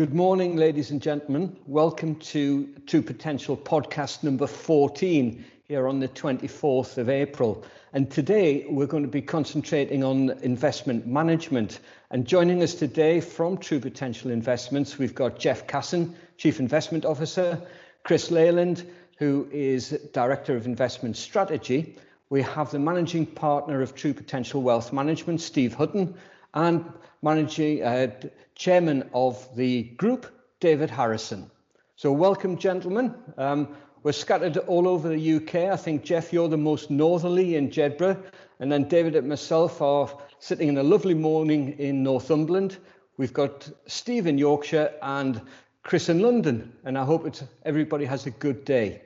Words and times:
Good 0.00 0.14
morning, 0.14 0.56
ladies 0.56 0.90
and 0.90 1.02
gentlemen. 1.02 1.54
Welcome 1.66 2.14
to 2.20 2.66
True 2.86 3.02
Potential 3.02 3.54
podcast 3.54 4.22
number 4.22 4.46
14 4.46 5.44
here 5.68 5.86
on 5.86 6.00
the 6.00 6.08
24th 6.08 6.96
of 6.96 7.10
April. 7.10 7.62
And 7.92 8.10
today 8.10 8.64
we're 8.66 8.86
going 8.86 9.02
to 9.02 9.10
be 9.10 9.20
concentrating 9.20 10.02
on 10.02 10.30
investment 10.40 11.06
management. 11.06 11.80
And 12.10 12.26
joining 12.26 12.62
us 12.62 12.72
today 12.72 13.20
from 13.20 13.58
True 13.58 13.78
Potential 13.78 14.30
Investments, 14.30 14.96
we've 14.96 15.14
got 15.14 15.38
Jeff 15.38 15.66
Casson, 15.66 16.16
Chief 16.38 16.60
Investment 16.60 17.04
Officer, 17.04 17.60
Chris 18.02 18.30
Leyland, 18.30 18.90
who 19.18 19.46
is 19.52 19.90
Director 20.14 20.56
of 20.56 20.64
Investment 20.64 21.18
Strategy. 21.18 21.98
We 22.30 22.40
have 22.40 22.70
the 22.70 22.78
Managing 22.78 23.26
Partner 23.26 23.82
of 23.82 23.94
True 23.94 24.14
Potential 24.14 24.62
Wealth 24.62 24.94
Management, 24.94 25.42
Steve 25.42 25.74
Hutton, 25.74 26.14
and 26.54 26.84
Managing 27.22 27.82
uh, 27.82 28.10
Chairman 28.54 29.10
of 29.12 29.54
the 29.56 29.82
group, 29.82 30.26
David 30.60 30.90
Harrison. 30.90 31.50
So 31.96 32.12
welcome, 32.12 32.56
gentlemen. 32.56 33.14
Um, 33.36 33.76
we're 34.02 34.12
scattered 34.12 34.56
all 34.56 34.88
over 34.88 35.10
the 35.10 35.34
UK. 35.36 35.54
I 35.70 35.76
think, 35.76 36.02
Jeff, 36.02 36.32
you're 36.32 36.48
the 36.48 36.56
most 36.56 36.90
northerly 36.90 37.56
in 37.56 37.70
Jedburgh. 37.70 38.22
And 38.58 38.72
then 38.72 38.84
David 38.84 39.16
and 39.16 39.28
myself 39.28 39.82
are 39.82 40.10
sitting 40.38 40.68
in 40.68 40.78
a 40.78 40.82
lovely 40.82 41.12
morning 41.12 41.78
in 41.78 42.02
Northumberland. 42.02 42.78
We've 43.18 43.34
got 43.34 43.70
Steve 43.86 44.26
in 44.26 44.38
Yorkshire 44.38 44.94
and 45.02 45.42
Chris 45.82 46.08
in 46.08 46.20
London. 46.20 46.72
And 46.84 46.96
I 46.96 47.04
hope 47.04 47.34
everybody 47.66 48.06
has 48.06 48.24
a 48.24 48.30
good 48.30 48.64
day. 48.64 49.02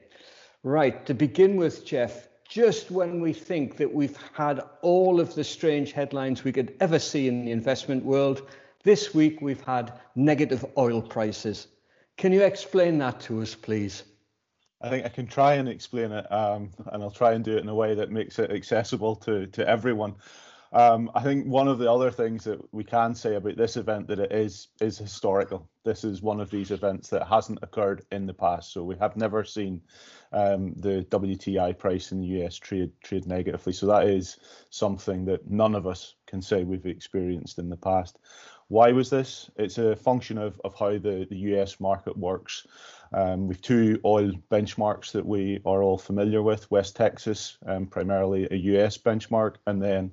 Right, 0.63 1.05
to 1.07 1.15
begin 1.15 1.57
with, 1.57 1.85
Jeff, 1.85 2.29
just 2.49 2.91
when 2.91 3.21
we 3.21 3.33
think 3.33 3.77
that 3.77 3.93
we've 3.93 4.19
had 4.33 4.61
all 4.83 5.21
of 5.21 5.35
the 5.35 5.45
strange 5.45 5.93
headlines 5.93 6.45
we 6.45 6.53
could 6.53 6.75
ever 6.81 6.99
see 6.99 7.29
in 7.29 7.45
the 7.45 7.53
investment 7.53 8.05
world, 8.05 8.49
this 8.83 9.15
week 9.15 9.41
we've 9.41 9.63
had 9.63 9.93
negative 10.15 10.65
oil 10.77 11.01
prices. 11.01 11.69
Can 12.17 12.33
you 12.33 12.43
explain 12.43 12.99
that 12.99 13.21
to 13.23 13.43
us, 13.43 13.55
please? 13.55 14.05
I 14.81 14.91
think 14.91 15.07
I 15.07 15.09
can 15.09 15.27
try 15.27 15.55
and 15.55 15.69
explain 15.69 16.13
it, 16.13 16.31
um, 16.31 16.71
and 16.93 17.03
I'll 17.03 17.11
try 17.11 17.33
and 17.33 17.43
do 17.43 17.57
it 17.57 17.63
in 17.63 17.69
a 17.69 17.75
way 17.75 17.95
that 17.95 18.11
makes 18.11 18.39
it 18.39 18.51
accessible 18.51 19.17
to 19.17 19.47
to 19.47 19.67
everyone. 19.67 20.15
Um, 20.73 21.11
I 21.15 21.23
think 21.23 21.47
one 21.47 21.69
of 21.69 21.79
the 21.79 21.91
other 21.91 22.11
things 22.11 22.45
that 22.45 22.61
we 22.75 22.85
can 22.85 23.15
say 23.15 23.37
about 23.37 23.57
this 23.57 23.77
event 23.77 24.09
that 24.09 24.19
it 24.19 24.33
is 24.33 24.69
is 24.81 24.99
historical. 24.99 25.69
This 25.85 26.03
is 26.03 26.23
one 26.23 26.41
of 26.41 26.51
these 26.51 26.71
events 26.71 27.11
that 27.11 27.29
hasn't 27.29 27.59
occurred 27.63 28.07
in 28.11 28.25
the 28.27 28.33
past, 28.33 28.73
so 28.73 28.83
we 28.83 28.97
have 28.97 29.17
never 29.17 29.45
seen 29.45 29.83
um, 30.33 30.73
the 30.77 31.07
WTI 31.11 31.77
price 31.79 32.11
in 32.11 32.21
the 32.21 32.43
US 32.43 32.57
trade 32.57 32.91
trade 33.03 33.27
negatively. 33.27 33.75
So 33.75 33.87
that 33.87 34.09
is 34.09 34.39
something 34.71 35.27
that 35.27 35.51
none 35.51 35.75
of 35.75 35.87
us 35.87 36.15
can 36.27 36.41
say 36.41 36.65
we've 36.65 36.87
experienced 36.87 37.59
in 37.59 37.69
the 37.69 37.77
past. 37.77 38.19
Why 38.69 38.93
was 38.93 39.11
this? 39.11 39.51
It's 39.57 39.77
a 39.77 39.95
function 39.95 40.39
of, 40.39 40.59
of 40.65 40.75
how 40.75 40.93
the, 40.93 41.27
the 41.29 41.37
US 41.53 41.79
market 41.81 42.17
works. 42.17 42.67
Um, 43.13 43.47
we've 43.47 43.61
two 43.61 44.01
oil 44.07 44.33
benchmarks 44.51 45.13
that 45.13 45.27
we 45.27 45.61
are 45.67 45.83
all 45.83 45.99
familiar 45.99 46.43
with, 46.43 46.71
West 46.71 46.97
Texas, 46.97 47.59
um, 47.67 47.87
primarily 47.87 48.49
a 48.51 48.57
US 48.57 48.97
benchmark, 48.97 49.57
and 49.67 49.83
then 49.83 50.13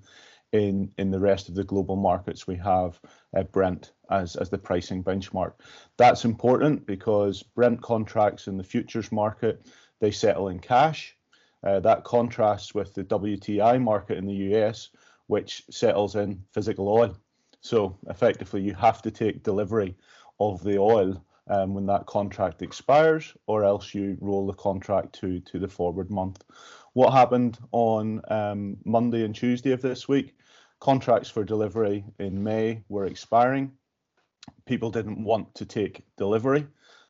in, 0.51 0.91
in 0.97 1.11
the 1.11 1.19
rest 1.19 1.49
of 1.49 1.55
the 1.55 1.63
global 1.63 1.95
markets, 1.95 2.47
we 2.47 2.55
have 2.57 2.99
uh, 3.35 3.43
Brent 3.43 3.93
as, 4.09 4.35
as 4.35 4.49
the 4.49 4.57
pricing 4.57 5.03
benchmark. 5.03 5.53
That's 5.97 6.25
important 6.25 6.85
because 6.85 7.43
Brent 7.43 7.81
contracts 7.81 8.47
in 8.47 8.57
the 8.57 8.63
futures 8.63 9.11
market, 9.11 9.65
they 9.99 10.11
settle 10.11 10.49
in 10.49 10.59
cash. 10.59 11.15
Uh, 11.63 11.79
that 11.79 12.03
contrasts 12.03 12.73
with 12.73 12.93
the 12.93 13.03
WTI 13.03 13.81
market 13.81 14.17
in 14.17 14.25
the 14.25 14.55
US, 14.55 14.89
which 15.27 15.63
settles 15.69 16.15
in 16.15 16.43
physical 16.51 16.89
oil. 16.89 17.15
So 17.61 17.97
effectively, 18.09 18.61
you 18.61 18.73
have 18.73 19.01
to 19.03 19.11
take 19.11 19.43
delivery 19.43 19.95
of 20.39 20.63
the 20.63 20.79
oil 20.79 21.23
um, 21.47 21.73
when 21.73 21.85
that 21.85 22.07
contract 22.07 22.61
expires, 22.61 23.33
or 23.45 23.63
else 23.63 23.93
you 23.93 24.17
roll 24.19 24.47
the 24.47 24.53
contract 24.53 25.13
to 25.19 25.39
to 25.41 25.59
the 25.59 25.67
forward 25.67 26.09
month. 26.09 26.43
What 26.93 27.13
happened 27.13 27.59
on 27.71 28.21
um, 28.29 28.77
Monday 28.83 29.23
and 29.23 29.35
Tuesday 29.35 29.71
of 29.71 29.81
this 29.81 30.07
week? 30.07 30.35
Contracts 30.81 31.29
for 31.29 31.43
delivery 31.43 32.03
in 32.17 32.43
May 32.43 32.83
were 32.89 33.05
expiring. 33.05 33.71
People 34.65 34.89
didn't 34.89 35.23
want 35.23 35.53
to 35.55 35.65
take 35.65 36.03
delivery. 36.17 36.67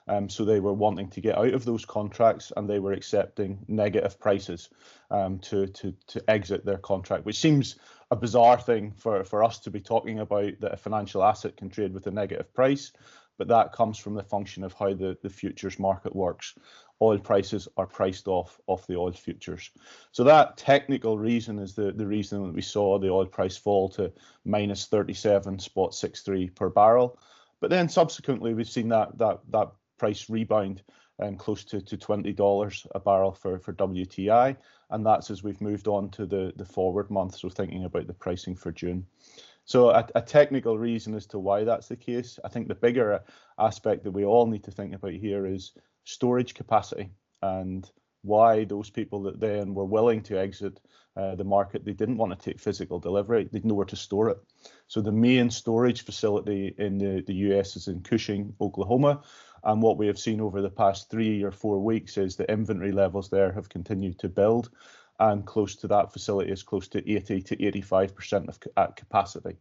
Um, 0.10 0.28
so 0.28 0.44
they 0.44 0.60
were 0.60 0.74
wanting 0.74 1.10
to 1.12 1.22
get 1.22 1.38
out 1.38 1.54
of 1.54 1.64
those 1.64 1.86
contracts 1.86 2.52
and 2.58 2.70
they 2.70 2.80
were 2.80 2.92
accepting 2.92 3.64
negative 3.70 4.20
prices 4.20 4.70
um, 5.10 5.40
to, 5.40 5.68
to, 5.68 5.96
to 6.08 6.30
exit 6.30 6.66
their 6.66 6.80
contract, 6.80 7.24
which 7.24 7.40
seems 7.40 7.78
a 8.10 8.16
bizarre 8.16 8.60
thing 8.60 8.92
for, 8.92 9.24
for 9.24 9.42
us 9.42 9.60
to 9.60 9.72
be 9.72 9.80
talking 9.80 10.20
about 10.20 10.60
that 10.60 10.74
a 10.74 10.78
financial 10.78 11.24
asset 11.24 11.56
can 11.56 11.70
trade 11.70 11.94
with 11.94 12.08
a 12.08 12.12
negative 12.12 12.54
price. 12.54 12.92
But 13.38 13.48
that 13.48 13.72
comes 13.72 13.98
from 13.98 14.16
the 14.16 14.24
function 14.24 14.66
of 14.66 14.74
how 14.74 14.94
the, 14.94 15.18
the 15.22 15.30
futures 15.30 15.80
market 15.80 16.14
works. 16.14 16.56
Oil 17.02 17.18
prices 17.18 17.68
are 17.78 17.88
priced 17.88 18.28
off 18.28 18.60
off 18.68 18.86
the 18.88 18.96
oil 18.96 19.12
futures. 19.12 19.72
So 20.12 20.24
that 20.24 20.58
technical 20.58 21.18
reason 21.18 21.60
is 21.60 21.74
the, 21.74 21.92
the 21.92 22.06
reason 22.06 22.46
that 22.46 22.54
we 22.54 22.62
saw 22.62 23.00
the 23.00 23.10
oil 23.10 23.26
price 23.26 23.58
fall 23.58 23.90
to 23.90 24.12
minus 24.46 24.86
37 24.86 25.60
spot 25.60 25.96
63 25.96 26.50
per 26.50 26.70
barrel. 26.70 27.20
But 27.60 27.70
then 27.70 27.90
subsequently 27.90 28.54
we've 28.54 28.70
seen 28.70 28.90
that 28.90 29.18
that 29.18 29.40
that 29.50 29.72
price 29.98 30.30
rebound 30.30 30.84
um, 31.22 31.36
close 31.36 31.64
to, 31.66 31.82
to 31.82 31.98
$20 31.98 32.88
a 32.96 33.00
barrel 33.00 33.32
for, 33.32 33.60
for 33.60 33.74
WTI. 33.74 34.58
And 34.90 35.06
that's 35.06 35.30
as 35.30 35.44
we've 35.44 35.62
moved 35.62 35.88
on 35.88 36.10
to 36.12 36.26
the, 36.26 36.52
the 36.56 36.66
forward 36.66 37.10
month. 37.10 37.36
So 37.36 37.50
thinking 37.50 37.86
about 37.86 38.08
the 38.08 38.14
pricing 38.14 38.56
for 38.56 38.72
June. 38.72 39.06
So 39.66 39.92
a, 39.92 40.08
a, 40.16 40.22
technical 40.22 40.78
reason 40.78 41.14
as 41.16 41.28
to 41.28 41.40
why 41.40 41.64
that's 41.64 41.88
the 41.88 41.96
case. 41.96 42.40
I 42.44 42.50
think 42.50 42.68
the 42.68 42.76
bigger 42.76 43.22
aspect 43.60 44.04
that 44.04 44.12
we 44.12 44.26
all 44.26 44.48
need 44.48 44.64
to 44.64 44.72
think 44.72 44.94
about 44.94 45.14
here 45.14 45.46
is 45.46 45.72
storage 46.04 46.54
capacity 46.54 47.10
and 47.42 47.90
why 48.24 48.64
those 48.66 48.90
people 48.90 49.24
that 49.24 49.40
then 49.40 49.74
were 49.74 49.86
willing 49.86 50.22
to 50.22 50.40
exit 50.40 50.80
uh, 51.18 51.36
the 51.36 51.44
market, 51.44 51.84
they 51.84 51.94
didn't 51.94 52.18
want 52.18 52.32
to 52.32 52.50
take 52.50 52.60
physical 52.60 53.00
delivery. 53.00 53.50
They'd 53.52 53.66
nowhere 53.66 53.86
to 53.86 53.96
store 53.96 54.30
it. 54.30 54.38
So 54.88 55.02
the 55.02 55.12
main 55.12 55.50
storage 55.50 56.06
facility 56.06 56.74
in 56.78 56.98
the, 56.98 57.24
the 57.26 57.34
US 57.34 57.76
is 57.76 57.88
in 57.88 58.02
Cushing, 58.02 58.54
Oklahoma. 58.62 59.22
And 59.64 59.82
what 59.82 59.98
we 59.98 60.08
have 60.08 60.20
seen 60.20 60.40
over 60.40 60.62
the 60.62 60.70
past 60.70 61.10
three 61.10 61.44
or 61.44 61.52
four 61.52 61.80
weeks 61.80 62.18
is 62.18 62.36
the 62.36 62.50
inventory 62.52 62.92
levels 62.92 63.30
there 63.30 63.52
have 63.52 63.70
continued 63.70 64.20
to 64.20 64.30
build. 64.30 64.70
And 65.20 65.46
close 65.46 65.76
to 65.78 65.88
that 65.88 66.12
facility 66.12 66.52
is 66.52 66.64
close 66.64 66.88
to 66.90 67.12
80 67.12 67.42
to 67.44 67.56
85% 67.58 68.48
of 68.48 68.60
at 68.78 68.96
capacity. 68.96 69.58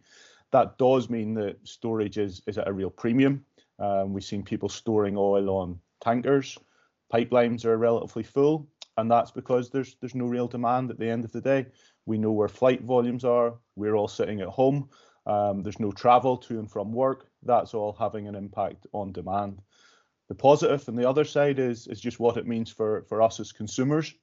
That 0.53 0.79
does 0.79 1.11
mean 1.11 1.35
that 1.35 1.57
storage 1.65 2.19
is, 2.19 2.43
is 2.47 2.59
at 2.59 2.69
a 2.69 2.73
real 2.73 2.91
premium. 2.91 3.45
Um, 3.79 4.13
we've 4.13 4.25
seen 4.25 4.43
people 4.43 4.69
storing 4.69 5.17
oil 5.17 5.51
on 5.51 5.81
tankers. 6.01 6.59
Pipelines 7.13 7.65
are 7.65 7.77
relatively 7.77 8.23
full, 8.23 8.69
and 8.97 9.11
that's 9.11 9.31
because 9.31 9.71
there's 9.71 9.97
there's 10.01 10.15
no 10.15 10.27
real 10.27 10.49
demand 10.49 10.91
at 10.91 10.99
the 10.99 11.09
end 11.09 11.25
of 11.25 11.33
the 11.33 11.41
day. 11.41 11.67
We 12.07 12.19
know 12.19 12.33
where 12.33 12.49
flight 12.49 12.83
volumes 12.83 13.25
are. 13.25 13.55
We're 13.77 13.97
all 13.97 14.09
sitting 14.09 14.41
at 14.41 14.49
home. 14.49 14.89
Um, 15.27 15.63
there's 15.63 15.81
no 15.81 15.93
travel 15.93 16.37
to 16.39 16.59
and 16.59 16.71
from 16.71 16.93
work. 16.93 17.27
That's 17.43 17.75
all 17.75 17.93
having 17.93 18.29
an 18.29 18.35
impact 18.35 18.87
on 18.93 19.13
demand. 19.13 19.61
The 20.29 20.35
positive 20.35 20.87
and 20.89 20.99
the 20.99 21.09
other 21.09 21.25
side 21.25 21.59
is 21.59 21.87
is 21.89 22.01
just 22.01 22.21
what 22.21 22.37
it 22.37 22.47
means 22.47 22.71
for 22.71 23.05
for 23.09 23.23
us 23.23 23.41
as 23.41 23.53
consumers. 23.53 24.15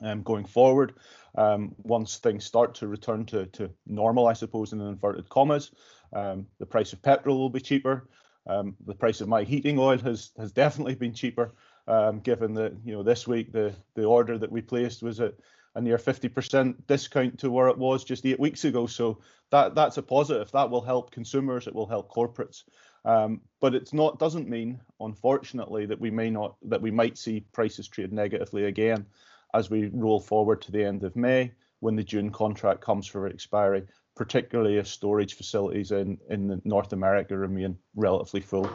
Um, 0.00 0.22
going 0.22 0.44
forward, 0.44 0.94
um, 1.36 1.74
once 1.82 2.18
things 2.18 2.44
start 2.44 2.72
to 2.76 2.86
return 2.86 3.24
to, 3.26 3.46
to 3.46 3.68
normal, 3.84 4.28
I 4.28 4.32
suppose, 4.32 4.72
in 4.72 4.80
inverted 4.80 5.28
commas, 5.28 5.72
um, 6.12 6.46
the 6.60 6.66
price 6.66 6.92
of 6.92 7.02
petrol 7.02 7.36
will 7.36 7.50
be 7.50 7.60
cheaper. 7.60 8.08
Um, 8.48 8.76
the 8.86 8.94
price 8.94 9.20
of 9.20 9.28
my 9.28 9.44
heating 9.44 9.78
oil 9.78 9.98
has 9.98 10.32
has 10.38 10.52
definitely 10.52 10.94
been 10.94 11.12
cheaper 11.12 11.52
um, 11.86 12.20
given 12.20 12.54
that 12.54 12.74
you 12.84 12.92
know 12.92 13.02
this 13.02 13.26
week 13.26 13.52
the 13.52 13.74
the 13.94 14.04
order 14.04 14.38
that 14.38 14.50
we 14.50 14.60
placed 14.60 15.02
was 15.02 15.20
at 15.20 15.34
a 15.74 15.80
near 15.80 15.98
50% 15.98 16.74
discount 16.86 17.38
to 17.38 17.50
where 17.50 17.68
it 17.68 17.78
was 17.78 18.02
just 18.02 18.26
eight 18.26 18.40
weeks 18.40 18.64
ago. 18.64 18.86
So 18.86 19.20
that 19.50 19.74
that's 19.74 19.96
a 19.96 20.02
positive. 20.02 20.50
That 20.50 20.70
will 20.70 20.80
help 20.80 21.10
consumers. 21.10 21.66
It 21.66 21.74
will 21.74 21.86
help 21.86 22.10
corporates. 22.10 22.64
Um, 23.04 23.40
but 23.60 23.74
it's 23.74 23.92
not 23.92 24.18
doesn't 24.18 24.48
mean, 24.48 24.80
unfortunately, 25.00 25.86
that 25.86 26.00
we 26.00 26.10
may 26.10 26.30
not 26.30 26.56
that 26.62 26.82
we 26.82 26.90
might 26.90 27.16
see 27.16 27.46
prices 27.52 27.88
trade 27.88 28.12
negatively 28.12 28.64
again 28.64 29.06
as 29.54 29.70
we 29.70 29.86
roll 29.94 30.20
forward 30.20 30.60
to 30.62 30.72
the 30.72 30.84
end 30.84 31.04
of 31.04 31.16
May 31.16 31.52
when 31.80 31.96
the 31.96 32.02
June 32.04 32.30
contract 32.30 32.80
comes 32.80 33.06
for 33.06 33.28
expiry, 33.28 33.86
particularly 34.18 34.76
if 34.76 34.86
storage 34.86 35.34
facilities 35.34 35.92
in 35.92 36.18
in 36.28 36.60
North 36.64 36.92
America 36.92 37.38
remain 37.38 37.78
relatively 37.94 38.40
full 38.40 38.68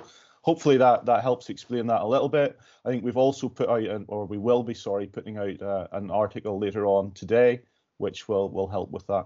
hopefully 0.44 0.78
that 0.78 1.06
that 1.06 1.24
helps 1.24 1.50
explain 1.50 1.88
that 1.88 2.02
a 2.02 2.08
little 2.08 2.30
bit. 2.30 2.60
I 2.86 2.90
think 2.90 3.04
we've 3.04 3.18
also 3.18 3.50
put 3.50 3.70
out, 3.70 3.84
an, 3.84 4.06
or 4.08 4.26
we 4.26 4.38
will 4.38 4.62
be 4.62 4.76
sorry, 4.76 5.08
putting 5.08 5.38
out 5.38 5.62
uh, 5.62 5.88
an 5.92 6.12
article 6.12 6.60
later 6.60 6.86
on 6.86 7.12
today, 7.12 7.62
which 7.98 8.28
will 8.28 8.50
will 8.50 8.68
help 8.68 8.92
with 8.92 9.08
that. 9.08 9.26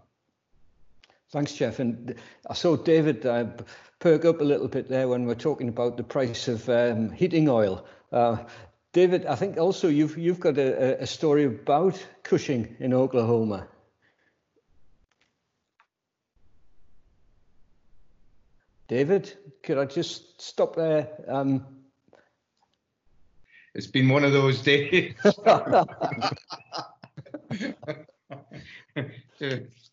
Thanks, 1.29 1.53
Jeff. 1.53 1.79
And 1.79 2.15
I 2.49 2.53
saw 2.53 2.77
David 2.77 3.25
uh, 3.25 3.47
perk 3.99 4.23
up 4.23 4.39
a 4.39 4.45
little 4.45 4.69
bit 4.69 4.87
there 4.87 5.09
when 5.09 5.25
we're 5.25 5.35
talking 5.35 5.67
about 5.67 5.97
the 5.97 6.03
price 6.03 6.47
of 6.47 6.69
um, 6.69 7.11
heating 7.11 7.49
oil. 7.49 7.85
Uh, 8.13 8.37
David, 8.93 9.25
I 9.25 9.35
think 9.35 9.57
also 9.57 9.89
you've 9.89 10.17
you've 10.17 10.39
got 10.39 10.57
a, 10.57 11.01
a 11.01 11.07
story 11.07 11.43
about 11.43 12.01
Cushing 12.23 12.77
in 12.79 12.93
Oklahoma. 12.93 13.67
David, 18.87 19.37
could 19.63 19.77
I 19.77 19.85
just 19.85 20.41
stop 20.41 20.75
there? 20.75 21.09
Um, 21.27 21.65
it's 23.73 23.87
been 23.87 24.09
one 24.09 24.23
of 24.23 24.31
those 24.31 24.61
days. 24.61 25.13
so, 25.23 25.33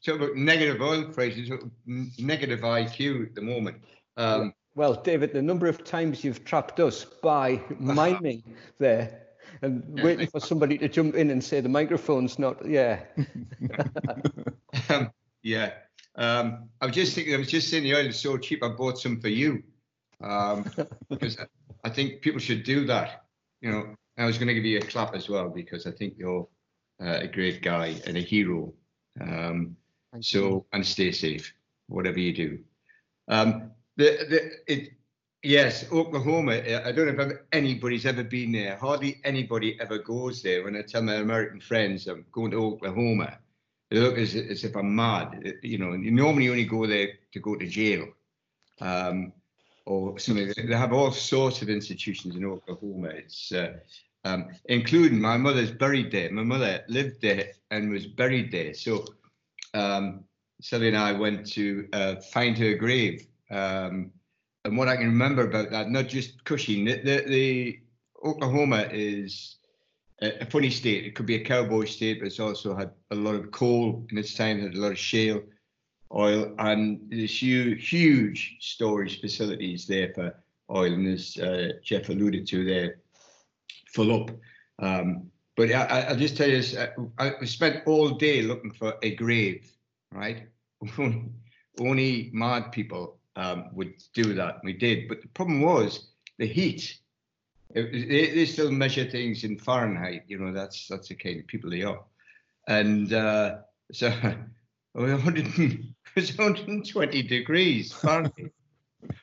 talk 0.05 0.17
about 0.17 0.37
negative 0.37 0.81
oil 0.81 1.05
prices, 1.05 1.50
negative 1.87 2.61
IQ 2.61 3.26
at 3.26 3.35
the 3.35 3.43
moment. 3.43 3.76
Um, 4.17 4.55
well, 4.76 4.94
David, 4.94 5.32
the 5.32 5.43
number 5.43 5.67
of 5.67 5.85
times 5.85 6.25
you've 6.25 6.44
trapped 6.44 6.81
us 6.81 7.05
by 7.05 7.61
miming 7.79 8.43
there 8.79 9.23
and 9.62 10.00
waiting 10.02 10.26
for 10.29 10.40
somebody 10.40 10.79
to 10.79 10.88
jump 10.88 11.14
in 11.14 11.31
and 11.31 11.43
say 11.43 11.61
the 11.61 11.69
microphone's 11.69 12.38
not, 12.38 12.67
yeah. 12.67 13.00
um, 14.88 15.11
yeah. 15.43 15.73
Um, 16.16 16.69
I 16.81 16.87
was 16.87 16.94
just 16.94 17.14
thinking, 17.14 17.34
I 17.34 17.38
was 17.38 17.49
just 17.49 17.70
saying 17.70 17.82
the 17.82 17.94
oil 17.94 18.06
is 18.06 18.20
so 18.20 18.37
cheap, 18.37 18.62
I 18.62 18.69
bought 18.69 18.99
some 18.99 19.20
for 19.20 19.28
you. 19.28 19.62
Um, 20.22 20.64
because 21.08 21.37
I 21.84 21.90
think 21.90 22.22
people 22.22 22.40
should 22.40 22.62
do 22.64 22.87
that. 22.87 23.25
You 23.61 23.70
know, 23.70 23.94
I 24.19 24.26
was 24.26 24.38
going 24.38 24.49
to 24.49 24.55
give 24.55 24.64
you 24.64 24.78
a 24.78 24.82
clap 24.82 25.14
as 25.14 25.28
well 25.28 25.49
because 25.49 25.87
I 25.87 25.90
think 25.90 26.14
you're 26.16 26.46
uh, 27.02 27.19
a 27.22 27.26
great 27.26 27.62
guy 27.62 27.96
and 28.06 28.16
a 28.16 28.20
hero. 28.20 28.72
Um, 29.20 29.76
so 30.20 30.66
and 30.72 30.87
stay 30.87 31.11
safe, 31.12 31.52
whatever 31.88 32.20
you 32.20 32.32
do. 32.32 32.58
Um, 33.28 33.70
the 33.96 34.26
the 34.28 34.72
it 34.72 34.93
yes, 35.43 35.90
Oklahoma. 35.93 36.52
I 36.52 36.93
don't 36.93 37.16
know 37.16 37.25
if 37.25 37.38
anybody's 37.52 38.06
ever 38.06 38.22
been 38.22 38.52
there. 38.52 38.76
Hardly 38.76 39.20
anybody 39.25 39.78
ever 39.81 39.99
goes 39.99 40.43
there. 40.43 40.64
When 40.64 40.76
I 40.76 40.82
tell 40.82 41.02
my 41.02 41.14
American 41.14 41.61
friends 41.61 42.06
I'm 42.06 42.25
going 42.32 42.50
to 42.52 42.64
Oklahoma, 42.64 43.38
look 44.00 44.19
as, 44.19 44.35
as 44.35 44.64
if 44.64 44.76
I'm 44.76 44.94
mad. 44.94 45.55
You 45.62 45.79
know, 45.79 45.93
you 45.93 46.11
normally 46.11 46.49
only 46.49 46.64
go 46.64 46.87
there 46.87 47.08
to 47.32 47.41
go 47.41 47.56
to 47.56 47.67
jail. 47.67 48.08
Um, 48.81 49.32
or 49.87 50.19
something. 50.19 50.52
They 50.56 50.76
have 50.76 50.93
all 50.93 51.12
sorts 51.12 51.62
of 51.62 51.69
institutions 51.69 52.37
in 52.37 52.44
Oklahoma. 52.44 53.08
It's 53.08 53.52
uh, 53.52 53.75
um, 54.25 54.49
including 54.67 55.20
my 55.20 55.37
mother's 55.37 55.70
buried 55.70 56.11
there. 56.11 56.31
My 56.31 56.43
mother 56.43 56.85
lived 56.88 57.20
there 57.20 57.52
and 57.70 57.91
was 57.91 58.06
buried 58.06 58.50
there. 58.50 58.75
So 58.75 59.05
um, 59.75 60.25
Sally 60.61 60.88
and 60.88 60.97
I 60.97 61.12
went 61.12 61.47
to 61.52 61.88
uh, 61.93 62.17
find 62.17 62.56
her 62.58 62.75
grave. 62.75 63.26
Um, 63.50 64.12
and 64.64 64.79
what 64.79 64.88
I 64.88 64.97
can 64.97 65.06
remember 65.06 65.47
about 65.47 65.70
that, 65.70 65.90
not 65.90 66.08
just 66.08 66.43
Cushing, 66.44 66.87
the, 66.87 66.97
the, 67.02 67.25
the 67.26 67.81
Oklahoma 68.25 68.88
is 68.90 69.56
a, 70.22 70.46
funny 70.46 70.70
state. 70.70 71.05
It 71.05 71.14
could 71.14 71.26
be 71.26 71.37
a 71.37 71.44
cowboy 71.44 71.84
state, 71.87 72.20
but 72.20 72.26
it's 72.26 72.40
also 72.40 72.75
had 72.75 72.90
a 73.11 73.14
lot 73.14 73.34
of 73.34 73.50
coal 73.50 74.06
in 74.11 74.19
its 74.19 74.34
time, 74.34 74.61
had 74.61 74.75
a 74.75 74.81
lot 74.81 74.93
of 74.93 74.99
shale 74.99 75.43
oil, 76.14 76.55
and 76.58 77.00
they're's 77.11 77.43
huge, 77.43 77.88
huge 77.88 78.56
storage 78.61 79.20
facilities 79.20 79.87
there 79.87 80.12
for 80.14 80.34
oil. 80.70 80.93
And 80.93 81.06
as 81.08 81.37
uh, 81.37 81.72
Jeff 81.82 82.08
alluded 82.08 82.46
to, 82.49 82.64
there 82.64 82.96
full 83.93 84.22
up. 84.22 84.31
Um, 84.81 85.31
but 85.56 85.70
I, 85.72 86.11
will 86.11 86.19
just 86.19 86.37
tell 86.37 86.49
you 86.49 86.56
this: 86.56 86.76
I, 86.76 87.34
I, 87.40 87.44
spent 87.44 87.87
all 87.87 88.11
day 88.11 88.43
looking 88.43 88.72
for 88.72 88.94
a 89.02 89.14
grave. 89.14 89.70
Right, 90.11 90.49
only 91.78 92.31
mad 92.32 92.72
people 92.72 93.19
um, 93.37 93.70
would 93.72 93.94
do 94.14 94.34
that. 94.34 94.61
We 94.64 94.72
did, 94.72 95.08
but 95.08 95.22
the 95.22 95.28
problem 95.28 95.61
was 95.61 96.08
the 96.38 96.46
heat. 96.46 96.99
They, 97.75 98.31
they, 98.35 98.47
still 98.47 98.71
measure 98.71 99.05
things 99.05 99.43
in 99.43 99.59
Fahrenheit. 99.59 100.23
You 100.29 100.38
know, 100.38 100.53
that's 100.53 100.87
that's 100.87 101.09
the 101.09 101.17
kind 101.17 101.41
of 101.41 101.47
people 101.49 101.71
they 101.71 101.82
are. 101.82 102.05
And 102.69 103.12
uh, 103.12 103.56
so, 103.93 104.11
100, 104.93 105.47
it 105.59 105.81
was 106.15 106.38
120 106.38 107.23
degrees 107.23 107.93
Fahrenheit 107.93 108.53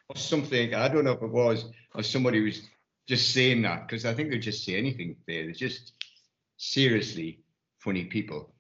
or 0.10 0.16
something. 0.16 0.76
I 0.76 0.90
don't 0.90 1.06
know 1.06 1.14
if 1.14 1.22
it 1.22 1.32
was, 1.32 1.66
or 1.96 2.04
somebody 2.04 2.42
was 2.42 2.62
just 3.08 3.34
saying 3.34 3.62
that 3.62 3.88
because 3.88 4.06
I 4.06 4.14
think 4.14 4.30
they 4.30 4.38
just 4.38 4.66
say 4.66 4.76
anything 4.76 5.16
there. 5.28 5.44
They're 5.44 5.54
just 5.54 5.94
seriously 6.58 7.40
funny 7.80 8.06
people. 8.06 8.54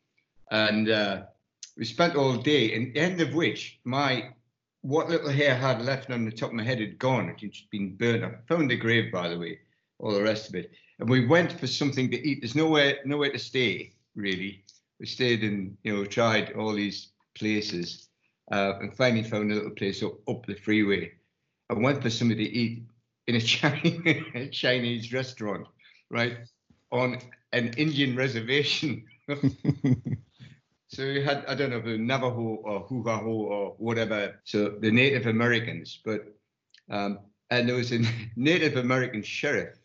And 0.52 0.90
uh, 0.90 1.24
we 1.78 1.86
spent 1.86 2.16
all 2.16 2.36
day, 2.38 2.76
and 2.76 2.96
end 2.98 3.22
of 3.22 3.34
which 3.34 3.80
my 3.84 4.30
what 4.82 5.10
little 5.10 5.30
hair 5.30 5.54
I 5.54 5.58
had 5.58 5.82
left 5.84 6.10
on 6.10 6.26
the 6.26 6.32
top 6.32 6.50
of 6.50 6.56
my 6.56 6.64
head 6.64 6.80
had 6.80 6.98
gone. 6.98 7.30
It 7.30 7.42
had 7.42 7.52
been 7.70 7.96
burnt. 7.96 8.24
I 8.24 8.32
found 8.48 8.70
the 8.70 8.78
grave, 8.78 9.12
by 9.12 9.30
the 9.30 9.38
way, 9.38 9.60
all 10.02 10.14
the 10.14 10.24
rest 10.24 10.50
of 10.50 10.56
it. 10.56 10.72
And 11.00 11.10
we 11.10 11.26
went 11.26 11.54
for 11.54 11.68
something 11.68 12.12
to 12.12 12.28
eat. 12.28 12.42
There's 12.42 12.56
nowhere 12.56 12.98
nowhere 13.06 13.32
to 13.32 13.40
stay 13.40 13.94
really. 14.16 14.64
We 15.00 15.06
stayed 15.06 15.44
and 15.44 15.78
you 15.84 15.96
know 15.96 16.06
tried 16.06 16.54
all 16.54 16.74
these 16.74 17.12
places, 17.36 18.10
uh, 18.52 18.74
and 18.80 18.96
finally 18.96 19.24
found 19.24 19.52
a 19.52 19.56
little 19.56 19.72
place 19.72 20.04
up, 20.04 20.14
up 20.28 20.46
the 20.46 20.56
freeway. 20.56 21.12
I 21.70 21.74
went 21.74 22.02
for 22.02 22.10
something 22.10 22.38
to 22.38 22.44
eat, 22.44 22.84
in 23.28 23.36
a 23.36 23.42
Chinese, 23.56 24.50
Chinese 24.52 25.14
restaurant, 25.14 25.66
right, 26.10 26.40
on 26.92 27.18
an 27.54 27.74
Indian 27.78 28.16
reservation. 28.16 29.06
so 30.88 31.04
you 31.04 31.24
had, 31.24 31.46
I 31.48 31.56
don't 31.56 31.70
know, 31.70 31.82
the 31.82 31.98
Navajo 31.98 32.60
or 32.64 32.88
Hugaho 32.88 33.28
or 33.28 33.76
whatever, 33.78 34.40
so 34.44 34.78
the 34.82 34.92
Native 34.92 35.28
Americans, 35.28 36.02
but, 36.04 36.22
um, 36.90 37.20
and 37.50 37.68
there 37.68 37.76
was 37.76 37.92
a 37.94 38.02
Native 38.36 38.78
American 38.78 39.24
sheriff, 39.24 39.78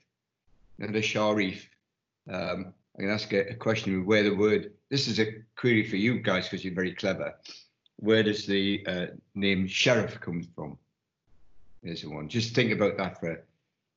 and 0.81 0.95
a 0.95 1.03
sharif. 1.03 1.69
Um, 2.31 2.75
I 2.99 3.03
can 3.03 3.11
ask 3.11 3.33
a, 3.33 3.51
a 3.51 3.55
question 3.55 4.07
where 4.07 4.23
the 4.23 4.35
word, 4.35 4.73
this 4.91 5.09
is 5.09 5.21
a 5.21 5.35
query 5.57 5.89
for 5.89 5.97
you 5.97 6.21
guys 6.21 6.49
because 6.49 6.65
you're 6.65 6.75
very 6.75 6.95
clever. 6.95 7.35
Where 7.97 8.23
does 8.23 8.47
the 8.47 8.85
uh, 8.87 9.07
name 9.35 9.67
sheriff 9.67 10.21
come 10.21 10.43
from? 10.55 10.79
There's 11.83 12.03
the 12.03 12.11
one. 12.11 12.29
Just 12.29 12.55
think 12.55 12.73
about 12.73 12.97
that 12.99 13.21
for 13.21 13.45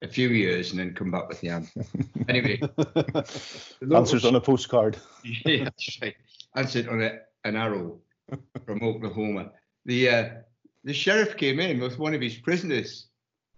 a 0.01 0.07
few 0.07 0.29
years 0.29 0.71
and 0.71 0.79
then 0.79 0.93
come 0.93 1.11
back 1.11 1.27
with 1.27 1.41
the 1.41 1.49
answer. 1.49 1.83
anyway, 2.29 2.61
answers 3.95 4.25
on 4.25 4.35
a 4.35 4.41
postcard. 4.41 4.97
yeah, 5.23 5.65
that's 5.65 6.01
right. 6.01 6.15
Answered 6.55 6.87
on 6.87 7.01
a, 7.01 7.19
an 7.43 7.55
arrow 7.55 7.99
from 8.65 8.83
Oklahoma. 8.83 9.51
The 9.85 10.09
uh, 10.09 10.29
the 10.83 10.93
sheriff 10.93 11.35
came 11.35 11.59
in 11.59 11.79
with 11.79 11.99
one 11.99 12.13
of 12.13 12.21
his 12.21 12.35
prisoners 12.35 13.07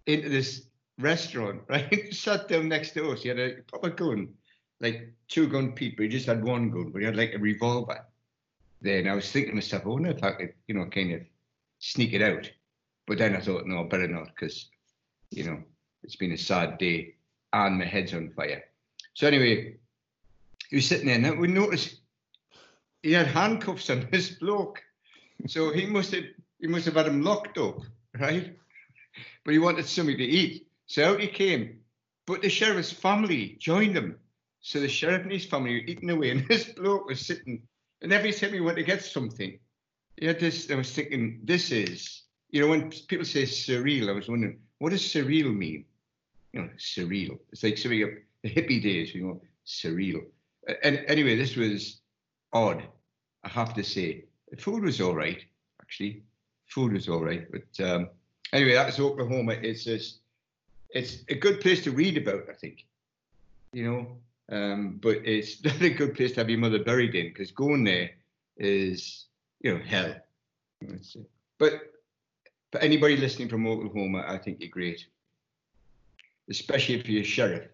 into 0.08 0.30
this 0.30 0.68
restaurant, 1.02 1.62
right? 1.70 2.14
Sat 2.14 2.48
down 2.48 2.70
next 2.70 2.92
to 2.92 3.12
us. 3.12 3.24
He 3.24 3.30
had 3.30 3.40
a 3.40 3.56
proper 3.68 3.90
gun, 3.90 4.30
like 4.80 5.14
two 5.28 5.48
gun 5.48 5.74
people. 5.74 6.04
he 6.04 6.10
just 6.10 6.26
had 6.26 6.44
one 6.44 6.70
gun, 6.70 6.92
but 6.92 7.00
he 7.00 7.06
had 7.06 7.18
like 7.18 7.34
a 7.34 7.40
revolver. 7.40 8.06
Then 8.82 9.08
I 9.08 9.14
was 9.14 9.32
thinking 9.32 9.52
to 9.52 9.56
myself, 9.56 9.86
I 9.86 9.90
wonder 9.90 10.10
if 10.10 10.24
I 10.24 10.32
could, 10.32 10.54
you 10.68 10.76
know, 10.76 10.86
kind 10.86 11.14
of 11.14 11.22
sneak 11.80 12.14
it 12.14 12.22
out. 12.22 12.50
But 13.08 13.18
then 13.18 13.36
I 13.36 13.40
thought, 13.40 13.68
no, 13.68 13.84
better 13.84 14.08
not, 14.08 14.28
because, 14.28 14.70
you 15.30 15.44
know, 15.44 15.62
it's 16.04 16.16
been 16.16 16.32
a 16.32 16.38
sad 16.38 16.78
day 16.78 17.16
and 17.54 17.78
my 17.78 17.86
head's 17.86 18.14
on 18.14 18.32
fire. 18.32 18.64
So 19.14 19.28
anyway, 19.28 19.76
he 20.70 20.78
was 20.78 20.88
sitting 20.88 21.08
there 21.08 21.16
and 21.16 21.40
we 21.40 21.48
noticed 21.48 21.98
he 23.04 23.12
had 23.14 23.28
handcuffs 23.28 23.90
on 23.90 24.08
this 24.12 24.32
bloke. 24.32 24.82
So 25.48 25.72
he 25.72 25.86
must 25.86 26.14
have 26.14 26.24
he 26.60 26.68
must 26.68 26.86
have 26.86 26.96
had 26.96 27.08
him 27.08 27.24
locked 27.24 27.58
up, 27.58 27.80
right? 28.20 28.56
But 29.44 29.52
he 29.54 29.60
wanted 29.60 29.86
something 29.86 30.18
to 30.18 30.24
eat. 30.24 30.68
So 30.92 31.12
out 31.12 31.20
he 31.22 31.28
came. 31.28 31.80
But 32.28 32.42
the 32.42 32.50
sheriff's 32.50 32.92
family 32.92 33.58
joined 33.60 33.96
him. 33.96 34.18
So 34.62 34.80
the 34.80 34.88
sheriff 34.88 35.24
and 35.24 35.32
his 35.32 35.46
family 35.46 35.74
were 35.74 35.88
eating 35.88 36.10
away, 36.10 36.32
and 36.32 36.48
this 36.48 36.66
bloke 36.66 37.08
was 37.08 37.26
sitting. 37.26 37.64
And 38.02 38.14
every 38.14 38.32
time 38.32 38.54
he 38.54 38.60
went 38.60 38.78
to 38.78 38.84
get 38.84 39.04
something, 39.04 39.58
he 40.18 40.26
had 40.26 40.40
this. 40.40 40.70
I 40.70 40.76
was 40.76 40.92
thinking, 40.92 41.40
this 41.44 41.72
is 41.72 42.22
you 42.52 42.62
know, 42.62 42.68
when 42.68 42.92
people 43.08 43.26
say 43.26 43.44
surreal, 43.44 44.10
I 44.10 44.12
was 44.12 44.28
wondering, 44.28 44.60
what 44.80 44.92
does 44.92 45.02
surreal 45.02 45.56
mean? 45.56 45.86
You 46.54 46.64
know, 46.64 46.70
surreal. 46.78 47.40
It's 47.52 47.64
like 47.64 47.78
of 47.86 47.92
the 48.44 48.50
hippie 48.50 48.84
days, 48.84 49.16
you 49.16 49.26
know, 49.26 49.42
surreal. 49.66 50.22
And 50.84 51.04
anyway, 51.08 51.38
this 51.38 51.56
was 51.56 52.02
odd, 52.52 52.84
I 53.44 53.50
have 53.50 53.74
to 53.76 53.84
say. 53.84 54.26
The 54.50 54.58
food 54.58 54.84
was 54.84 55.00
all 55.00 55.16
right, 55.16 55.42
actually. 55.82 56.24
Food 56.68 56.94
was 56.94 57.08
all 57.08 57.24
right. 57.24 57.48
But 57.50 57.86
um, 57.86 58.10
anyway, 58.52 58.74
that's 58.74 59.00
Oklahoma. 59.00 59.54
It's 59.54 59.86
just, 59.86 60.20
it's 60.94 61.24
a 61.30 61.36
good 61.36 61.62
place 61.62 61.84
to 61.84 61.92
read 61.92 62.18
about, 62.18 62.50
I 62.50 62.54
think. 62.54 62.86
You 63.74 63.90
know, 63.90 64.56
um, 64.56 65.00
but 65.02 65.18
it's 65.24 65.64
not 65.64 65.82
a 65.82 65.90
good 65.90 66.16
place 66.16 66.34
to 66.34 66.42
have 66.42 66.50
your 66.50 66.60
mother 66.60 66.84
buried 66.84 67.16
in 67.16 67.28
because 67.30 67.52
going 67.52 67.84
there 67.84 68.12
is, 68.58 69.26
you 69.62 69.74
know, 69.74 69.82
hell. 69.84 70.16
But 71.58 71.74
but 72.72 72.84
anybody 72.84 73.18
listening 73.18 73.50
from 73.50 73.68
Oklahoma, 73.68 74.26
I 74.28 74.38
think 74.38 74.62
you're 74.62 74.70
great, 74.70 75.06
especially 76.50 76.96
if 76.96 77.08
you're 77.08 77.22
a 77.22 77.26
sheriff. 77.26 77.68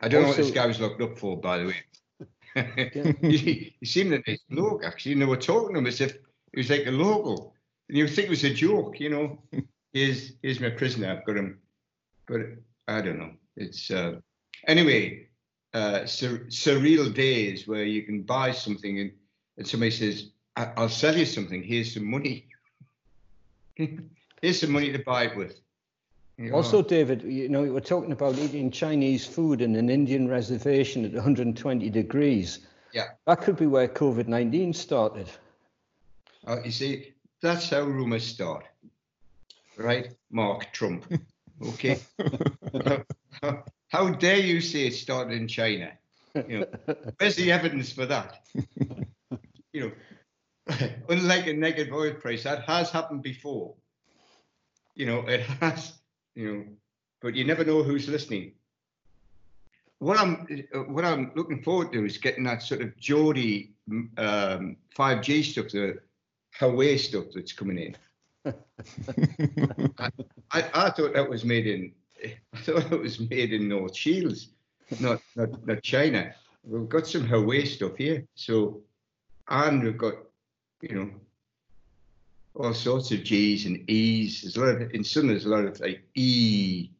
I 0.00 0.08
don't 0.08 0.24
also, 0.24 0.38
know 0.38 0.42
what 0.42 0.46
this 0.46 0.54
guy 0.54 0.66
was 0.66 0.80
locked 0.80 1.02
up 1.02 1.18
for, 1.18 1.38
by 1.38 1.58
the 1.58 1.66
way. 1.66 1.76
he, 3.22 3.74
he, 3.78 3.86
seemed 3.86 4.12
a 4.12 4.22
nice 4.26 4.40
bloke, 4.50 4.84
actually. 4.84 5.12
And 5.12 5.22
they 5.22 5.26
were 5.26 5.36
talking 5.36 5.74
to 5.74 5.78
him 5.78 5.86
as 5.86 6.00
if 6.00 6.12
he 6.52 6.60
was 6.60 6.70
like 6.70 6.86
a 6.86 6.90
local. 6.90 7.54
And 7.88 7.98
you 7.98 8.08
think 8.08 8.26
it 8.26 8.30
was 8.30 8.44
a 8.44 8.52
joke, 8.52 8.98
you 8.98 9.10
know. 9.10 9.38
Here's, 9.92 10.32
here's 10.42 10.60
my 10.60 10.70
prisoner, 10.70 11.10
I've 11.10 11.26
got 11.26 11.36
him. 11.36 11.58
But 12.26 12.40
I 12.88 13.00
don't 13.00 13.18
know. 13.18 13.32
It's 13.56 13.90
uh, 13.90 14.20
anyway, 14.66 15.28
uh, 15.74 16.06
sur- 16.06 16.46
surreal 16.48 17.12
days 17.14 17.66
where 17.66 17.84
you 17.84 18.02
can 18.02 18.22
buy 18.22 18.52
something 18.52 19.00
and, 19.00 19.12
and 19.56 19.66
somebody 19.66 19.90
says, 19.90 20.30
I'll 20.56 20.88
sell 20.88 21.16
you 21.16 21.24
something, 21.24 21.62
here's 21.62 21.94
some 21.94 22.10
money 22.10 22.48
Here's 24.42 24.60
some 24.60 24.70
money 24.70 24.92
to 24.92 24.98
buy 24.98 25.24
it 25.24 25.36
with. 25.36 25.60
You. 26.38 26.54
Also, 26.54 26.82
David, 26.82 27.22
you 27.22 27.48
know, 27.48 27.62
we're 27.62 27.80
talking 27.80 28.12
about 28.12 28.38
eating 28.38 28.70
Chinese 28.70 29.26
food 29.26 29.60
in 29.60 29.76
an 29.76 29.90
Indian 29.90 30.26
reservation 30.28 31.04
at 31.04 31.12
120 31.12 31.90
degrees. 31.90 32.60
Yeah. 32.92 33.08
That 33.26 33.42
could 33.42 33.56
be 33.56 33.66
where 33.66 33.88
COVID 33.88 34.26
19 34.26 34.72
started. 34.72 35.28
Uh, 36.46 36.56
you 36.64 36.70
see, 36.70 37.12
that's 37.42 37.68
how 37.68 37.82
rumors 37.82 38.24
start. 38.24 38.64
Right? 39.80 40.14
Mark 40.30 40.72
Trump. 40.72 41.06
Okay. 41.62 42.00
how, 43.42 43.64
how, 43.88 44.08
dare 44.08 44.38
you 44.38 44.62
say 44.62 44.86
it 44.86 44.94
started 44.94 45.34
in 45.34 45.46
China? 45.46 45.92
You 46.48 46.60
know, 46.60 46.66
where's 47.18 47.36
the 47.36 47.52
evidence 47.52 47.92
for 47.92 48.06
that? 48.06 48.40
You 49.72 49.80
know, 49.80 49.92
unlike 51.08 51.46
a 51.46 51.52
negative 51.52 51.94
oil 51.94 52.14
price, 52.14 52.42
that 52.44 52.64
has 52.64 52.90
happened 52.90 53.22
before. 53.22 53.74
You 54.94 55.06
know, 55.06 55.20
it 55.20 55.42
has, 55.60 55.92
you 56.34 56.52
know, 56.52 56.64
but 57.22 57.34
you 57.34 57.44
never 57.44 57.64
know 57.64 57.82
who's 57.82 58.08
listening. 58.08 58.52
What 59.98 60.18
I'm 60.18 60.46
what 60.88 61.04
I'm 61.04 61.30
looking 61.36 61.62
forward 61.62 61.92
to 61.92 62.04
is 62.04 62.18
getting 62.18 62.44
that 62.44 62.62
sort 62.62 62.80
of 62.80 62.96
Geordie 62.96 63.74
um, 64.18 64.76
5G 64.96 65.44
stuff, 65.44 65.68
the 65.68 66.00
Huawei 66.58 66.98
stuff 66.98 67.26
that's 67.34 67.52
coming 67.52 67.78
in. 67.78 67.96
I, 68.44 70.10
I, 70.50 70.70
I, 70.74 70.90
thought 70.90 71.14
that 71.14 71.28
was 71.28 71.44
made 71.44 71.66
in 71.66 71.92
I 72.54 72.58
thought 72.58 72.92
it 72.92 73.00
was 73.00 73.20
made 73.20 73.52
in 73.52 73.68
North 73.68 73.96
Shields, 73.96 74.50
not, 74.98 75.20
not 75.36 75.66
not 75.66 75.82
China. 75.82 76.34
We've 76.64 76.88
got 76.88 77.06
some 77.06 77.26
Huawei 77.26 77.66
stuff 77.66 77.96
here, 77.96 78.26
so 78.34 78.82
and 79.48 79.82
we've 79.82 79.98
got 79.98 80.14
you 80.82 80.94
know 80.94 81.10
all 82.54 82.74
sorts 82.74 83.10
of 83.12 83.24
G's 83.24 83.66
and 83.66 83.88
E's. 83.88 84.42
There's 84.42 84.56
a 84.56 84.60
lot 84.60 84.82
of 84.82 84.90
in 84.92 85.04
some 85.04 85.28
there's 85.28 85.46
a 85.46 85.50
lot 85.50 85.64
of 85.64 85.78
like 85.80 86.02
E 86.14 86.90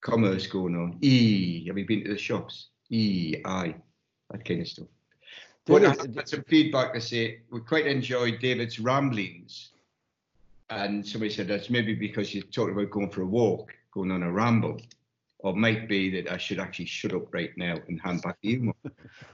commerce 0.00 0.46
going 0.46 0.76
on. 0.76 0.98
E. 1.00 1.66
Have 1.66 1.78
you 1.78 1.86
been 1.86 2.04
to 2.04 2.10
the 2.10 2.18
shops? 2.18 2.68
E 2.90 3.36
I 3.44 3.74
that 4.30 4.44
kind 4.44 4.60
of 4.60 4.68
stuff. 4.68 4.88
But 5.66 5.84
I 5.84 5.88
had 5.90 6.28
some 6.28 6.44
feedback 6.44 6.94
to 6.94 7.00
say 7.00 7.42
we 7.50 7.60
quite 7.60 7.86
enjoyed 7.86 8.40
David's 8.40 8.80
ramblings. 8.80 9.70
And 10.70 11.06
somebody 11.06 11.30
said 11.32 11.48
that's 11.48 11.68
maybe 11.68 11.94
because 11.94 12.34
you 12.34 12.42
talked 12.42 12.72
about 12.72 12.90
going 12.90 13.10
for 13.10 13.22
a 13.22 13.26
walk, 13.26 13.74
going 13.92 14.10
on 14.10 14.22
a 14.22 14.32
ramble. 14.32 14.80
Or 15.42 15.56
might 15.56 15.88
be 15.88 16.10
that 16.10 16.30
I 16.30 16.36
should 16.36 16.58
actually 16.58 16.84
shut 16.84 17.14
up 17.14 17.32
right 17.32 17.50
now 17.56 17.76
and 17.88 17.98
hand 18.02 18.22
back 18.22 18.40
to 18.42 18.48
you. 18.48 18.74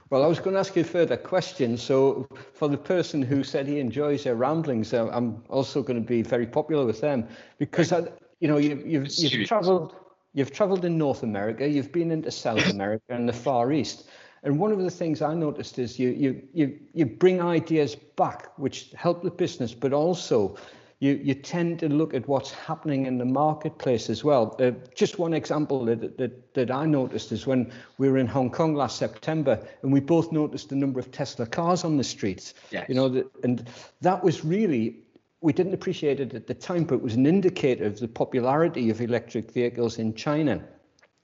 Well, 0.09 0.23
I 0.23 0.27
was 0.27 0.39
going 0.39 0.53
to 0.53 0.59
ask 0.61 0.73
you 0.77 0.83
a 0.83 0.85
further 0.85 1.17
question. 1.17 1.75
So, 1.75 2.29
for 2.53 2.69
the 2.69 2.77
person 2.77 3.21
who 3.21 3.43
said 3.43 3.67
he 3.67 3.81
enjoys 3.81 4.23
their 4.23 4.35
ramblings, 4.35 4.93
uh, 4.93 5.09
I'm 5.09 5.43
also 5.49 5.83
going 5.83 6.01
to 6.01 6.07
be 6.07 6.21
very 6.21 6.47
popular 6.47 6.85
with 6.85 7.01
them 7.01 7.27
because, 7.57 7.91
I, 7.91 8.07
you 8.39 8.47
know, 8.47 8.55
you, 8.55 8.81
you've, 8.85 9.13
you've 9.17 9.45
travelled 9.45 9.97
you've 10.33 10.51
travelled 10.51 10.85
in 10.85 10.97
North 10.97 11.23
America, 11.23 11.67
you've 11.67 11.91
been 11.91 12.11
into 12.11 12.31
South 12.31 12.69
America 12.71 13.03
and 13.09 13.27
the 13.27 13.33
Far 13.33 13.73
East. 13.73 14.07
And 14.43 14.59
one 14.59 14.71
of 14.71 14.79
the 14.79 14.91
things 14.91 15.21
I 15.21 15.33
noticed 15.33 15.79
is 15.79 15.97
you 15.99 16.09
you 16.09 16.41
you 16.53 16.79
you 16.93 17.05
bring 17.05 17.41
ideas 17.41 17.95
back 17.95 18.57
which 18.57 18.91
help 18.95 19.23
the 19.23 19.31
business, 19.31 19.73
but 19.73 19.93
also 19.93 20.55
you 20.99 21.19
you 21.23 21.33
tend 21.35 21.79
to 21.79 21.89
look 21.89 22.13
at 22.13 22.27
what's 22.27 22.51
happening 22.51 23.05
in 23.05 23.17
the 23.17 23.25
marketplace 23.25 24.09
as 24.09 24.23
well. 24.23 24.55
Uh, 24.59 24.71
just 24.95 25.19
one 25.19 25.33
example 25.33 25.85
that, 25.85 26.17
that 26.17 26.53
that 26.53 26.71
I 26.71 26.85
noticed 26.85 27.31
is 27.31 27.45
when 27.45 27.71
we 27.97 28.09
were 28.09 28.17
in 28.17 28.27
Hong 28.27 28.49
Kong 28.49 28.73
last 28.73 28.97
September, 28.97 29.59
and 29.83 29.93
we 29.93 29.99
both 29.99 30.31
noticed 30.31 30.69
the 30.69 30.75
number 30.75 30.99
of 30.99 31.11
Tesla 31.11 31.45
cars 31.45 31.83
on 31.83 31.97
the 31.97 32.03
streets. 32.03 32.53
Yes. 32.71 32.89
You 32.89 32.95
know, 32.95 33.09
the, 33.09 33.29
and 33.43 33.69
that 34.01 34.23
was 34.23 34.43
really 34.43 34.97
we 35.41 35.53
didn't 35.53 35.73
appreciate 35.73 36.19
it 36.19 36.33
at 36.33 36.47
the 36.47 36.53
time, 36.53 36.83
but 36.83 36.95
it 36.95 37.01
was 37.01 37.13
an 37.13 37.27
indicator 37.27 37.85
of 37.85 37.99
the 37.99 38.07
popularity 38.07 38.89
of 38.89 39.01
electric 39.01 39.51
vehicles 39.51 39.99
in 39.99 40.15
China. 40.15 40.63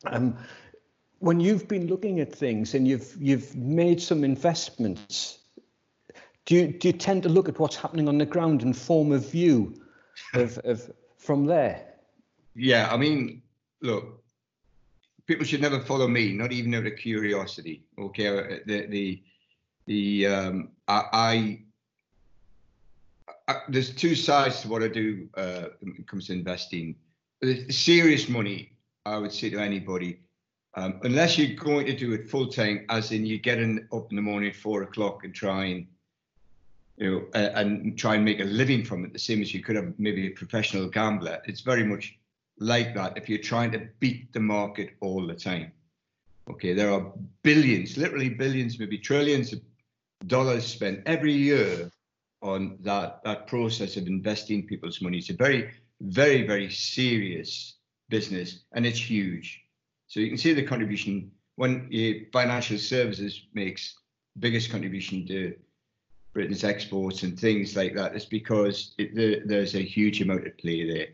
Um, 0.05 0.37
when 1.19 1.39
you've 1.39 1.67
been 1.67 1.87
looking 1.87 2.19
at 2.19 2.33
things 2.33 2.75
and 2.75 2.87
you've 2.87 3.15
you've 3.19 3.55
made 3.55 4.01
some 4.01 4.23
investments, 4.23 5.39
do 6.45 6.55
you 6.55 6.67
do 6.67 6.89
you 6.89 6.93
tend 6.93 7.23
to 7.23 7.29
look 7.29 7.47
at 7.47 7.59
what's 7.59 7.75
happening 7.75 8.07
on 8.07 8.17
the 8.17 8.25
ground 8.25 8.63
and 8.63 8.75
form 8.75 9.11
a 9.11 9.19
view 9.19 9.81
of, 10.33 10.57
of 10.63 10.91
from 11.17 11.45
there? 11.45 11.85
Yeah, 12.55 12.89
I 12.91 12.97
mean, 12.97 13.41
look, 13.81 14.23
people 15.25 15.45
should 15.45 15.61
never 15.61 15.79
follow 15.79 16.07
me, 16.07 16.33
not 16.33 16.51
even 16.51 16.73
out 16.75 16.85
of 16.85 16.97
curiosity. 16.97 17.83
Okay, 17.97 18.27
uh, 18.27 18.59
the 18.65 18.87
the 18.87 19.23
the 19.85 20.27
um, 20.27 20.69
I, 20.87 21.03
I, 21.13 21.59
I 23.47 23.55
there's 23.69 23.93
two 23.93 24.15
sides 24.15 24.61
to 24.61 24.67
what 24.67 24.83
I 24.83 24.87
do 24.87 25.29
uh, 25.35 25.65
when 25.79 25.95
it 25.97 26.07
comes 26.07 26.27
to 26.27 26.33
investing. 26.33 26.95
The 27.41 27.69
serious 27.71 28.29
money, 28.29 28.71
I 29.05 29.17
would 29.17 29.33
say 29.33 29.49
to 29.49 29.59
anybody, 29.59 30.19
um, 30.75 30.99
unless 31.03 31.37
you're 31.37 31.55
going 31.55 31.85
to 31.87 31.95
do 31.95 32.13
it 32.13 32.29
full 32.29 32.47
time, 32.47 32.85
as 32.89 33.11
in 33.11 33.25
you 33.25 33.37
get 33.37 33.59
in, 33.59 33.87
up 33.91 34.09
in 34.11 34.15
the 34.15 34.21
morning 34.21 34.49
at 34.49 34.55
four 34.55 34.83
o'clock 34.83 35.25
and 35.25 35.33
try 35.33 35.65
and 35.65 35.87
you 36.97 37.11
know 37.11 37.39
and 37.39 37.97
try 37.97 38.15
and 38.15 38.25
make 38.25 38.39
a 38.39 38.45
living 38.45 38.83
from 38.83 39.05
it, 39.05 39.13
the 39.13 39.19
same 39.19 39.41
as 39.41 39.53
you 39.53 39.61
could 39.61 39.75
have 39.75 39.93
maybe 39.97 40.27
a 40.27 40.31
professional 40.31 40.87
gambler. 40.89 41.41
It's 41.45 41.61
very 41.61 41.83
much 41.83 42.17
like 42.59 42.93
that 42.95 43.17
if 43.17 43.27
you're 43.29 43.39
trying 43.39 43.71
to 43.71 43.87
beat 43.99 44.31
the 44.33 44.39
market 44.39 44.91
all 45.01 45.25
the 45.25 45.35
time. 45.35 45.71
Okay, 46.49 46.73
there 46.73 46.91
are 46.91 47.13
billions, 47.41 47.97
literally 47.97 48.29
billions, 48.29 48.77
maybe 48.77 48.97
trillions 48.97 49.53
of 49.53 49.61
dollars 50.27 50.65
spent 50.65 51.01
every 51.05 51.33
year 51.33 51.89
on 52.41 52.77
that 52.81 53.23
that 53.23 53.47
process 53.47 53.97
of 53.97 54.07
investing 54.07 54.67
people's 54.67 55.01
money. 55.01 55.17
It's 55.17 55.29
a 55.29 55.33
very, 55.33 55.71
very, 56.01 56.45
very 56.45 56.69
serious 56.69 57.77
business, 58.09 58.65
and 58.73 58.85
it's 58.85 58.99
huge. 58.99 59.61
So 60.07 60.19
you 60.19 60.27
can 60.27 60.37
see 60.37 60.53
the 60.53 60.63
contribution 60.63 61.31
when 61.55 61.89
eh, 61.93 62.25
financial 62.31 62.77
services 62.77 63.47
makes 63.53 63.95
biggest 64.39 64.69
contribution 64.69 65.25
to 65.27 65.55
Britain's 66.33 66.63
exports 66.63 67.23
and 67.23 67.39
things 67.39 67.75
like 67.75 67.93
that. 67.95 68.15
It's 68.15 68.25
because 68.25 68.95
it, 68.97 69.15
the, 69.15 69.41
there's 69.45 69.75
a 69.75 69.83
huge 69.83 70.21
amount 70.21 70.47
of 70.47 70.57
play 70.57 70.91
there. 70.91 71.07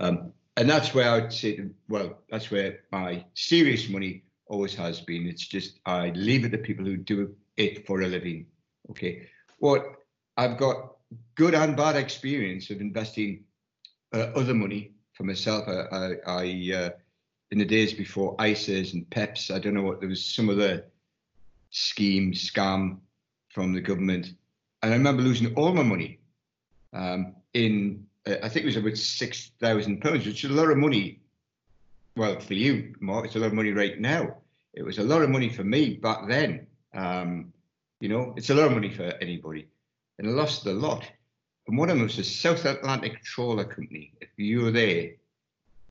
Um, 0.00 0.32
and 0.56 0.68
that's 0.68 0.94
where 0.94 1.10
I 1.10 1.20
would 1.20 1.32
say, 1.32 1.60
well, 1.88 2.18
that's 2.30 2.50
where 2.50 2.80
my 2.92 3.24
serious 3.34 3.88
money 3.88 4.22
always 4.46 4.74
has 4.74 5.00
been. 5.00 5.26
It's 5.26 5.46
just 5.46 5.80
I 5.86 6.10
leave 6.10 6.44
it 6.44 6.50
to 6.50 6.58
people 6.58 6.84
who 6.84 6.96
do 6.96 7.34
it 7.56 7.86
for 7.86 8.02
a 8.02 8.06
living. 8.06 8.46
Okay. 8.90 9.28
What 9.58 9.96
I've 10.36 10.58
got 10.58 10.96
good 11.34 11.54
and 11.54 11.76
bad 11.76 11.96
experience 11.96 12.70
of 12.70 12.80
investing 12.80 13.44
uh, 14.12 14.30
other 14.34 14.54
money 14.54 14.92
for 15.12 15.24
myself. 15.24 15.66
I, 15.68 15.96
I, 15.96 16.14
I 16.26 16.72
uh, 16.74 16.90
in 17.50 17.58
the 17.58 17.64
days 17.64 17.92
before 17.92 18.36
ISAs 18.36 18.92
and 18.92 19.08
PEPs, 19.10 19.54
I 19.54 19.58
don't 19.58 19.74
know 19.74 19.82
what 19.82 20.00
there 20.00 20.08
was 20.08 20.24
some 20.24 20.48
other 20.48 20.84
scheme 21.70 22.32
scam 22.32 22.98
from 23.50 23.72
the 23.72 23.80
government, 23.80 24.34
and 24.86 24.94
I 24.94 24.98
remember 24.98 25.22
losing 25.22 25.52
all 25.56 25.72
my 25.72 25.82
money 25.82 26.20
um, 26.92 27.34
in 27.54 28.06
uh, 28.24 28.36
I 28.40 28.48
think 28.48 28.62
it 28.62 28.66
was 28.66 28.76
about 28.76 28.96
six 28.96 29.50
thousand 29.60 30.00
pounds, 30.00 30.24
which 30.24 30.44
is 30.44 30.50
a 30.50 30.54
lot 30.54 30.70
of 30.70 30.78
money. 30.78 31.18
Well, 32.16 32.38
for 32.38 32.54
you, 32.54 32.94
Mark, 33.00 33.26
it's 33.26 33.34
a 33.34 33.40
lot 33.40 33.48
of 33.48 33.54
money 33.54 33.72
right 33.72 33.98
now. 34.00 34.36
It 34.74 34.84
was 34.84 34.98
a 34.98 35.02
lot 35.02 35.22
of 35.22 35.30
money 35.30 35.48
for 35.48 35.64
me 35.64 35.94
back 35.94 36.28
then. 36.28 36.68
Um, 36.94 37.52
you 37.98 38.08
know, 38.08 38.32
it's 38.36 38.50
a 38.50 38.54
lot 38.54 38.66
of 38.66 38.72
money 38.72 38.90
for 38.90 39.12
anybody, 39.20 39.66
and 40.18 40.28
I 40.28 40.30
lost 40.30 40.66
a 40.66 40.72
lot. 40.72 41.04
And 41.66 41.76
one 41.76 41.90
of 41.90 41.96
them 41.96 42.04
was 42.04 42.16
the 42.16 42.22
South 42.22 42.64
Atlantic 42.64 43.24
Trawler 43.24 43.64
Company. 43.64 44.12
If 44.20 44.28
you 44.36 44.62
were 44.62 44.70
there, 44.70 45.14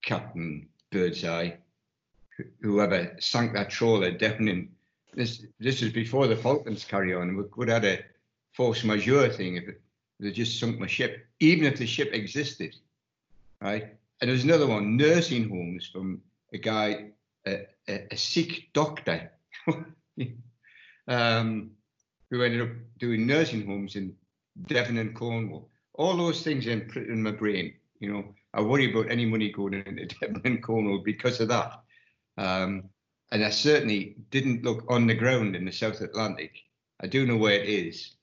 Captain 0.04 0.70
Birdseye, 0.90 1.52
whoever 2.62 3.14
sank 3.20 3.52
that 3.56 3.72
trawler 3.72 4.08
in 4.08 4.70
this 5.16 5.46
this 5.60 5.82
was 5.82 5.92
before 5.92 6.28
the 6.28 6.38
Falklands 6.38 6.86
carry 6.86 7.14
on. 7.14 7.36
We 7.36 7.44
could 7.52 7.68
have 7.68 7.84
had 7.84 8.00
a 8.00 8.15
force 8.56 8.84
majeure 8.84 9.30
thing 9.30 9.58
if 9.58 9.66
they 10.20 10.32
just 10.32 10.60
sunk 10.60 10.80
my 10.80 10.88
ship, 10.88 11.26
even 11.40 11.66
if 11.66 11.78
the 11.78 11.86
ship 11.86 12.14
existed, 12.14 12.76
right? 13.62 13.96
And 14.22 14.30
there's 14.30 14.46
another 14.46 14.68
one, 14.68 14.96
nursing 14.96 15.50
homes 15.50 15.90
from 15.92 16.22
a 16.54 16.58
guy, 16.58 17.08
a, 17.46 17.68
a, 17.90 18.08
a 18.12 18.18
Sikh 18.18 18.70
doctor, 18.74 19.32
um, 21.08 21.72
who 22.32 22.42
ended 22.42 22.62
up 22.62 22.70
doing 22.98 23.28
nursing 23.28 23.66
homes 23.66 23.96
in 23.96 24.16
Devon 24.68 24.98
and 24.98 25.14
Cornwall. 25.14 25.70
All 25.94 26.16
those 26.16 26.42
things 26.44 26.68
in, 26.68 26.90
in 26.96 27.22
my 27.22 27.32
brain, 27.32 27.74
you 28.00 28.12
know. 28.12 28.34
I 28.54 28.62
worry 28.62 28.90
about 28.90 29.12
any 29.12 29.26
money 29.26 29.52
going 29.52 29.74
into 29.86 30.06
Devon 30.06 30.42
and 30.46 30.64
Cornwall 30.64 31.00
because 31.00 31.42
of 31.42 31.50
that. 31.50 31.74
Um, 32.38 32.90
and 33.32 33.44
I 33.44 33.50
certainly 33.50 34.16
didn't 34.32 34.64
look 34.64 34.86
on 34.88 35.08
the 35.08 35.14
ground 35.14 35.58
in 35.58 35.66
the 35.66 35.72
South 35.72 36.00
Atlantic. 36.00 36.56
I 37.02 37.08
do 37.08 37.26
know 37.26 37.36
where 37.36 37.62
it 37.62 37.68
is, 37.68 38.15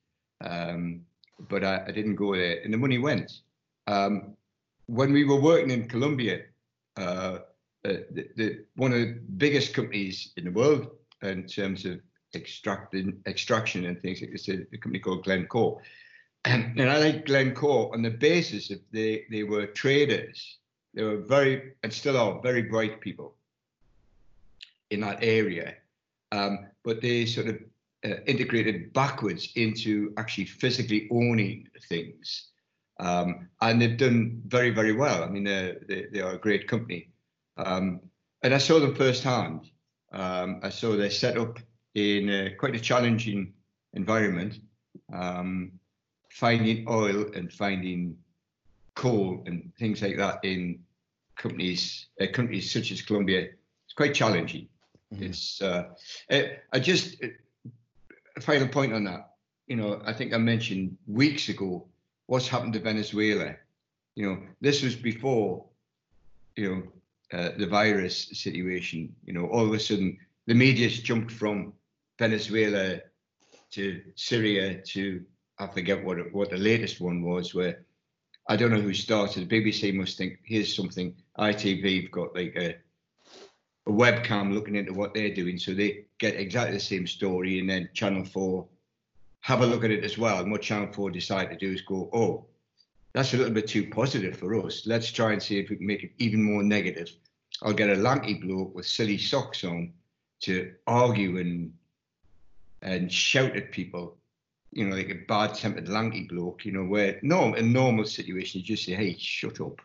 um, 0.43 1.03
but 1.49 1.65
I, 1.65 1.85
I, 1.87 1.91
didn't 1.93 2.17
go 2.17 2.35
there. 2.35 2.61
And 2.63 2.73
the 2.73 2.79
money 2.79 2.99
went. 2.99 3.41
Um, 3.87 4.37
when 4.87 5.13
we 5.13 5.25
were 5.25 5.41
working 5.41 5.71
in 5.71 5.89
Colombia, 5.89 6.43
uh, 6.97 7.39
uh, 7.85 7.95
the, 8.11 8.29
the, 8.37 8.65
one 8.77 8.93
of 8.93 9.01
the 9.01 9.21
biggest 9.37 9.75
companies 9.75 10.33
in 10.37 10.45
the 10.45 10.51
world 10.51 10.91
in 11.23 11.47
terms 11.47 11.85
of 11.85 12.01
extracting 12.35 13.21
extraction 13.27 13.87
and 13.87 14.01
things 14.01 14.21
like 14.21 14.33
this, 14.33 14.49
a 14.49 14.65
company 14.77 14.99
called 14.99 15.25
Glencore. 15.25 15.81
and 16.45 16.81
I 16.81 16.99
like 16.99 17.27
Glencore 17.27 17.93
on 17.93 18.03
the 18.03 18.11
basis 18.11 18.69
that 18.69 18.83
they, 18.93 19.25
they 19.31 19.43
were 19.43 19.67
traders. 19.67 20.59
They 20.95 21.03
were 21.03 21.19
very, 21.19 21.73
and 21.83 21.93
still 21.93 22.17
are, 22.17 22.41
very 22.43 22.63
bright 22.63 23.01
people 23.01 23.35
in 24.91 25.01
that 25.01 25.19
area. 25.23 25.75
Um, 26.33 26.67
but 26.85 27.01
they 27.01 27.27
sort 27.27 27.49
of 27.49 27.59
uh, 28.05 28.17
integrated 28.27 28.93
backwards 28.93 29.53
into 29.55 30.13
actually 30.17 30.45
physically 30.45 31.09
owning 31.11 31.69
things. 31.89 32.49
Um, 33.01 33.49
and 33.61 33.81
they've 33.81 33.97
done 33.97 34.43
very, 34.47 34.71
very 34.71 34.93
well. 34.93 35.23
I 35.23 35.29
mean, 35.29 35.45
they, 35.45 36.07
they 36.13 36.21
are 36.21 36.35
a 36.35 36.39
great 36.39 36.69
company. 36.69 37.11
Um, 37.57 38.01
and 38.43 38.55
I 38.55 38.59
saw 38.59 38.81
them 38.81 38.95
firsthand. 38.95 39.71
Um, 40.13 40.61
I 40.63 40.69
saw 40.69 40.97
their 40.97 41.11
setup 41.11 41.59
in 41.95 42.29
uh, 42.29 42.49
quite 42.59 42.75
a 42.75 42.81
challenging 42.81 43.53
environment, 43.95 44.59
um, 45.13 45.73
finding 46.31 46.87
oil 46.89 47.27
and 47.35 47.53
finding 47.53 48.17
coal 48.95 49.43
and 49.47 49.73
things 49.79 50.03
like 50.03 50.17
that 50.17 50.41
in 50.45 50.81
companies, 51.37 52.07
uh, 52.21 52.27
countries 52.33 52.71
such 52.71 52.93
as 52.93 53.03
Colombia. 53.03 53.49
It's 53.85 53.95
quite 53.95 54.15
challenging. 54.15 54.69
Mm-hmm. 55.13 55.25
It's. 55.25 55.61
Uh, 55.61 55.89
uh 56.31 56.43
I 56.73 56.79
just 56.79 57.23
a 57.23 57.31
final 58.41 58.69
point 58.69 58.93
on 58.93 59.05
that. 59.05 59.33
You 59.67 59.77
know, 59.77 60.03
I 60.05 60.13
think 60.13 60.33
I 60.33 60.39
mentioned 60.39 60.97
weeks 61.07 61.49
ago 61.49 61.87
what's 62.27 62.49
happened 62.49 62.73
to 62.75 62.81
Venezuela. 62.81 63.55
You 64.15 64.27
know, 64.27 64.43
this 64.61 64.83
was 64.83 64.95
before, 64.95 65.65
you 66.57 66.71
know, 66.71 67.39
uh, 67.39 67.51
the 67.57 67.67
virus 67.67 68.29
situation. 68.33 69.15
You 69.25 69.35
know, 69.35 69.47
all 69.47 69.67
of 69.67 69.73
a 69.73 69.81
sudden 69.81 70.19
the 70.47 70.55
media's 70.55 71.01
jumped 71.01 71.33
from 71.33 71.73
Venezuela 72.19 73.01
to 73.73 74.03
Syria 74.17 74.83
to 74.83 75.25
I 75.59 75.67
forget 75.67 76.05
what 76.05 76.33
what 76.33 76.51
the 76.51 76.57
latest 76.57 77.01
one 77.01 77.23
was 77.23 77.55
where 77.55 77.85
I 78.49 78.57
don't 78.57 78.73
know 78.73 78.81
who 78.81 78.95
started. 78.95 79.49
The 79.49 79.61
BBC 79.61 79.95
must 79.95 80.19
think 80.19 80.41
here's 80.45 80.75
something. 80.75 81.15
ITV've 81.39 82.11
got 82.11 82.35
like 82.35 82.55
a 82.57 82.77
a 83.87 83.91
webcam 83.91 84.53
looking 84.53 84.77
into 84.77 84.93
what 84.93 85.15
they're 85.15 85.35
doing, 85.35 85.59
so 85.59 85.75
they 85.75 86.05
get 86.19 86.37
exactly 86.37 86.75
the 86.75 86.81
same 86.81 87.07
story, 87.07 87.59
and 87.59 87.69
then 87.69 87.89
Channel 87.95 88.25
Four 88.25 88.67
have 89.41 89.61
a 89.61 89.67
look 89.67 89.85
at 89.85 89.91
it 89.91 90.05
as 90.05 90.17
well. 90.17 90.41
And 90.41 90.53
what 90.53 90.63
Channel 90.63 90.93
Four 90.93 91.11
decide 91.11 91.51
to 91.51 91.57
do 91.57 91.73
is 91.73 91.83
go, 91.83 92.09
oh, 92.13 92.47
that's 93.13 93.35
a 93.35 93.37
little 93.37 93.53
bit 93.53 93.67
too 93.67 93.89
positive 93.91 94.37
for 94.37 94.55
us. 94.65 94.87
Let's 94.87 95.11
try 95.11 95.33
and 95.33 95.43
see 95.43 95.59
if 95.59 95.69
we 95.69 95.77
can 95.77 95.87
make 95.87 96.05
it 96.05 96.13
even 96.19 96.43
more 96.43 96.63
negative. 96.63 97.11
I'll 97.63 97.73
get 97.73 97.91
a 97.91 98.01
lanky 98.01 98.35
bloke 98.35 98.75
with 98.75 98.87
silly 98.87 99.19
socks 99.19 99.65
on 99.65 99.93
to 100.43 100.73
argue 100.87 101.39
and 101.39 101.73
and 102.83 103.13
shout 103.13 103.57
at 103.57 103.71
people, 103.71 104.17
you 104.73 104.85
know, 104.85 104.97
like 104.97 105.11
a 105.11 105.27
bad-tempered 105.29 105.89
lanky 105.89 106.25
bloke, 106.25 106.65
you 106.65 106.73
know, 106.73 106.85
where 106.85 107.21
no, 107.23 107.55
in 107.55 107.73
normal 107.73 108.05
situation 108.05 108.61
you 108.61 108.67
just 108.67 108.85
say, 108.85 108.95
hey, 108.95 109.17
shut 109.19 109.61
up 109.61 109.81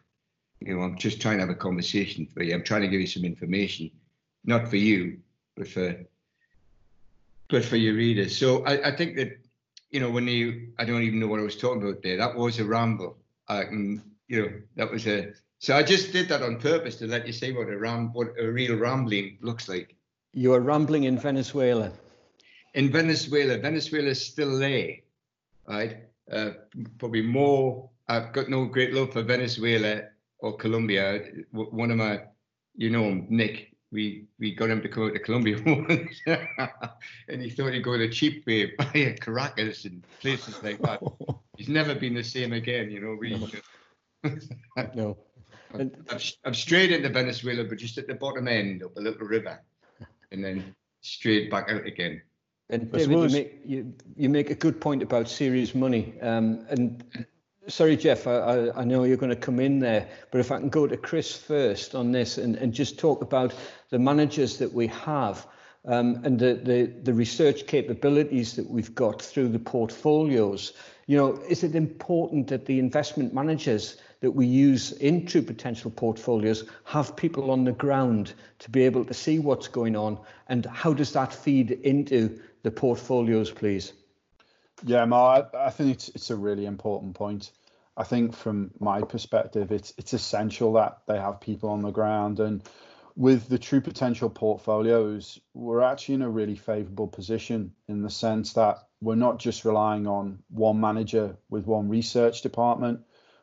you 0.60 0.76
know, 0.76 0.82
I'm 0.82 0.98
just 0.98 1.22
trying 1.22 1.38
to 1.38 1.42
have 1.42 1.50
a 1.50 1.56
conversation 1.56 2.26
for 2.26 2.44
you. 2.44 2.54
I'm 2.54 2.64
trying 2.64 2.82
to 2.82 2.88
give 2.88 3.02
you 3.02 3.08
some 3.08 3.26
information, 3.26 3.92
not 4.44 4.68
for 4.68 4.78
you, 4.78 5.20
but 5.56 5.68
for 5.68 5.96
but 7.50 7.64
for 7.64 7.78
your 7.78 7.96
readers. 7.96 8.38
So 8.38 8.66
I, 8.66 8.90
I 8.90 8.96
think 8.96 9.16
that 9.16 9.38
you 9.92 10.00
know 10.00 10.10
when 10.10 10.28
you 10.28 10.70
I 10.78 10.86
don't 10.86 11.04
even 11.04 11.20
know 11.20 11.28
what 11.28 11.40
I 11.40 11.44
was 11.44 11.58
talking 11.58 11.82
about 11.82 12.02
there. 12.02 12.18
That 12.18 12.36
was 12.36 12.60
a 12.60 12.66
ramble. 12.66 13.18
I 13.48 13.64
can 13.66 14.04
you 14.28 14.42
know 14.42 14.52
that 14.76 14.92
was 14.92 15.08
a 15.08 15.34
so 15.60 15.76
I 15.76 15.84
just 15.84 16.12
did 16.12 16.30
that 16.30 16.42
on 16.42 16.60
purpose 16.60 16.98
to 16.98 17.08
let 17.08 17.26
you 17.26 17.34
see 17.34 17.52
what 17.52 17.70
a 17.70 17.78
ram 17.78 18.12
what 18.14 18.28
a 18.40 18.48
real 18.48 18.76
rambling 18.76 19.38
looks 19.42 19.70
like. 19.70 19.96
You 20.34 20.54
are 20.54 20.60
rambling 20.60 21.06
in 21.06 21.18
Venezuela. 21.18 21.92
In 22.74 22.92
Venezuela, 22.92 23.58
Venezuela 23.58 24.10
is 24.10 24.24
still 24.24 24.60
there, 24.60 24.98
right? 25.68 25.98
Uh, 26.32 26.52
probably 27.00 27.24
more. 27.24 27.90
I've 28.08 28.34
got 28.34 28.50
no 28.50 28.66
great 28.66 28.94
love 28.94 29.14
for 29.14 29.24
Venezuela 29.24 30.04
or 30.40 30.56
Colombia. 30.58 31.24
One 31.52 31.92
of 31.92 31.98
my, 31.98 32.22
you 32.76 32.90
know, 32.90 33.26
Nick, 33.30 33.74
we 33.92 34.26
we 34.40 34.54
got 34.54 34.70
him 34.70 34.82
to 34.82 34.90
come 34.90 35.04
out 35.04 35.14
to 35.14 35.20
Colombia 35.20 35.58
once, 35.66 36.22
and 37.28 37.42
he 37.42 37.50
thought 37.50 37.74
he'd 37.74 37.84
go 37.84 37.98
the 37.98 38.10
cheap 38.10 38.46
way, 38.46 38.66
buy 38.78 38.92
a 38.96 39.14
Caracas 39.14 39.86
and 39.86 40.04
places 40.20 40.62
like 40.64 40.82
that. 40.82 41.02
He's 41.58 41.70
never 41.70 41.96
been 41.96 42.14
the 42.14 42.24
same 42.24 42.54
again, 42.54 42.92
you 42.92 43.02
know. 43.02 43.18
We, 43.20 43.52
no. 44.96 45.18
I'm, 45.74 45.92
I'm 46.46 46.54
straight 46.54 46.92
into 46.92 47.10
Venezuela, 47.10 47.64
but 47.64 47.78
just 47.78 47.98
at 47.98 48.08
the 48.08 48.14
bottom 48.14 48.48
end 48.48 48.84
of 48.84 48.92
a 48.96 49.02
little 49.02 49.28
river, 49.28 49.62
and 50.32 50.44
then 50.44 50.76
straight 51.02 51.50
back 51.50 51.70
out 51.70 51.86
again. 51.86 52.22
And 52.70 52.92
David, 52.92 53.10
you 53.10 53.30
make, 53.30 53.62
you, 53.66 53.94
you 54.16 54.30
make 54.30 54.50
a 54.50 54.56
good 54.56 54.80
point 54.80 55.02
about 55.02 55.30
serious 55.30 55.74
money, 55.74 56.14
um, 56.22 56.66
and 56.70 57.04
sorry, 57.68 57.98
Jeff, 57.98 58.28
I, 58.28 58.70
I, 58.76 58.84
know 58.84 59.04
you're 59.04 59.18
going 59.18 59.30
to 59.30 59.36
come 59.36 59.60
in 59.60 59.80
there, 59.80 60.08
but 60.32 60.40
if 60.40 60.52
I 60.52 60.60
can 60.60 60.70
go 60.70 60.88
to 60.88 60.98
Chris 60.98 61.36
first 61.36 61.96
on 61.96 62.12
this 62.12 62.38
and, 62.38 62.56
and 62.56 62.74
just 62.74 62.98
talk 62.98 63.22
about 63.22 63.54
the 63.90 64.00
managers 64.00 64.58
that 64.58 64.74
we 64.74 64.88
have 64.88 65.46
um, 65.86 66.22
and 66.24 66.40
the, 66.40 66.56
the, 66.56 66.92
the 67.04 67.14
research 67.14 67.68
capabilities 67.68 68.56
that 68.56 68.70
we've 68.70 68.94
got 68.96 69.22
through 69.22 69.50
the 69.50 69.60
portfolios. 69.60 70.74
You 71.06 71.18
know, 71.18 71.42
is 71.48 71.64
it 71.64 71.76
important 71.76 72.48
that 72.48 72.66
the 72.66 72.80
investment 72.80 73.34
managers 73.34 73.98
that 74.20 74.32
we 74.32 74.46
use 74.46 74.92
in 74.94 75.26
true 75.26 75.42
potential 75.42 75.92
portfolios 75.92 76.66
have 76.86 77.16
people 77.16 77.52
on 77.52 77.64
the 77.64 77.72
ground 77.72 78.34
to 78.60 78.70
be 78.70 78.84
able 78.84 79.06
to 79.06 79.14
see 79.14 79.40
what's 79.40 79.68
going 79.68 79.96
on 79.96 80.20
and 80.50 80.66
how 80.66 80.94
does 80.94 81.14
that 81.14 81.34
feed 81.34 81.72
into 81.72 82.40
the 82.64 82.72
portfolios, 82.72 83.52
please? 83.52 83.94
Yeah, 84.84 85.06
Mark, 85.06 85.54
I 85.56 85.70
think 85.70 85.92
it's 85.94 86.10
it's 86.10 86.30
a 86.30 86.36
really 86.36 86.66
important 86.66 87.16
point. 87.16 87.52
I 87.98 88.04
think 88.04 88.36
from 88.36 88.72
my 88.80 89.02
perspective, 89.02 89.72
it's 89.72 89.94
it's 89.98 90.14
essential 90.14 90.74
that 90.74 91.00
they 91.08 91.18
have 91.20 91.42
people 91.42 91.70
on 91.70 91.82
the 91.82 91.92
ground. 91.92 92.40
And 92.40 92.64
with 93.16 93.50
the 93.50 93.58
true 93.58 93.82
potential 93.82 94.30
portfolios, 94.30 95.40
we're 95.56 95.82
actually 95.82 96.16
in 96.16 96.22
a 96.22 96.30
really 96.30 96.56
favourable 96.56 97.08
position 97.08 97.74
in 97.88 98.04
the 98.04 98.10
sense 98.10 98.54
that 98.54 98.78
we're 99.02 99.16
not 99.16 99.40
just 99.40 99.66
relying 99.66 100.06
on 100.06 100.40
one 100.50 100.80
manager 100.80 101.36
with 101.50 101.66
one 101.66 101.90
research 101.90 102.42
department. 102.44 103.00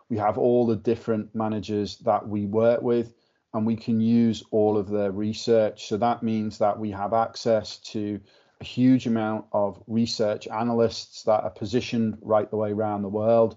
We 0.09 0.19
have 0.19 0.39
all 0.39 0.67
the 0.67 0.77
different 0.77 1.35
managers 1.35 1.99
that 1.99 2.29
we 2.29 2.47
work 2.47 2.83
with, 2.83 3.13
and 3.53 3.67
we 3.67 3.75
can 3.75 4.01
use 4.01 4.45
all 4.53 4.79
of 4.79 4.89
their 4.89 5.11
research. 5.11 5.89
So 5.89 5.97
that 5.97 6.23
means 6.23 6.59
that 6.59 6.79
we 6.79 6.93
have 6.93 7.13
access 7.13 7.79
to 7.93 8.21
a 8.61 8.65
huge 8.65 9.07
amount 9.07 9.47
of 9.53 9.83
research 9.87 10.49
analysts 10.49 11.23
that 11.25 11.43
are 11.43 11.51
positioned 11.51 12.19
right 12.23 12.51
the 12.51 12.57
way 12.57 12.73
around 12.73 13.03
the 13.03 13.09
world 13.09 13.57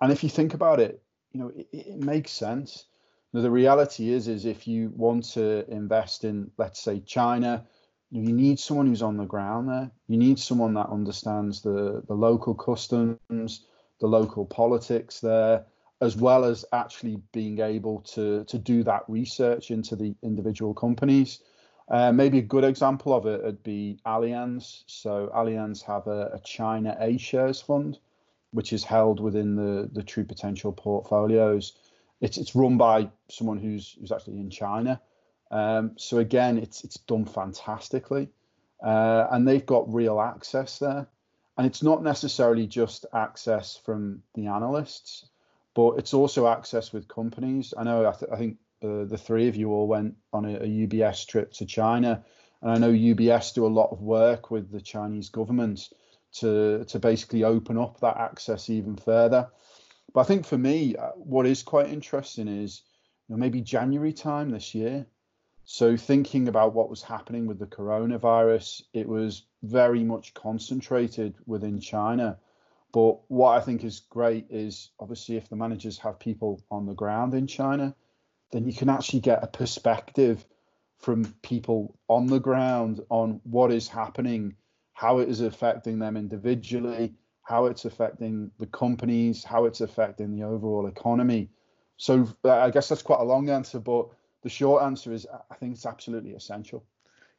and 0.00 0.12
if 0.12 0.22
you 0.22 0.28
think 0.28 0.54
about 0.54 0.80
it, 0.80 1.02
you 1.32 1.40
know, 1.40 1.52
it, 1.54 1.68
it 1.72 1.98
makes 1.98 2.30
sense. 2.30 2.84
Now, 3.32 3.40
the 3.40 3.50
reality 3.50 4.10
is, 4.12 4.28
is 4.28 4.44
if 4.44 4.66
you 4.66 4.92
want 4.94 5.24
to 5.32 5.68
invest 5.70 6.24
in, 6.24 6.50
let's 6.58 6.80
say, 6.80 7.00
China, 7.00 7.66
you 8.10 8.32
need 8.32 8.58
someone 8.58 8.86
who's 8.86 9.02
on 9.02 9.16
the 9.16 9.24
ground 9.24 9.68
there. 9.68 9.90
You 10.06 10.16
need 10.16 10.38
someone 10.38 10.74
that 10.74 10.88
understands 10.88 11.62
the, 11.62 12.02
the 12.06 12.14
local 12.14 12.54
customs, 12.54 13.66
the 14.00 14.06
local 14.06 14.44
politics 14.44 15.20
there, 15.20 15.66
as 16.00 16.16
well 16.16 16.44
as 16.44 16.64
actually 16.72 17.20
being 17.32 17.60
able 17.60 18.00
to, 18.02 18.44
to 18.44 18.58
do 18.58 18.82
that 18.84 19.02
research 19.08 19.70
into 19.70 19.96
the 19.96 20.14
individual 20.22 20.74
companies. 20.74 21.42
Uh, 21.88 22.10
maybe 22.12 22.38
a 22.38 22.42
good 22.42 22.64
example 22.64 23.14
of 23.14 23.26
it 23.26 23.44
would 23.44 23.62
be 23.62 23.98
Allianz. 24.04 24.82
So 24.86 25.30
Allianz 25.34 25.82
have 25.84 26.06
a, 26.06 26.30
a 26.34 26.40
China 26.40 26.96
A 27.00 27.16
shares 27.16 27.60
fund, 27.60 27.98
which 28.50 28.72
is 28.72 28.84
held 28.84 29.20
within 29.20 29.54
the 29.54 29.88
the 29.92 30.02
True 30.02 30.24
Potential 30.24 30.72
portfolios. 30.72 31.74
It's 32.20 32.38
it's 32.38 32.56
run 32.56 32.76
by 32.76 33.10
someone 33.28 33.58
who's 33.58 33.96
who's 34.00 34.12
actually 34.12 34.38
in 34.40 34.50
China. 34.50 35.00
Um, 35.50 35.92
so 35.96 36.18
again, 36.18 36.58
it's 36.58 36.82
it's 36.82 36.98
done 36.98 37.24
fantastically, 37.24 38.30
uh, 38.84 39.28
and 39.30 39.46
they've 39.46 39.66
got 39.66 39.92
real 39.92 40.20
access 40.20 40.78
there. 40.78 41.06
And 41.58 41.66
it's 41.66 41.82
not 41.82 42.02
necessarily 42.02 42.66
just 42.66 43.06
access 43.14 43.76
from 43.76 44.22
the 44.34 44.48
analysts, 44.48 45.26
but 45.74 45.92
it's 45.98 46.12
also 46.12 46.48
access 46.48 46.92
with 46.92 47.08
companies. 47.08 47.72
I 47.78 47.84
know 47.84 48.06
I, 48.06 48.12
th- 48.12 48.30
I 48.30 48.36
think 48.36 48.58
uh, 48.82 49.04
the 49.04 49.18
three 49.18 49.48
of 49.48 49.56
you 49.56 49.72
all 49.72 49.86
went 49.86 50.16
on 50.32 50.44
a, 50.44 50.56
a 50.56 50.66
UBS 50.66 51.26
trip 51.26 51.52
to 51.54 51.66
China, 51.66 52.24
and 52.62 52.70
I 52.70 52.78
know 52.78 52.92
UBS 52.92 53.54
do 53.54 53.66
a 53.66 53.68
lot 53.68 53.90
of 53.90 54.02
work 54.02 54.50
with 54.50 54.70
the 54.70 54.80
Chinese 54.80 55.28
government 55.28 55.88
to 56.34 56.84
to 56.84 56.98
basically 56.98 57.44
open 57.44 57.78
up 57.78 58.00
that 58.00 58.16
access 58.16 58.68
even 58.70 58.96
further. 58.96 59.48
But 60.12 60.20
I 60.20 60.24
think 60.24 60.46
for 60.46 60.58
me, 60.58 60.96
uh, 60.96 61.10
what 61.16 61.46
is 61.46 61.62
quite 61.62 61.88
interesting 61.88 62.48
is 62.48 62.82
you 63.28 63.34
know, 63.34 63.38
maybe 63.38 63.60
January 63.60 64.12
time 64.12 64.50
this 64.50 64.74
year. 64.74 65.06
So 65.64 65.96
thinking 65.96 66.46
about 66.46 66.74
what 66.74 66.88
was 66.88 67.02
happening 67.02 67.46
with 67.46 67.58
the 67.58 67.66
coronavirus, 67.66 68.82
it 68.92 69.08
was 69.08 69.46
very 69.62 70.04
much 70.04 70.32
concentrated 70.32 71.34
within 71.44 71.80
China. 71.80 72.38
But 72.92 73.18
what 73.28 73.58
I 73.58 73.60
think 73.60 73.82
is 73.82 74.00
great 74.00 74.46
is 74.48 74.90
obviously 75.00 75.36
if 75.36 75.48
the 75.48 75.56
managers 75.56 75.98
have 75.98 76.20
people 76.20 76.62
on 76.70 76.86
the 76.86 76.94
ground 76.94 77.34
in 77.34 77.46
China, 77.48 77.96
then 78.52 78.66
you 78.66 78.72
can 78.72 78.88
actually 78.88 79.20
get 79.20 79.42
a 79.42 79.46
perspective 79.46 80.44
from 80.98 81.24
people 81.42 81.98
on 82.08 82.26
the 82.26 82.38
ground 82.40 83.00
on 83.10 83.40
what 83.44 83.70
is 83.70 83.88
happening 83.88 84.54
how 84.96 85.18
it 85.18 85.28
is 85.28 85.42
affecting 85.42 85.98
them 85.98 86.16
individually, 86.16 87.12
how 87.42 87.66
it's 87.66 87.84
affecting 87.84 88.50
the 88.58 88.66
companies, 88.66 89.44
how 89.44 89.66
it's 89.66 89.82
affecting 89.82 90.34
the 90.34 90.42
overall 90.42 90.86
economy. 90.86 91.50
So 91.98 92.26
uh, 92.42 92.52
I 92.52 92.70
guess 92.70 92.88
that's 92.88 93.02
quite 93.02 93.20
a 93.20 93.24
long 93.24 93.50
answer, 93.50 93.78
but 93.78 94.08
the 94.42 94.48
short 94.48 94.82
answer 94.82 95.12
is 95.12 95.26
I 95.50 95.54
think 95.56 95.74
it's 95.74 95.84
absolutely 95.84 96.32
essential. 96.32 96.82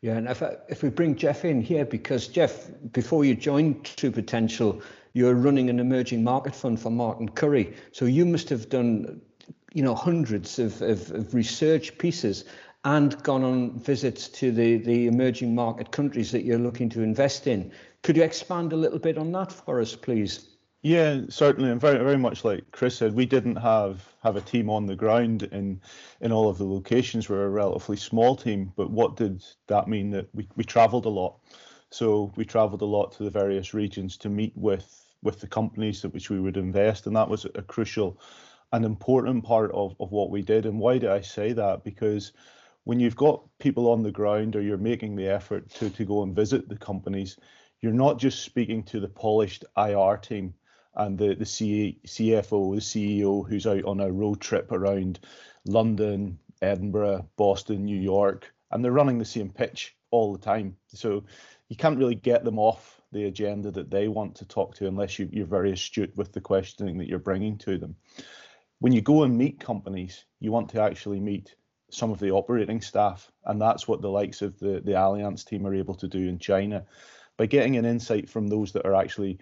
Yeah, 0.02 0.17
and 0.17 0.28
if, 0.28 0.43
if 0.70 0.84
we 0.84 0.89
bring 0.89 1.15
Jeff 1.15 1.46
in 1.46 1.60
here, 1.60 1.84
because 1.84 2.28
Jeff, 2.28 2.70
before 2.91 3.26
you 3.26 3.34
joined 3.34 3.86
True 3.86 4.12
Potential, 4.12 4.80
you're 5.13 5.34
running 5.34 5.72
an 5.72 5.80
emerging 5.80 6.24
market 6.24 6.54
fund 6.54 6.80
for 6.80 6.91
Martin 6.91 7.28
Currie. 7.28 7.74
So 7.91 8.06
you 8.06 8.24
must 8.24 8.50
have 8.50 8.70
done, 8.70 9.20
you 9.73 9.84
know, 9.84 9.95
hundreds 9.95 10.60
of, 10.60 10.82
of, 10.82 11.12
of 11.12 11.34
research 11.34 11.97
pieces 11.97 12.45
and 12.86 13.21
gone 13.23 13.43
on 13.43 13.77
visits 13.80 14.30
to 14.30 14.51
the, 14.51 14.77
the 14.77 15.08
emerging 15.08 15.53
market 15.53 15.91
countries 15.91 16.32
that 16.32 16.43
you're 16.43 16.60
looking 16.60 16.89
to 16.89 17.01
invest 17.01 17.47
in. 17.47 17.71
Could 18.03 18.15
you 18.15 18.23
expand 18.23 18.71
a 18.71 18.77
little 18.77 18.99
bit 18.99 19.17
on 19.17 19.32
that 19.34 19.51
for 19.51 19.82
us, 19.82 19.95
please? 19.95 20.58
Yeah, 20.84 21.21
certainly, 21.27 21.71
and 21.71 21.82
very 21.82 21.97
very 21.97 22.17
much 22.17 22.45
like 22.45 22.63
Chris 22.71 22.95
said, 22.97 23.13
we 23.13 23.25
didn't 23.25 23.56
have 23.56 24.08
have 24.23 24.36
a 24.36 24.41
team 24.41 24.69
on 24.69 24.86
the 24.86 24.95
ground 24.95 25.43
in 25.43 25.82
in 26.21 26.32
all 26.32 26.49
of 26.49 26.60
the 26.60 26.65
locations. 26.65 27.27
We're 27.27 27.45
a 27.45 27.49
relatively 27.49 27.97
small 27.97 28.36
team, 28.36 28.71
but 28.75 28.91
what 28.91 29.17
did 29.17 29.43
that 29.67 29.88
mean? 29.88 30.12
That 30.12 30.30
we 30.34 30.47
we 30.56 30.63
travelled 30.63 31.06
a 31.06 31.10
lot. 31.10 31.39
So 31.89 32.32
we 32.36 32.45
travelled 32.45 32.84
a 32.84 32.86
lot 32.86 33.12
to 33.13 33.23
the 33.23 33.30
various 33.30 33.73
regions 33.73 34.17
to 34.17 34.30
meet 34.30 34.53
with 34.56 35.03
with 35.23 35.41
the 35.41 35.47
companies 35.47 36.01
that 36.03 36.13
which 36.13 36.30
we 36.30 36.39
would 36.39 36.58
invest, 36.58 37.08
and 37.08 37.15
that 37.15 37.27
was 37.27 37.45
a 37.45 37.63
crucial 37.63 38.21
and 38.71 38.86
important 38.86 39.43
part 39.43 39.71
of 39.73 39.95
of 39.99 40.12
what 40.12 40.30
we 40.30 40.41
did. 40.41 40.65
And 40.65 40.80
why 40.80 40.97
do 40.97 41.10
I 41.10 41.21
say 41.21 41.53
that? 41.53 41.84
Because 41.84 42.34
when 42.84 42.99
you've 42.99 43.15
got 43.15 43.43
people 43.60 43.91
on 43.91 44.03
the 44.03 44.12
ground 44.12 44.56
or 44.56 44.62
you're 44.62 44.77
making 44.77 45.15
the 45.15 45.27
effort 45.27 45.69
to 45.75 45.89
to 45.89 46.06
go 46.06 46.23
and 46.23 46.36
visit 46.36 46.67
the 46.67 46.77
companies, 46.77 47.38
you're 47.82 47.93
not 47.93 48.19
just 48.19 48.43
speaking 48.43 48.84
to 48.84 48.99
the 48.99 49.08
polished 49.08 49.65
IR 49.77 50.17
team 50.17 50.53
and 50.95 51.17
the 51.17 51.36
the 51.36 51.45
C, 51.45 51.99
CFO, 52.06 52.75
the 52.75 52.82
CEO 52.82 53.47
who's 53.47 53.67
out 53.67 53.86
on 53.86 53.99
a 53.99 54.12
road 54.12 54.41
trip 54.41 54.71
around 54.71 55.19
London, 55.65 56.39
Edinburgh, 56.62 57.30
Boston, 57.38 57.86
New 57.86 57.99
York, 57.99 58.51
and 58.71 58.84
they're 58.84 58.91
running 58.91 59.19
the 59.19 59.25
same 59.25 59.49
pitch 59.49 59.95
all 60.12 60.34
the 60.34 60.39
time. 60.39 60.75
So 60.88 61.23
you 61.69 61.75
can't 61.75 61.99
really 61.99 62.15
get 62.15 62.43
them 62.43 62.60
off 62.60 63.01
the 63.12 63.25
agenda 63.25 63.71
that 63.71 63.89
they 63.89 64.08
want 64.08 64.36
to 64.36 64.45
talk 64.45 64.75
to 64.75 64.88
unless 64.88 65.17
you, 65.17 65.30
you're 65.32 65.45
very 65.45 65.71
astute 65.71 66.15
with 66.17 66.32
the 66.34 66.41
questioning 66.41 66.97
that 66.97 67.08
you're 67.08 67.19
bringing 67.19 67.58
to 67.60 67.77
them. 67.77 67.95
When 68.79 68.93
you 68.93 69.01
go 69.01 69.23
and 69.23 69.37
meet 69.37 69.59
companies, 69.59 70.25
you 70.39 70.51
want 70.51 70.69
to 70.69 70.81
actually 70.81 71.19
meet 71.19 71.55
some 71.89 72.11
of 72.11 72.19
the 72.19 72.31
operating 72.31 72.81
staff, 72.81 73.31
and 73.45 73.61
that's 73.61 73.87
what 73.87 74.01
the 74.01 74.09
likes 74.09 74.41
of 74.41 74.59
the 74.59 74.81
the 74.83 74.91
Allianz 74.91 75.45
team 75.45 75.65
are 75.65 75.73
able 75.73 75.95
to 75.95 76.07
do 76.07 76.27
in 76.27 76.37
China 76.37 76.85
by 77.37 77.45
getting 77.45 77.77
an 77.77 77.85
insight 77.85 78.29
from 78.29 78.47
those 78.47 78.71
that 78.73 78.85
are 78.85 78.95
actually 78.95 79.39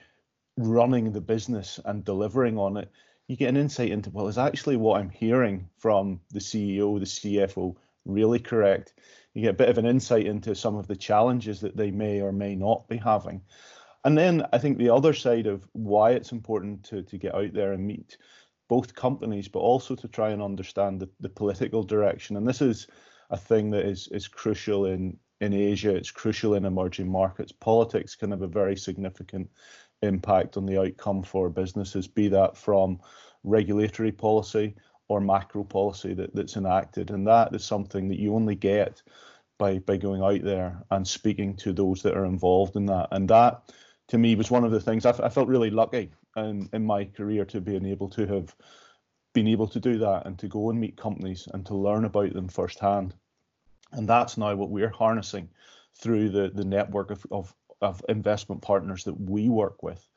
running 0.58 1.12
the 1.12 1.22
business 1.22 1.80
and 1.86 2.04
delivering 2.04 2.58
on 2.58 2.78
it, 2.78 2.92
you 3.28 3.36
get 3.36 3.50
an 3.50 3.58
insight 3.58 3.90
into 3.90 4.10
well, 4.12 4.28
is 4.28 4.38
actually 4.38 4.76
what 4.76 5.00
I'm 5.00 5.10
hearing 5.10 5.68
from 5.78 6.20
the 6.32 6.40
CEO, 6.40 7.00
the 7.00 7.06
CFO 7.06 7.76
really 8.06 8.40
correct? 8.40 8.94
You 9.34 9.42
get 9.42 9.52
a 9.52 9.54
bit 9.54 9.70
of 9.70 9.78
an 9.78 9.86
insight 9.86 10.28
into 10.28 10.54
some 10.54 10.76
of 10.76 10.88
the 10.88 10.96
challenges 10.96 11.60
that 11.62 11.76
they 11.76 11.92
may 11.92 12.22
or 12.22 12.32
may 12.32 12.56
not 12.56 12.88
be 12.88 12.98
having. 12.98 13.42
And 14.04 14.18
then 14.18 14.46
I 14.54 14.60
think 14.60 14.78
the 14.78 14.92
other 14.92 15.14
side 15.14 15.48
of 15.48 15.68
why 15.74 16.12
it's 16.12 16.32
important 16.32 16.84
to, 16.86 17.02
to 17.02 17.18
get 17.18 17.34
out 17.34 17.54
there 17.54 17.74
and 17.74 17.88
meet 17.88 18.18
both 18.68 18.96
companies, 18.96 19.48
but 19.48 19.60
also 19.60 19.96
to 19.96 20.08
try 20.08 20.30
and 20.30 20.42
understand 20.42 21.00
the, 21.00 21.10
the 21.20 21.30
political 21.30 21.84
direction. 21.84 22.38
And 22.38 22.48
this 22.48 22.62
is 22.62 22.88
a 23.30 23.38
thing 23.38 23.70
that 23.72 23.86
is, 23.86 24.08
is 24.10 24.28
crucial 24.28 24.86
in, 24.86 25.18
in 25.42 25.54
Asia, 25.54 25.94
it's 25.96 26.12
crucial 26.12 26.56
in 26.56 26.66
emerging 26.66 27.10
markets. 27.10 27.52
Politics 27.52 28.16
can 28.16 28.32
have 28.32 28.42
a 28.42 28.48
very 28.48 28.76
significant 28.76 29.50
impact 30.02 30.58
on 30.58 30.66
the 30.66 30.80
outcome 30.80 31.24
for 31.24 31.50
businesses, 31.50 32.08
be 32.08 32.28
that 32.30 32.58
from 32.58 33.00
regulatory 33.44 34.12
policy 34.12 34.76
or 35.08 35.22
macro 35.22 35.64
policy 35.64 36.14
that, 36.14 36.34
that's 36.34 36.56
enacted. 36.56 37.12
And 37.12 37.28
that 37.28 37.54
is 37.54 37.64
something 37.64 38.08
that 38.10 38.20
you 38.20 38.34
only 38.34 38.56
get 38.56 39.02
by, 39.58 39.80
by 39.80 39.98
going 39.98 40.22
out 40.22 40.44
there 40.44 40.84
and 40.92 41.08
speaking 41.08 41.56
to 41.58 41.74
those 41.74 42.02
that 42.02 42.18
are 42.18 42.26
involved 42.26 42.76
in 42.76 42.86
that. 42.88 43.10
And 43.12 43.30
that, 43.30 43.74
to 44.08 44.18
me, 44.18 44.36
was 44.36 44.52
one 44.52 44.64
of 44.64 44.72
the 44.72 44.80
things 44.80 45.06
I, 45.06 45.12
I 45.12 45.30
felt 45.30 45.48
really 45.48 45.70
lucky 45.70 46.12
in, 46.36 46.70
in 46.74 46.86
my 46.86 47.06
career 47.06 47.46
to 47.46 47.62
being 47.62 47.86
able 47.86 48.10
to 48.10 48.26
have 48.28 48.56
been 49.34 49.48
able 49.48 49.68
to 49.68 49.80
do 49.80 49.98
that 49.98 50.26
and 50.26 50.40
to 50.40 50.48
go 50.48 50.70
and 50.70 50.80
meet 50.80 50.98
companies 50.98 51.48
and 51.54 51.66
to 51.66 51.76
learn 51.76 52.06
about 52.06 52.34
them 52.34 52.48
firsthand. 52.48 53.14
And 53.92 54.08
that's 54.08 54.38
now 54.38 54.56
what 54.56 54.70
we're 54.70 54.90
harnessing 54.90 55.50
through 56.00 56.30
the, 56.30 56.52
the 56.54 56.66
network 56.66 57.12
of, 57.12 57.26
of 57.32 57.54
of 57.82 58.04
investment 58.10 58.62
partners 58.62 59.04
that 59.04 59.20
we 59.20 59.50
work 59.50 59.84
with. 59.84 60.08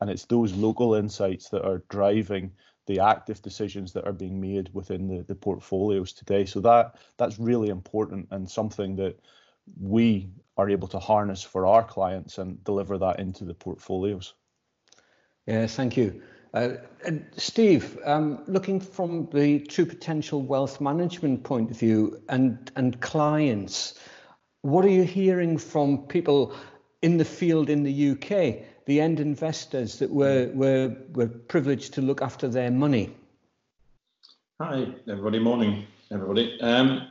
And 0.00 0.10
it's 0.10 0.24
those 0.26 0.52
local 0.54 0.94
insights 0.94 1.48
that 1.50 1.64
are 1.64 1.84
driving 1.88 2.52
the 2.86 3.00
active 3.00 3.40
decisions 3.40 3.92
that 3.92 4.04
are 4.04 4.12
being 4.12 4.40
made 4.40 4.68
within 4.74 5.06
the, 5.06 5.22
the 5.22 5.34
portfolios 5.34 6.12
today. 6.12 6.44
So 6.44 6.60
that 6.60 6.96
that's 7.16 7.38
really 7.38 7.68
important 7.68 8.28
and 8.30 8.50
something 8.50 8.96
that 8.96 9.18
we 9.80 10.28
are 10.56 10.68
able 10.68 10.88
to 10.88 10.98
harness 10.98 11.42
for 11.42 11.66
our 11.66 11.82
clients 11.82 12.38
and 12.38 12.62
deliver 12.64 12.98
that 12.98 13.20
into 13.20 13.44
the 13.44 13.54
portfolios. 13.54 14.34
Yeah, 15.46 15.66
thank 15.66 15.96
you. 15.96 16.22
Uh, 16.54 16.76
Steve, 17.36 17.98
um, 18.04 18.42
looking 18.46 18.80
from 18.80 19.28
the 19.32 19.58
true 19.60 19.84
potential 19.84 20.40
wealth 20.40 20.80
management 20.80 21.42
point 21.42 21.70
of 21.70 21.78
view 21.78 22.22
and 22.28 22.70
and 22.76 23.00
clients, 23.00 23.98
what 24.62 24.84
are 24.84 24.90
you 24.90 25.02
hearing 25.02 25.58
from 25.58 25.98
people 26.06 26.54
in 27.02 27.18
the 27.18 27.24
field 27.24 27.68
in 27.68 27.82
the 27.82 28.10
UK, 28.12 28.64
the 28.86 28.98
end 28.98 29.20
investors 29.20 29.98
that 29.98 30.10
were, 30.10 30.50
were, 30.54 30.96
were 31.12 31.28
privileged 31.28 31.92
to 31.92 32.00
look 32.00 32.22
after 32.22 32.48
their 32.48 32.70
money? 32.70 33.14
Hi, 34.58 34.86
everybody. 35.06 35.38
Morning, 35.38 35.86
everybody. 36.10 36.58
Um, 36.62 37.08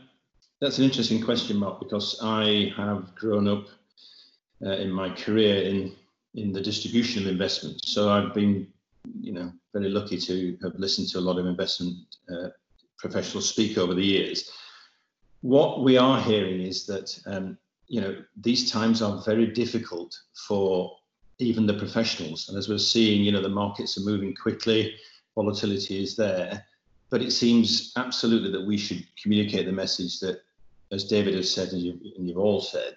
that's 0.60 0.80
an 0.80 0.86
interesting 0.86 1.22
question, 1.22 1.58
Mark, 1.58 1.80
because 1.80 2.20
I 2.24 2.74
have 2.76 3.14
grown 3.14 3.48
up 3.48 3.66
uh, 4.66 4.72
in 4.72 4.90
my 4.90 5.10
career 5.10 5.62
in 5.62 5.96
in 6.36 6.52
the 6.52 6.62
distribution 6.62 7.24
of 7.24 7.32
investments. 7.32 7.94
So 7.94 8.10
I've 8.10 8.34
been, 8.34 8.68
you 9.20 9.34
know, 9.34 9.52
very 9.74 9.90
lucky 9.90 10.18
to 10.18 10.58
have 10.64 10.76
listened 10.80 11.10
to 11.10 11.20
a 11.20 11.22
lot 11.28 11.38
of 11.38 11.46
investment 11.46 11.98
uh, 12.32 12.50
professionals 12.98 13.50
speak 13.50 13.78
over 13.78 13.94
the 13.94 14.06
years. 14.06 14.50
What 15.42 15.84
we 15.84 15.98
are 15.98 16.22
hearing 16.22 16.62
is 16.62 16.86
that 16.86 17.20
um, 17.26 17.58
you 17.88 18.02
know, 18.02 18.16
these 18.42 18.72
times 18.72 19.02
are 19.02 19.22
very 19.24 19.48
difficult 19.48 20.18
for 20.48 20.98
even 21.40 21.68
the 21.68 21.74
professionals. 21.74 22.50
And 22.50 22.58
as 22.58 22.70
we're 22.70 22.78
seeing, 22.78 23.24
you 23.24 23.32
know, 23.32 23.42
the 23.42 23.50
markets 23.50 23.98
are 23.98 24.02
moving 24.02 24.34
quickly, 24.34 24.96
volatility 25.36 26.02
is 26.02 26.16
there. 26.16 26.66
But 27.10 27.22
it 27.22 27.32
seems 27.32 27.94
absolutely 27.96 28.52
that 28.52 28.66
we 28.66 28.78
should 28.78 29.06
communicate 29.22 29.66
the 29.66 29.72
message 29.72 30.20
that, 30.22 30.42
as 30.92 31.04
David 31.06 31.36
has 31.36 31.54
said, 31.54 31.70
and, 31.70 31.82
you, 31.82 32.00
and 32.18 32.28
you've 32.28 32.38
all 32.38 32.62
said, 32.62 32.96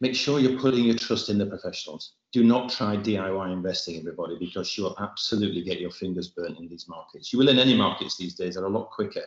make 0.00 0.14
sure 0.14 0.40
you're 0.40 0.58
putting 0.58 0.84
your 0.84 0.96
trust 0.96 1.28
in 1.28 1.38
the 1.38 1.46
professionals. 1.46 2.14
Do 2.32 2.42
not 2.42 2.70
try 2.70 2.96
DIY 2.96 3.52
investing, 3.52 3.98
everybody, 3.98 4.36
because 4.38 4.76
you 4.76 4.84
will 4.84 4.96
absolutely 4.98 5.62
get 5.62 5.80
your 5.80 5.90
fingers 5.90 6.28
burnt 6.28 6.58
in 6.58 6.68
these 6.68 6.88
markets. 6.88 7.32
You 7.32 7.38
will 7.38 7.48
in 7.48 7.58
any 7.58 7.76
markets 7.76 8.16
these 8.16 8.34
days, 8.34 8.54
they're 8.54 8.64
a 8.64 8.68
lot 8.68 8.90
quicker. 8.90 9.22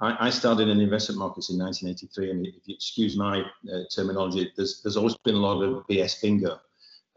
I, 0.00 0.26
I 0.26 0.30
started 0.30 0.68
in 0.68 0.80
investment 0.80 1.18
markets 1.18 1.50
in 1.50 1.58
1983, 1.58 2.30
and 2.30 2.46
if 2.46 2.54
you 2.66 2.74
excuse 2.74 3.16
my 3.16 3.40
uh, 3.40 3.80
terminology, 3.94 4.52
there's, 4.56 4.82
there's 4.82 4.96
always 4.96 5.16
been 5.18 5.34
a 5.34 5.38
lot 5.38 5.62
of 5.62 5.86
BS 5.86 6.20
bingo 6.22 6.58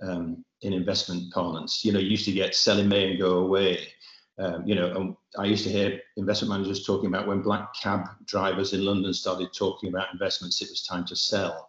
um, 0.01 0.43
in 0.62 0.73
investment 0.73 1.31
parlance. 1.33 1.83
You 1.83 1.93
know, 1.93 1.99
you 1.99 2.09
used 2.09 2.25
to 2.25 2.31
get 2.31 2.55
sell 2.55 2.79
in 2.79 2.88
May 2.88 3.12
and 3.12 3.19
go 3.19 3.39
away. 3.39 3.79
Um, 4.38 4.65
you 4.65 4.75
know, 4.75 4.95
and 4.95 5.15
I 5.38 5.45
used 5.45 5.65
to 5.65 5.69
hear 5.69 5.99
investment 6.15 6.51
managers 6.51 6.85
talking 6.85 7.07
about 7.07 7.27
when 7.27 7.41
black 7.41 7.73
cab 7.73 8.07
drivers 8.25 8.73
in 8.73 8.85
London 8.85 9.13
started 9.13 9.49
talking 9.53 9.89
about 9.89 10.13
investments, 10.13 10.62
it 10.62 10.69
was 10.69 10.83
time 10.83 11.05
to 11.07 11.15
sell. 11.15 11.67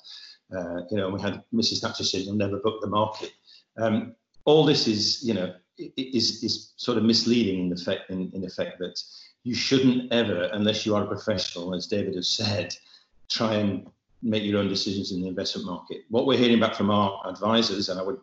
Uh, 0.55 0.83
you 0.91 0.97
know, 0.97 1.09
we 1.11 1.21
had 1.21 1.43
Mrs. 1.55 1.81
Thatcher 1.81 2.05
saying, 2.05 2.27
"You'll 2.27 2.35
never 2.35 2.59
book 2.59 2.81
the 2.81 2.89
market." 2.89 3.33
Um, 3.77 4.15
all 4.45 4.65
this 4.65 4.89
is, 4.89 5.23
you 5.23 5.35
know, 5.35 5.55
is 5.79 6.43
is 6.43 6.73
sort 6.77 6.99
of 6.99 7.05
misleading 7.05 7.67
in 7.67 7.73
effect. 7.73 8.11
In, 8.11 8.31
in 8.35 8.45
effect, 8.45 8.79
that 8.79 9.01
you 9.45 9.55
shouldn't 9.55 10.13
ever, 10.13 10.51
unless 10.53 10.85
you 10.85 10.95
are 10.95 11.05
a 11.05 11.07
professional, 11.07 11.75
as 11.75 11.87
David 11.87 12.15
has 12.15 12.29
said, 12.29 12.75
try 13.29 13.55
and 13.55 13.87
make 14.23 14.43
your 14.43 14.59
own 14.61 14.69
decisions 14.69 15.13
in 15.13 15.23
the 15.23 15.29
investment 15.29 15.67
market. 15.67 16.03
What 16.11 16.27
we're 16.27 16.39
hearing 16.39 16.61
back 16.61 16.75
from 16.75 16.91
our 16.91 17.23
advisors, 17.27 17.89
and 17.89 17.99
I 17.99 18.03
would 18.03 18.19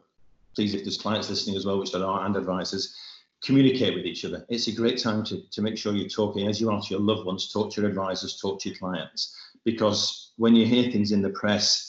please 0.56 0.74
if 0.74 0.84
there's 0.84 0.98
clients 0.98 1.30
listening 1.30 1.56
as 1.56 1.66
well, 1.66 1.80
which 1.80 1.92
there 1.92 2.06
are, 2.06 2.26
and 2.26 2.36
advisors, 2.36 2.96
communicate 3.44 3.96
with 3.96 4.06
each 4.06 4.26
other. 4.26 4.46
It's 4.50 4.68
a 4.68 4.72
great 4.72 5.02
time 5.02 5.24
to, 5.26 5.42
to 5.50 5.62
make 5.62 5.78
sure 5.78 5.94
you're 5.94 6.10
talking 6.10 6.48
as 6.48 6.60
you 6.60 6.70
are 6.72 6.82
to 6.82 6.90
your 6.90 7.00
loved 7.00 7.26
ones, 7.26 7.52
talk 7.52 7.72
to 7.74 7.82
your 7.82 7.90
advisors, 7.90 8.40
talk 8.40 8.60
to 8.62 8.70
your 8.70 8.78
clients. 8.78 9.36
Because 9.64 10.34
when 10.38 10.56
you 10.56 10.66
hear 10.66 10.92
things 10.92 11.12
in 11.12 11.22
the 11.22 11.30
press 11.30 11.87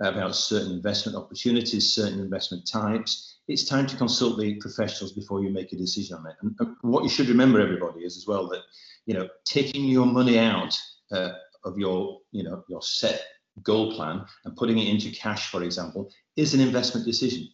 about 0.00 0.34
certain 0.34 0.72
investment 0.72 1.16
opportunities, 1.16 1.94
certain 1.94 2.20
investment 2.20 2.66
types, 2.66 3.38
it's 3.48 3.64
time 3.64 3.86
to 3.86 3.96
consult 3.96 4.38
the 4.38 4.54
professionals 4.54 5.12
before 5.12 5.42
you 5.42 5.50
make 5.50 5.72
a 5.72 5.76
decision 5.76 6.16
on 6.16 6.26
it. 6.26 6.36
And 6.42 6.76
what 6.82 7.02
you 7.02 7.10
should 7.10 7.28
remember, 7.28 7.60
everybody, 7.60 8.00
is 8.00 8.16
as 8.16 8.26
well 8.26 8.48
that 8.48 8.62
you 9.06 9.14
know 9.14 9.28
taking 9.44 9.84
your 9.84 10.06
money 10.06 10.38
out 10.38 10.78
uh, 11.12 11.32
of 11.64 11.78
your 11.78 12.20
you 12.32 12.42
know 12.42 12.64
your 12.68 12.82
set 12.82 13.22
goal 13.62 13.94
plan 13.94 14.24
and 14.44 14.56
putting 14.56 14.78
it 14.78 14.88
into 14.88 15.10
cash, 15.10 15.50
for 15.50 15.62
example, 15.62 16.10
is 16.36 16.54
an 16.54 16.60
investment 16.60 17.04
decision. 17.04 17.48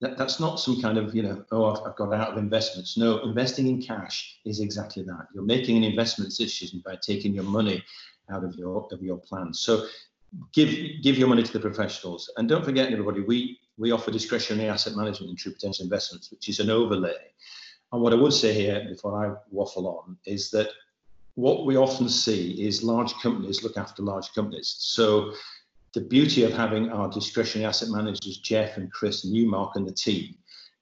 that, 0.00 0.18
that's 0.18 0.40
not 0.40 0.60
some 0.60 0.80
kind 0.82 0.98
of, 0.98 1.14
you 1.14 1.22
know, 1.22 1.44
oh, 1.52 1.64
I've, 1.66 1.86
I've, 1.86 1.96
got 1.96 2.12
out 2.12 2.32
of 2.32 2.38
investments. 2.38 2.98
No, 2.98 3.22
investing 3.22 3.68
in 3.68 3.80
cash 3.80 4.38
is 4.44 4.60
exactly 4.60 5.02
that. 5.04 5.28
You're 5.32 5.44
making 5.44 5.76
an 5.78 5.84
investment 5.84 6.30
decision 6.30 6.82
by 6.84 6.96
taking 6.96 7.34
your 7.34 7.44
money 7.44 7.82
out 8.30 8.44
of 8.44 8.54
your 8.56 8.88
of 8.92 9.02
your 9.02 9.18
plan. 9.18 9.54
So 9.54 9.86
give 10.52 10.70
give 11.02 11.18
your 11.18 11.28
money 11.28 11.42
to 11.42 11.52
the 11.52 11.60
professionals. 11.60 12.30
And 12.36 12.48
don't 12.48 12.64
forget, 12.64 12.92
everybody, 12.92 13.20
we 13.20 13.58
we 13.78 13.92
offer 13.92 14.10
discretionary 14.10 14.68
asset 14.68 14.94
management 14.96 15.30
in 15.30 15.36
true 15.36 15.52
potential 15.52 15.84
investments, 15.84 16.30
which 16.30 16.48
is 16.48 16.60
an 16.60 16.70
overlay. 16.70 17.16
And 17.92 18.02
what 18.02 18.12
I 18.12 18.16
would 18.16 18.32
say 18.32 18.52
here 18.52 18.84
before 18.88 19.24
I 19.24 19.34
waffle 19.50 19.86
on 19.86 20.16
is 20.26 20.50
that 20.50 20.68
what 21.34 21.66
we 21.66 21.76
often 21.76 22.08
see 22.08 22.66
is 22.66 22.82
large 22.82 23.12
companies 23.14 23.62
look 23.62 23.76
after 23.76 24.02
large 24.02 24.32
companies. 24.34 24.74
So 24.78 25.32
the 25.92 26.00
beauty 26.00 26.44
of 26.44 26.52
having 26.52 26.90
our 26.90 27.08
discretionary 27.08 27.66
asset 27.66 27.90
managers, 27.90 28.38
Jeff 28.38 28.76
and 28.76 28.90
Chris 28.90 29.24
and 29.24 29.34
you, 29.34 29.46
Mark, 29.46 29.76
and 29.76 29.86
the 29.86 29.92
team, 29.92 30.34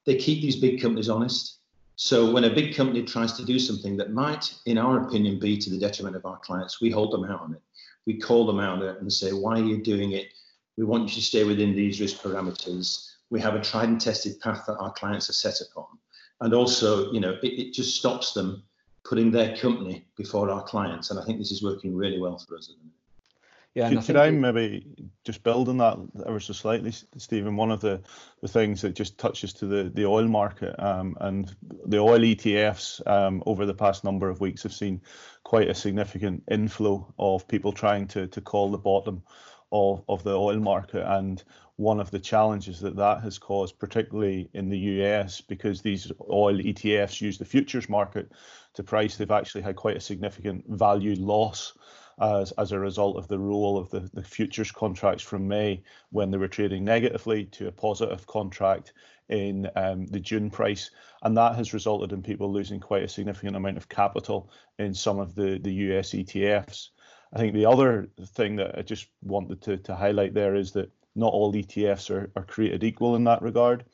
they 0.06 0.16
keep 0.16 0.42
these 0.42 0.56
big 0.56 0.80
companies 0.80 1.08
honest. 1.08 1.58
So 1.96 2.32
when 2.32 2.44
a 2.44 2.54
big 2.54 2.74
company 2.74 3.02
tries 3.02 3.32
to 3.34 3.44
do 3.44 3.58
something 3.58 3.96
that 3.96 4.12
might, 4.12 4.54
in 4.66 4.78
our 4.78 5.06
opinion, 5.06 5.38
be 5.38 5.56
to 5.58 5.70
the 5.70 5.78
detriment 5.78 6.16
of 6.16 6.26
our 6.26 6.38
clients, 6.38 6.80
we 6.80 6.90
hold 6.90 7.12
them 7.12 7.24
out 7.24 7.40
on 7.42 7.54
it. 7.54 7.62
We 8.06 8.18
call 8.18 8.46
them 8.46 8.60
out 8.60 8.82
and 8.82 9.12
say, 9.12 9.32
why 9.32 9.58
are 9.58 9.64
you 9.64 9.82
doing 9.82 10.12
it? 10.12 10.28
We 10.76 10.84
want 10.84 11.08
you 11.08 11.14
to 11.14 11.22
stay 11.22 11.44
within 11.44 11.74
these 11.74 12.00
risk 12.00 12.18
parameters. 12.18 13.10
We 13.30 13.40
have 13.40 13.54
a 13.54 13.60
tried 13.60 13.88
and 13.88 14.00
tested 14.00 14.40
path 14.40 14.64
that 14.66 14.76
our 14.76 14.92
clients 14.92 15.30
are 15.30 15.34
set 15.34 15.60
upon. 15.60 15.86
And 16.40 16.52
also, 16.52 17.12
you 17.12 17.20
know, 17.20 17.38
it, 17.42 17.46
it 17.46 17.72
just 17.72 17.96
stops 17.96 18.32
them 18.32 18.64
putting 19.04 19.30
their 19.30 19.56
company 19.56 20.06
before 20.16 20.50
our 20.50 20.62
clients. 20.62 21.10
And 21.10 21.20
I 21.20 21.24
think 21.24 21.38
this 21.38 21.52
is 21.52 21.62
working 21.62 21.94
really 21.94 22.18
well 22.18 22.38
for 22.38 22.56
us 22.56 22.70
at 22.70 22.76
the. 22.82 22.90
Yeah, 23.74 23.88
could, 23.88 23.98
I, 23.98 24.02
could 24.02 24.16
I 24.16 24.30
maybe 24.30 24.86
just 25.24 25.42
build 25.42 25.68
on 25.68 25.78
that 25.78 25.98
ever 26.26 26.38
so 26.38 26.52
slightly, 26.52 26.92
Stephen? 27.16 27.56
One 27.56 27.72
of 27.72 27.80
the, 27.80 28.00
the 28.40 28.46
things 28.46 28.80
that 28.82 28.94
just 28.94 29.18
touches 29.18 29.52
to 29.54 29.66
the, 29.66 29.90
the 29.92 30.06
oil 30.06 30.28
market 30.28 30.76
um, 30.78 31.16
and 31.20 31.54
the 31.86 31.98
oil 31.98 32.20
ETFs 32.20 33.04
um, 33.08 33.42
over 33.46 33.66
the 33.66 33.74
past 33.74 34.04
number 34.04 34.28
of 34.28 34.40
weeks 34.40 34.62
have 34.62 34.72
seen 34.72 35.00
quite 35.42 35.68
a 35.68 35.74
significant 35.74 36.44
inflow 36.48 37.12
of 37.18 37.48
people 37.48 37.72
trying 37.72 38.06
to, 38.08 38.28
to 38.28 38.40
call 38.40 38.70
the 38.70 38.78
bottom 38.78 39.22
of, 39.72 40.04
of 40.08 40.22
the 40.22 40.36
oil 40.36 40.60
market. 40.60 41.04
And 41.04 41.42
one 41.74 41.98
of 41.98 42.12
the 42.12 42.20
challenges 42.20 42.78
that 42.78 42.94
that 42.94 43.22
has 43.22 43.38
caused, 43.38 43.80
particularly 43.80 44.48
in 44.54 44.68
the 44.68 44.78
US, 44.78 45.40
because 45.40 45.82
these 45.82 46.12
oil 46.30 46.56
ETFs 46.58 47.20
use 47.20 47.38
the 47.38 47.44
futures 47.44 47.88
market 47.88 48.30
to 48.74 48.84
price, 48.84 49.16
they've 49.16 49.30
actually 49.32 49.62
had 49.62 49.74
quite 49.74 49.96
a 49.96 50.00
significant 50.00 50.64
value 50.68 51.16
loss 51.16 51.72
as, 52.20 52.52
as 52.52 52.72
a 52.72 52.78
result 52.78 53.16
of 53.16 53.28
the 53.28 53.38
roll 53.38 53.78
of 53.78 53.90
the, 53.90 54.08
the 54.12 54.22
futures 54.22 54.70
contracts 54.70 55.22
from 55.22 55.48
May 55.48 55.82
when 56.10 56.30
they 56.30 56.38
were 56.38 56.48
trading 56.48 56.84
negatively 56.84 57.44
to 57.46 57.68
a 57.68 57.72
positive 57.72 58.26
contract 58.26 58.92
in 59.28 59.70
um, 59.76 60.06
the 60.06 60.20
June 60.20 60.50
price. 60.50 60.90
And 61.22 61.36
that 61.36 61.56
has 61.56 61.74
resulted 61.74 62.12
in 62.12 62.22
people 62.22 62.52
losing 62.52 62.80
quite 62.80 63.02
a 63.02 63.08
significant 63.08 63.56
amount 63.56 63.76
of 63.76 63.88
capital 63.88 64.50
in 64.78 64.94
some 64.94 65.18
of 65.18 65.34
the, 65.34 65.58
the 65.58 65.72
US 65.72 66.10
ETFs. 66.10 66.90
I 67.32 67.38
think 67.38 67.54
the 67.54 67.66
other 67.66 68.08
thing 68.26 68.56
that 68.56 68.78
I 68.78 68.82
just 68.82 69.08
wanted 69.22 69.60
to, 69.62 69.76
to 69.78 69.94
highlight 69.94 70.34
there 70.34 70.54
is 70.54 70.72
that 70.72 70.90
not 71.16 71.32
all 71.32 71.52
ETFs 71.52 72.10
are, 72.10 72.30
are 72.36 72.44
created 72.44 72.84
equal 72.84 73.16
in 73.16 73.24
that 73.24 73.42
regard. 73.42 73.84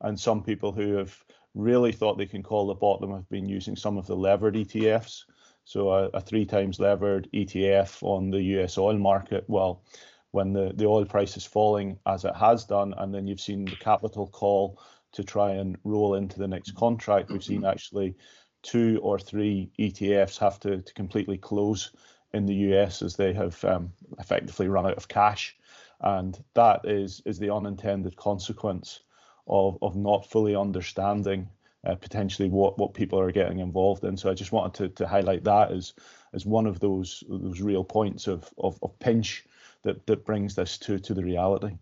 And 0.00 0.18
some 0.18 0.42
people 0.42 0.72
who 0.72 0.94
have 0.94 1.16
really 1.54 1.92
thought 1.92 2.18
they 2.18 2.26
can 2.26 2.42
call 2.42 2.66
the 2.66 2.74
bottom 2.74 3.12
have 3.12 3.28
been 3.28 3.48
using 3.48 3.76
some 3.76 3.98
of 3.98 4.06
the 4.06 4.16
levered 4.16 4.54
ETFs. 4.54 5.24
So 5.70 5.92
a, 5.92 6.06
a 6.08 6.20
three 6.20 6.46
times 6.46 6.80
levered 6.80 7.28
ETF 7.32 8.02
on 8.02 8.32
the 8.32 8.42
US 8.58 8.76
oil 8.76 8.98
market. 8.98 9.44
Well, 9.46 9.84
when 10.32 10.52
the, 10.52 10.72
the 10.74 10.86
oil 10.86 11.04
price 11.04 11.36
is 11.36 11.46
falling 11.46 11.96
as 12.06 12.24
it 12.24 12.34
has 12.34 12.64
done, 12.64 12.92
and 12.98 13.14
then 13.14 13.28
you've 13.28 13.40
seen 13.40 13.70
the 13.70 13.76
capital 13.76 14.26
call 14.26 14.82
to 15.12 15.22
try 15.22 15.52
and 15.52 15.78
roll 15.84 16.16
into 16.16 16.40
the 16.40 16.48
next 16.48 16.74
contract, 16.74 17.30
we've 17.30 17.44
seen 17.44 17.64
actually 17.64 18.16
two 18.62 18.98
or 19.00 19.16
three 19.16 19.70
ETFs 19.78 20.38
have 20.38 20.58
to, 20.58 20.82
to 20.82 20.94
completely 20.94 21.38
close 21.38 21.92
in 22.34 22.46
the 22.46 22.74
US 22.74 23.00
as 23.00 23.14
they 23.14 23.32
have 23.32 23.64
um, 23.64 23.92
effectively 24.18 24.66
run 24.66 24.86
out 24.86 24.96
of 24.96 25.06
cash. 25.06 25.56
And 26.00 26.36
that 26.54 26.80
is, 26.84 27.22
is 27.24 27.38
the 27.38 27.54
unintended 27.54 28.16
consequence 28.16 29.02
of, 29.46 29.78
of 29.82 29.94
not 29.94 30.28
fully 30.28 30.56
understanding 30.56 31.48
uh, 31.86 31.94
potentially 31.94 32.48
what, 32.48 32.78
what 32.78 32.94
people 32.94 33.18
are 33.18 33.32
getting 33.32 33.60
involved 33.60 34.04
in. 34.04 34.16
So 34.16 34.30
I 34.30 34.34
just 34.34 34.52
wanted 34.52 34.74
to, 34.74 34.88
to 34.96 35.08
highlight 35.08 35.44
that 35.44 35.72
as 35.72 35.94
as 36.32 36.46
one 36.46 36.66
of 36.66 36.78
those 36.80 37.24
those 37.28 37.60
real 37.60 37.84
points 37.84 38.26
of, 38.26 38.48
of, 38.58 38.78
of 38.82 38.96
pinch 38.98 39.44
that, 39.82 40.06
that 40.06 40.24
brings 40.24 40.54
this 40.54 40.78
to, 40.78 40.98
to 40.98 41.14
the 41.14 41.24
reality. 41.24 41.76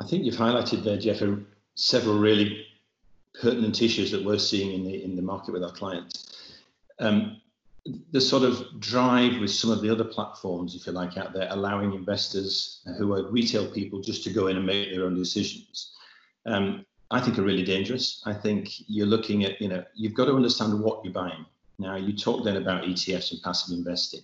I 0.00 0.06
think 0.06 0.24
you've 0.24 0.36
highlighted 0.36 0.84
there, 0.84 0.98
Jeff, 0.98 1.22
several 1.74 2.18
really 2.18 2.66
pertinent 3.40 3.82
issues 3.82 4.10
that 4.12 4.24
we're 4.24 4.38
seeing 4.38 4.72
in 4.72 4.84
the 4.84 5.04
in 5.04 5.16
the 5.16 5.22
market 5.22 5.52
with 5.52 5.64
our 5.64 5.72
clients. 5.72 6.32
Um, 6.98 7.40
the 8.10 8.20
sort 8.20 8.42
of 8.42 8.80
drive 8.80 9.40
with 9.40 9.50
some 9.50 9.70
of 9.70 9.80
the 9.80 9.90
other 9.90 10.04
platforms, 10.04 10.74
if 10.74 10.86
you 10.86 10.92
like, 10.92 11.16
out 11.16 11.32
there, 11.32 11.46
allowing 11.50 11.92
investors 11.92 12.80
who 12.98 13.12
are 13.14 13.30
retail 13.30 13.70
people 13.70 14.00
just 14.00 14.24
to 14.24 14.30
go 14.30 14.48
in 14.48 14.56
and 14.56 14.66
make 14.66 14.90
their 14.90 15.04
own 15.04 15.14
decisions. 15.14 15.92
Um, 16.46 16.84
I 17.10 17.20
think 17.20 17.38
are 17.38 17.42
really 17.42 17.64
dangerous. 17.64 18.22
I 18.26 18.32
think 18.32 18.70
you're 18.88 19.06
looking 19.06 19.44
at, 19.44 19.60
you 19.60 19.68
know, 19.68 19.84
you've 19.94 20.14
got 20.14 20.24
to 20.26 20.34
understand 20.34 20.80
what 20.80 21.04
you're 21.04 21.12
buying. 21.12 21.46
Now, 21.78 21.96
you 21.96 22.16
talk 22.16 22.44
then 22.44 22.56
about 22.56 22.84
ETFs 22.84 23.32
and 23.32 23.42
passive 23.42 23.76
investing. 23.76 24.22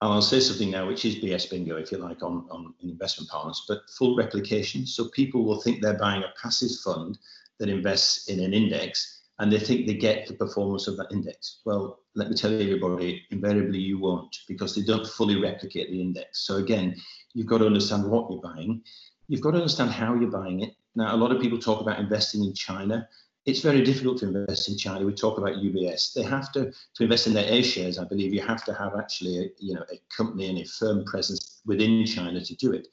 And 0.00 0.12
I'll 0.12 0.22
say 0.22 0.40
something 0.40 0.70
now, 0.70 0.86
which 0.86 1.04
is 1.04 1.16
BS 1.16 1.50
bingo, 1.50 1.76
if 1.76 1.90
you 1.90 1.98
like, 1.98 2.22
on, 2.22 2.46
on 2.50 2.72
investment 2.82 3.28
partners, 3.30 3.64
but 3.68 3.90
full 3.90 4.16
replication. 4.16 4.86
So 4.86 5.08
people 5.08 5.44
will 5.44 5.60
think 5.60 5.82
they're 5.82 5.98
buying 5.98 6.22
a 6.22 6.32
passive 6.40 6.70
fund 6.84 7.18
that 7.58 7.68
invests 7.68 8.28
in 8.28 8.40
an 8.40 8.54
index 8.54 9.18
and 9.40 9.52
they 9.52 9.58
think 9.58 9.86
they 9.86 9.94
get 9.94 10.26
the 10.26 10.34
performance 10.34 10.86
of 10.88 10.96
that 10.96 11.12
index. 11.12 11.60
Well, 11.64 12.00
let 12.14 12.28
me 12.28 12.36
tell 12.36 12.50
you, 12.50 12.60
everybody, 12.60 13.22
invariably 13.30 13.78
you 13.78 13.98
won't 13.98 14.36
because 14.48 14.74
they 14.74 14.82
don't 14.82 15.06
fully 15.06 15.40
replicate 15.40 15.90
the 15.90 16.00
index. 16.00 16.40
So 16.40 16.56
again, 16.56 16.96
you've 17.34 17.46
got 17.46 17.58
to 17.58 17.66
understand 17.66 18.04
what 18.04 18.30
you're 18.30 18.40
buying. 18.40 18.82
You've 19.28 19.40
got 19.40 19.52
to 19.52 19.58
understand 19.58 19.90
how 19.90 20.14
you're 20.14 20.30
buying 20.30 20.60
it. 20.62 20.74
Now, 20.94 21.14
a 21.14 21.16
lot 21.16 21.32
of 21.32 21.40
people 21.40 21.58
talk 21.58 21.80
about 21.80 21.98
investing 21.98 22.44
in 22.44 22.54
China. 22.54 23.08
It's 23.46 23.60
very 23.60 23.82
difficult 23.82 24.18
to 24.18 24.26
invest 24.26 24.68
in 24.68 24.76
China. 24.76 25.06
We 25.06 25.14
talk 25.14 25.38
about 25.38 25.54
UBS. 25.54 26.12
They 26.12 26.22
have 26.22 26.52
to 26.52 26.70
to 26.70 27.02
invest 27.02 27.26
in 27.26 27.34
their 27.34 27.50
A 27.50 27.62
shares. 27.62 27.98
I 27.98 28.04
believe 28.04 28.34
you 28.34 28.42
have 28.42 28.64
to 28.64 28.74
have 28.74 28.92
actually 28.98 29.38
a, 29.38 29.48
you 29.58 29.74
know 29.74 29.84
a 29.92 30.00
company 30.14 30.48
and 30.48 30.58
a 30.58 30.64
firm 30.64 31.04
presence 31.04 31.60
within 31.64 32.04
China 32.04 32.44
to 32.44 32.54
do 32.56 32.72
it. 32.72 32.88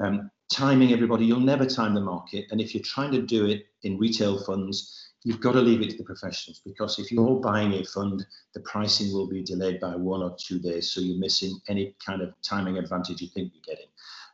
Um, 0.00 0.30
timing, 0.50 0.92
everybody, 0.92 1.26
you'll 1.26 1.40
never 1.40 1.66
time 1.66 1.94
the 1.94 2.00
market. 2.00 2.46
And 2.50 2.60
if 2.60 2.74
you're 2.74 2.82
trying 2.82 3.12
to 3.12 3.22
do 3.22 3.46
it 3.46 3.66
in 3.82 3.98
retail 3.98 4.42
funds, 4.44 5.10
you've 5.24 5.40
got 5.40 5.52
to 5.52 5.60
leave 5.60 5.82
it 5.82 5.90
to 5.90 5.96
the 5.98 6.04
professionals 6.04 6.60
because 6.64 6.98
if 6.98 7.12
you're 7.12 7.40
buying 7.40 7.74
a 7.74 7.84
fund, 7.84 8.24
the 8.54 8.60
pricing 8.60 9.12
will 9.12 9.26
be 9.26 9.42
delayed 9.42 9.80
by 9.80 9.94
one 9.94 10.22
or 10.22 10.34
two 10.38 10.58
days. 10.58 10.92
So 10.92 11.00
you're 11.00 11.18
missing 11.18 11.60
any 11.68 11.94
kind 12.04 12.22
of 12.22 12.32
timing 12.42 12.78
advantage 12.78 13.20
you 13.20 13.28
think 13.28 13.52
you're 13.54 13.74
getting. 13.76 13.90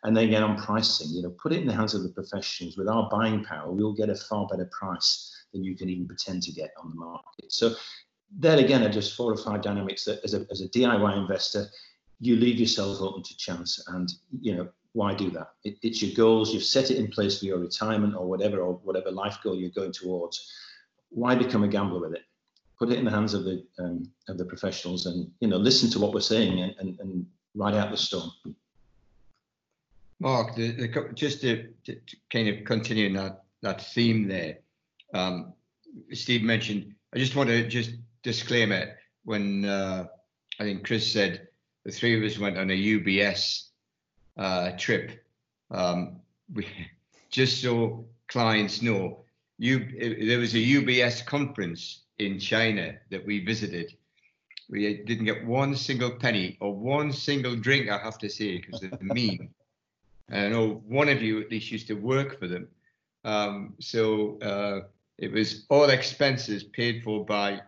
And 0.06 0.16
then 0.16 0.28
again 0.28 0.44
on 0.44 0.56
pricing, 0.56 1.08
you 1.10 1.22
know, 1.22 1.30
put 1.30 1.52
it 1.52 1.60
in 1.60 1.66
the 1.66 1.74
hands 1.74 1.92
of 1.92 2.04
the 2.04 2.10
professionals. 2.10 2.76
With 2.76 2.88
our 2.88 3.08
buying 3.10 3.42
power, 3.42 3.72
we'll 3.72 3.92
get 3.92 4.08
a 4.08 4.14
far 4.14 4.46
better 4.46 4.70
price 4.70 5.34
than 5.52 5.64
you 5.64 5.76
can 5.76 5.88
even 5.88 6.06
pretend 6.06 6.44
to 6.44 6.52
get 6.52 6.70
on 6.80 6.90
the 6.90 6.94
market. 6.94 7.50
So 7.50 7.74
there 8.30 8.56
again 8.56 8.84
are 8.84 8.88
just 8.88 9.16
four 9.16 9.32
or 9.32 9.36
five 9.36 9.62
dynamics 9.62 10.04
that 10.04 10.20
as 10.22 10.32
a, 10.32 10.46
as 10.48 10.60
a 10.60 10.68
DIY 10.68 11.16
investor, 11.18 11.66
you 12.20 12.36
leave 12.36 12.60
yourself 12.60 13.00
open 13.00 13.24
to 13.24 13.36
chance. 13.36 13.82
And, 13.88 14.12
you 14.40 14.54
know, 14.54 14.68
why 14.92 15.12
do 15.12 15.28
that? 15.30 15.50
It, 15.64 15.76
it's 15.82 16.00
your 16.00 16.14
goals. 16.14 16.54
You've 16.54 16.62
set 16.62 16.92
it 16.92 16.98
in 16.98 17.08
place 17.08 17.40
for 17.40 17.46
your 17.46 17.58
retirement 17.58 18.14
or 18.14 18.28
whatever, 18.28 18.60
or 18.60 18.74
whatever 18.84 19.10
life 19.10 19.38
goal 19.42 19.56
you're 19.56 19.70
going 19.70 19.92
towards. 19.92 20.52
Why 21.08 21.34
become 21.34 21.64
a 21.64 21.68
gambler 21.68 22.00
with 22.00 22.14
it? 22.14 22.22
Put 22.78 22.90
it 22.90 22.98
in 23.00 23.04
the 23.04 23.10
hands 23.10 23.34
of 23.34 23.42
the 23.42 23.66
um, 23.80 24.08
of 24.28 24.38
the 24.38 24.44
professionals, 24.44 25.06
and 25.06 25.30
you 25.40 25.48
know, 25.48 25.56
listen 25.56 25.90
to 25.90 25.98
what 25.98 26.12
we're 26.12 26.20
saying 26.20 26.60
and, 26.60 26.74
and, 26.78 27.00
and 27.00 27.26
ride 27.54 27.74
out 27.74 27.90
the 27.90 27.96
storm. 27.96 28.30
Mark, 30.18 30.54
the, 30.54 30.72
the, 30.72 31.10
just 31.14 31.42
to, 31.42 31.68
to, 31.84 31.94
to, 31.94 32.16
kind 32.30 32.48
of 32.48 32.64
continue 32.64 33.12
that 33.14 33.44
that 33.62 33.82
theme 33.82 34.28
there, 34.28 34.58
um, 35.14 35.52
Steve 36.12 36.42
mentioned. 36.42 36.94
I 37.14 37.18
just 37.18 37.36
want 37.36 37.48
to 37.48 37.66
just 37.66 37.92
disclaim 38.22 38.72
it 38.72 38.96
when 39.24 39.64
uh, 39.64 40.06
I 40.58 40.64
think 40.64 40.86
Chris 40.86 41.10
said 41.10 41.48
the 41.84 41.92
three 41.92 42.16
of 42.16 42.22
us 42.22 42.38
went 42.38 42.58
on 42.58 42.70
a 42.70 42.74
UBS 42.74 43.68
uh, 44.36 44.72
trip. 44.72 45.24
Um, 45.70 46.20
we, 46.52 46.66
just 47.30 47.62
so 47.62 48.06
clients 48.28 48.82
know, 48.82 49.24
you, 49.58 49.78
there 50.26 50.38
was 50.38 50.54
a 50.54 50.58
UBS 50.58 51.24
conference 51.24 52.02
in 52.18 52.38
China 52.38 52.94
that 53.10 53.24
we 53.24 53.44
visited. 53.44 53.92
We 54.68 55.02
didn't 55.04 55.26
get 55.26 55.46
one 55.46 55.76
single 55.76 56.10
penny 56.10 56.56
or 56.60 56.74
one 56.74 57.12
single 57.12 57.56
drink, 57.56 57.88
I 57.88 57.98
have 57.98 58.18
to 58.18 58.28
say, 58.28 58.58
because 58.58 58.80
they're 58.80 58.98
mean. 59.00 59.50
I 60.30 60.48
know 60.48 60.82
one 60.86 61.08
of 61.08 61.22
you 61.22 61.40
at 61.40 61.50
least 61.50 61.70
used 61.70 61.86
to 61.88 61.94
work 61.94 62.38
for 62.38 62.48
them. 62.48 62.68
Um, 63.24 63.74
so 63.80 64.38
uh, 64.40 64.80
it 65.18 65.32
was 65.32 65.66
all 65.70 65.90
expenses 65.90 66.64
paid 66.64 67.02
for 67.02 67.24
by 67.24 67.60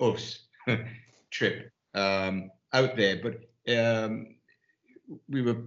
us 0.00 0.40
trip 1.30 1.70
um, 1.94 2.50
out 2.72 2.96
there. 2.96 3.20
But 3.22 3.74
um, 3.74 4.34
we 5.28 5.42
were 5.42 5.58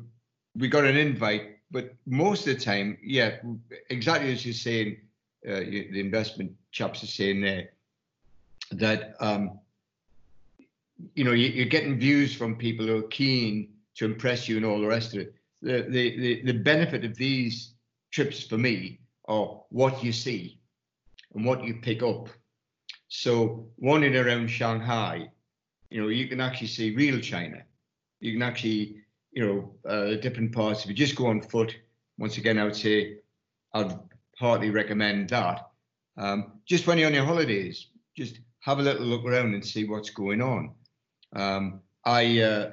we 0.56 0.67
got 0.67 0.86
an 0.86 0.97
invite, 0.97 1.58
but 1.71 1.95
most 2.06 2.47
of 2.47 2.58
the 2.58 2.63
time, 2.63 2.97
yeah, 3.01 3.38
exactly 3.89 4.32
as 4.32 4.45
you're 4.45 4.53
saying, 4.53 4.97
uh, 5.47 5.60
the 5.60 5.99
investment 5.99 6.51
chaps 6.71 7.03
are 7.03 7.08
saying 7.08 7.41
there 7.41 7.69
that 8.71 9.15
um, 9.19 9.60
you 11.15 11.23
know 11.23 11.32
you, 11.32 11.63
are 11.63 11.69
getting 11.69 11.97
views 11.97 12.34
from 12.34 12.56
people 12.56 12.86
who 12.86 12.97
are 12.97 13.08
keen 13.08 13.69
to 13.95 14.06
impress 14.06 14.47
you 14.47 14.58
and 14.58 14.65
all 14.65 14.79
the 14.79 14.88
rest 14.88 15.13
of 15.13 15.19
it. 15.19 15.34
The, 15.63 15.88
the 15.89 16.43
the 16.43 16.60
benefit 16.60 17.06
of 17.06 17.15
these 17.15 17.73
trips 18.12 18.43
for 18.43 18.58
me 18.58 18.99
are 19.26 19.62
what 19.69 20.04
you 20.04 20.12
see 20.12 20.60
and 21.34 21.45
what 21.45 21.63
you 21.63 21.76
pick 21.82 22.04
up. 22.04 22.28
So 23.08 23.69
one 23.78 24.04
in 24.04 24.15
around 24.15 24.49
Shanghai, 24.49 25.30
you 25.89 26.02
know, 26.02 26.10
you 26.10 26.28
can 26.28 26.41
actually 26.41 26.67
see 26.67 26.95
real 26.95 27.19
China. 27.19 27.63
You 28.19 28.34
can 28.34 28.41
actually, 28.41 28.97
you 29.32 29.45
know, 29.45 29.89
uh, 29.89 30.15
different 30.15 30.52
parts. 30.52 30.84
If 30.84 30.89
you 30.89 30.95
just 30.95 31.15
go 31.15 31.28
on 31.28 31.41
foot, 31.41 31.76
once 32.17 32.38
again, 32.38 32.60
I 32.60 32.65
would 32.65 32.76
say 32.76 33.19
I'd 33.73 33.97
partly 34.38 34.69
recommend 34.69 35.30
that. 35.30 35.69
Um, 36.17 36.60
just 36.65 36.88
when 36.88 36.97
you're 36.97 37.08
on 37.08 37.13
your 37.13 37.26
holidays, 37.26 37.88
just 38.17 38.39
have 38.60 38.80
a 38.80 38.82
little 38.82 39.06
look 39.06 39.26
around 39.26 39.54
and 39.54 39.65
see 39.65 39.86
what's 39.86 40.10
going 40.10 40.41
on. 40.41 40.71
Um, 41.36 41.82
I 42.06 42.41
uh, 42.41 42.71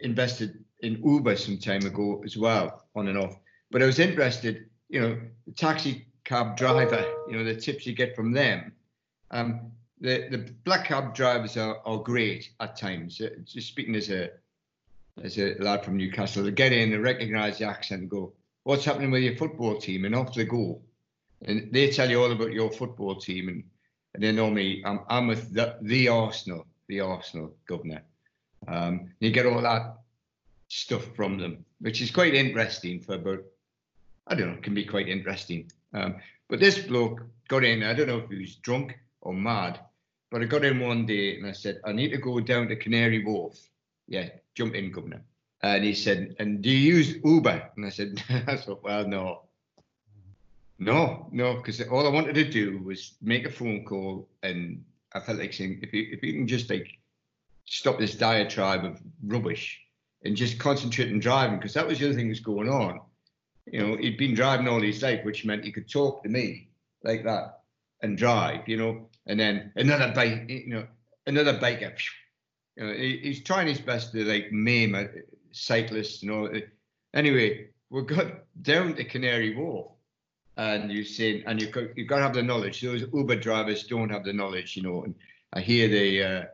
invested 0.00 0.59
in 0.82 1.02
Uber 1.04 1.36
some 1.36 1.58
time 1.58 1.84
ago 1.86 2.22
as 2.24 2.36
well, 2.36 2.84
on 2.94 3.08
and 3.08 3.18
off. 3.18 3.36
But 3.70 3.82
I 3.82 3.86
was 3.86 3.98
interested, 3.98 4.66
you 4.88 5.00
know, 5.00 5.20
the 5.46 5.52
taxi 5.52 6.06
cab 6.24 6.56
driver, 6.56 7.04
you 7.28 7.36
know, 7.36 7.44
the 7.44 7.54
tips 7.54 7.86
you 7.86 7.94
get 7.94 8.16
from 8.16 8.32
them. 8.32 8.72
Um, 9.30 9.72
the 10.00 10.28
the 10.30 10.38
black 10.64 10.86
cab 10.86 11.14
drivers 11.14 11.56
are, 11.56 11.80
are 11.84 11.98
great 11.98 12.50
at 12.60 12.76
times. 12.76 13.20
Uh, 13.20 13.30
just 13.44 13.68
speaking 13.68 13.94
as 13.94 14.10
a 14.10 14.30
as 15.22 15.38
a 15.38 15.54
lad 15.58 15.84
from 15.84 15.96
Newcastle, 15.96 16.44
they 16.44 16.50
get 16.50 16.72
in, 16.72 16.90
they 16.90 16.96
recognise 16.96 17.58
the 17.58 17.66
accent, 17.66 18.02
and 18.02 18.10
go, 18.10 18.32
"What's 18.64 18.84
happening 18.84 19.10
with 19.10 19.22
your 19.22 19.36
football 19.36 19.78
team?" 19.78 20.04
And 20.04 20.14
off 20.14 20.34
they 20.34 20.44
go, 20.44 20.80
and 21.42 21.72
they 21.72 21.90
tell 21.90 22.10
you 22.10 22.22
all 22.22 22.32
about 22.32 22.52
your 22.52 22.70
football 22.70 23.16
team, 23.16 23.48
and, 23.48 23.62
and 24.14 24.22
they 24.22 24.32
know 24.32 24.50
me. 24.50 24.82
I'm 24.84 25.00
I'm 25.08 25.26
with 25.26 25.52
the, 25.52 25.76
the 25.82 26.08
Arsenal, 26.08 26.66
the 26.88 27.00
Arsenal 27.00 27.54
governor. 27.66 28.02
Um, 28.66 29.10
you 29.20 29.30
get 29.30 29.46
all 29.46 29.62
that 29.62 29.99
stuff 30.70 31.04
from 31.16 31.36
them, 31.36 31.64
which 31.80 32.00
is 32.00 32.10
quite 32.10 32.34
interesting 32.34 33.00
for 33.00 33.14
about 33.14 33.40
I 34.26 34.36
don't 34.36 34.52
know, 34.52 34.60
can 34.62 34.74
be 34.74 34.84
quite 34.84 35.08
interesting. 35.08 35.70
Um, 35.92 36.16
but 36.48 36.60
this 36.60 36.78
bloke 36.78 37.22
got 37.48 37.64
in. 37.64 37.82
I 37.82 37.92
don't 37.92 38.06
know 38.06 38.18
if 38.18 38.30
he 38.30 38.38
was 38.38 38.54
drunk 38.56 38.96
or 39.22 39.34
mad, 39.34 39.80
but 40.30 40.40
I 40.40 40.44
got 40.44 40.64
in 40.64 40.78
one 40.78 41.04
day 41.04 41.36
and 41.36 41.46
I 41.46 41.52
said, 41.52 41.80
I 41.84 41.90
need 41.90 42.12
to 42.12 42.18
go 42.18 42.38
down 42.38 42.68
to 42.68 42.76
Canary 42.76 43.24
Wharf. 43.24 43.58
Yeah, 44.06 44.28
jump 44.54 44.76
in, 44.76 44.92
Governor. 44.92 45.22
And 45.62 45.82
he 45.82 45.94
said, 45.94 46.36
And 46.38 46.62
do 46.62 46.70
you 46.70 46.94
use 46.94 47.16
Uber? 47.24 47.70
And 47.76 47.84
I 47.84 47.90
said, 47.90 48.22
I 48.46 48.56
thought, 48.56 48.84
Well, 48.84 49.06
no. 49.06 49.42
No, 50.78 51.28
no, 51.32 51.54
because 51.56 51.80
all 51.82 52.06
I 52.06 52.10
wanted 52.10 52.36
to 52.36 52.48
do 52.48 52.78
was 52.84 53.14
make 53.20 53.46
a 53.46 53.50
phone 53.50 53.84
call. 53.84 54.28
And 54.44 54.84
I 55.12 55.20
felt 55.20 55.38
like 55.38 55.52
saying, 55.52 55.80
if 55.82 55.92
you, 55.92 56.06
if 56.12 56.22
you 56.22 56.34
can 56.34 56.46
just 56.46 56.70
like 56.70 56.98
stop 57.64 57.98
this 57.98 58.14
diatribe 58.14 58.84
of 58.84 59.00
rubbish 59.26 59.80
and 60.24 60.36
just 60.36 60.58
concentrate 60.58 61.12
on 61.12 61.18
driving, 61.18 61.58
because 61.58 61.74
that 61.74 61.86
was 61.86 61.98
the 61.98 62.06
other 62.06 62.14
thing 62.14 62.28
that's 62.28 62.40
going 62.40 62.68
on. 62.68 63.00
You 63.66 63.80
know, 63.80 63.96
he'd 63.96 64.18
been 64.18 64.34
driving 64.34 64.68
all 64.68 64.80
his 64.80 65.02
life, 65.02 65.24
which 65.24 65.44
meant 65.44 65.64
he 65.64 65.72
could 65.72 65.88
talk 65.90 66.22
to 66.22 66.28
me 66.28 66.68
like 67.04 67.24
that 67.24 67.60
and 68.02 68.16
drive, 68.16 68.68
you 68.68 68.76
know, 68.76 69.08
and 69.26 69.38
then 69.38 69.72
another 69.76 70.12
bike, 70.12 70.46
you 70.48 70.68
know, 70.68 70.86
another 71.26 71.58
biker. 71.58 71.92
You 72.76 72.86
know, 72.86 72.92
he, 72.92 73.18
he's 73.18 73.42
trying 73.42 73.66
his 73.66 73.80
best 73.80 74.12
to 74.12 74.24
like 74.24 74.52
maim 74.52 74.94
a 74.94 75.08
cyclist 75.52 76.22
and 76.22 76.32
all. 76.32 76.50
Anyway, 77.14 77.68
we 77.90 78.02
got 78.02 78.26
down 78.62 78.94
to 78.94 79.04
Canary 79.04 79.54
Wharf, 79.54 79.92
and 80.56 80.90
you 80.90 81.04
saying, 81.04 81.44
and 81.46 81.60
you've 81.60 81.72
got, 81.72 81.96
you've 81.96 82.08
got 82.08 82.16
to 82.16 82.22
have 82.22 82.34
the 82.34 82.42
knowledge. 82.42 82.80
Those 82.80 83.04
Uber 83.12 83.36
drivers 83.36 83.84
don't 83.84 84.10
have 84.10 84.24
the 84.24 84.32
knowledge, 84.32 84.76
you 84.76 84.82
know. 84.82 85.04
And 85.04 85.14
I 85.52 85.60
hear 85.60 85.88
they, 85.88 86.22
uh, 86.22 86.44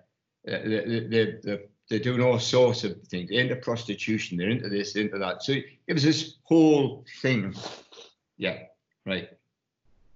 the, 0.44 1.06
the, 1.08 1.40
the, 1.42 1.68
they're 1.88 1.98
doing 1.98 2.20
all 2.20 2.38
sorts 2.38 2.84
of 2.84 3.00
things. 3.02 3.30
They're 3.30 3.40
into 3.40 3.56
prostitution. 3.56 4.36
They're 4.36 4.50
into 4.50 4.68
this, 4.68 4.96
into 4.96 5.18
that. 5.18 5.42
So 5.42 5.52
it 5.52 5.92
was 5.92 6.02
this 6.02 6.34
whole 6.42 7.04
thing. 7.22 7.54
Yeah, 8.36 8.58
right. 9.04 9.28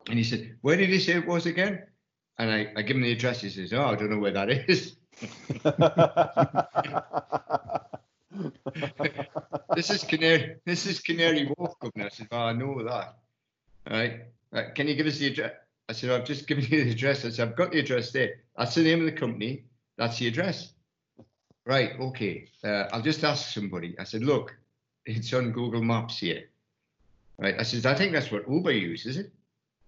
And 0.08 0.18
he 0.18 0.24
said, 0.24 0.56
"Where 0.62 0.76
did 0.76 0.88
he 0.88 0.98
say 0.98 1.14
it 1.14 1.26
was 1.26 1.46
again?" 1.46 1.86
And 2.38 2.50
I, 2.50 2.72
I 2.76 2.82
give 2.82 2.96
him 2.96 3.02
the 3.02 3.12
address. 3.12 3.40
He 3.40 3.50
says, 3.50 3.72
"Oh, 3.72 3.84
I 3.84 3.94
don't 3.94 4.10
know 4.10 4.18
where 4.18 4.32
that 4.32 4.50
is." 4.50 4.96
this 9.74 9.90
is 9.90 10.02
Canary. 10.04 10.56
This 10.64 10.86
is 10.86 11.00
Canary 11.00 11.52
Wharf, 11.56 11.74
Governor. 11.80 12.06
I 12.06 12.08
said, 12.08 12.28
"Oh, 12.32 12.38
I 12.38 12.52
know 12.52 12.82
that." 12.82 13.18
All 13.86 13.96
right. 13.96 14.20
right. 14.50 14.74
Can 14.74 14.88
you 14.88 14.94
give 14.94 15.06
us 15.06 15.18
the 15.18 15.28
address? 15.28 15.52
I 15.88 15.92
said, 15.92 16.10
"I've 16.10 16.24
just 16.24 16.48
given 16.48 16.64
you 16.64 16.84
the 16.84 16.90
address." 16.90 17.24
I 17.24 17.30
said, 17.30 17.48
"I've 17.48 17.56
got 17.56 17.70
the 17.70 17.78
address 17.78 18.10
there. 18.10 18.40
That's 18.56 18.74
the 18.74 18.82
name 18.82 19.00
of 19.00 19.06
the 19.06 19.12
company. 19.12 19.64
That's 19.96 20.18
the 20.18 20.26
address." 20.26 20.72
Right. 21.66 21.92
Okay. 22.00 22.48
Uh, 22.64 22.86
I'll 22.92 23.02
just 23.02 23.22
ask 23.24 23.52
somebody. 23.52 23.94
I 23.98 24.04
said, 24.04 24.22
"Look, 24.22 24.56
it's 25.06 25.32
on 25.32 25.52
Google 25.52 25.82
Maps 25.82 26.18
here." 26.18 26.44
Right. 27.38 27.54
I 27.58 27.62
said, 27.62 27.86
"I 27.86 27.94
think 27.94 28.12
that's 28.12 28.30
what 28.30 28.48
Uber 28.48 28.72
uses, 28.72 29.16
is 29.16 29.16
it?" 29.18 29.32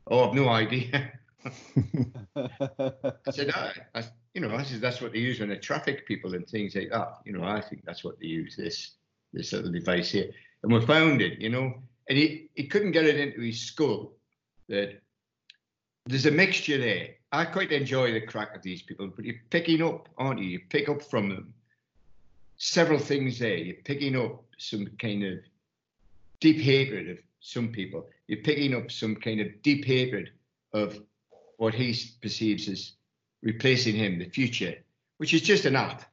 Oh, 0.07 0.29
I've 0.29 0.35
no 0.35 0.49
idea. 0.49 1.13
I 1.45 3.31
said, 3.31 3.51
I, 3.51 3.73
I, 3.95 4.05
you 4.35 4.41
know, 4.41 4.55
I 4.55 4.63
said 4.63 4.81
that's 4.81 5.01
what 5.01 5.13
they 5.13 5.19
use 5.19 5.41
when 5.41 5.49
they 5.49 5.57
traffic 5.57 6.07
people 6.07 6.35
and 6.35 6.47
things 6.47 6.75
like 6.75 6.91
that. 6.91 7.19
You 7.25 7.33
know, 7.33 7.45
I 7.45 7.61
think 7.61 7.85
that's 7.85 8.05
what 8.05 8.19
they 8.19 8.27
use 8.27 8.57
this 8.57 8.93
this 9.33 9.53
little 9.53 9.73
device 9.73 10.11
here. 10.11 10.31
And 10.63 10.73
we 10.73 10.81
found 10.85 11.21
it, 11.23 11.41
you 11.41 11.49
know, 11.49 11.75
and 12.09 12.19
he, 12.19 12.51
he 12.55 12.67
couldn't 12.67 12.93
get 12.93 13.07
it 13.07 13.19
into 13.19 13.41
his 13.41 13.61
skull 13.61 14.13
that 14.69 15.01
there's 16.07 16.27
a 16.27 16.31
mixture 16.31 16.79
there. 16.79 17.09
I 17.33 17.47
quite 17.47 17.73
enjoy 17.73 18.13
the 18.13 18.21
crack 18.21 18.55
of 18.55 18.63
these 18.63 18.83
people, 18.83 19.09
but 19.09 19.25
you're 19.25 19.41
picking 19.51 19.83
up, 19.83 20.09
aren't 20.19 20.41
you? 20.41 20.47
You 20.47 20.61
pick 20.69 20.89
up 20.89 21.03
from 21.03 21.31
them 21.31 21.55
several 22.63 23.01
things 23.01 23.41
there. 23.41 23.57
You're 23.57 23.83
picking 23.85 24.15
up 24.15 24.45
some 24.57 24.87
kind 25.01 25.25
of 25.25 25.41
deep 26.39 26.59
hatred 26.59 27.11
of 27.11 27.19
some 27.41 27.73
people. 27.73 28.07
You're 28.29 28.43
picking 28.43 28.73
up 28.73 28.89
some 28.93 29.17
kind 29.17 29.41
of 29.41 29.49
deep 29.63 29.85
hatred 29.85 30.31
of 30.73 31.01
what 31.57 31.75
he 31.75 31.99
perceives 32.23 32.69
as 32.69 32.93
replacing 33.43 33.97
him, 33.97 34.21
the 34.21 34.29
future, 34.29 34.77
which 35.17 35.35
is 35.35 35.43
just 35.43 35.65
an 35.65 35.75
app, 35.75 36.05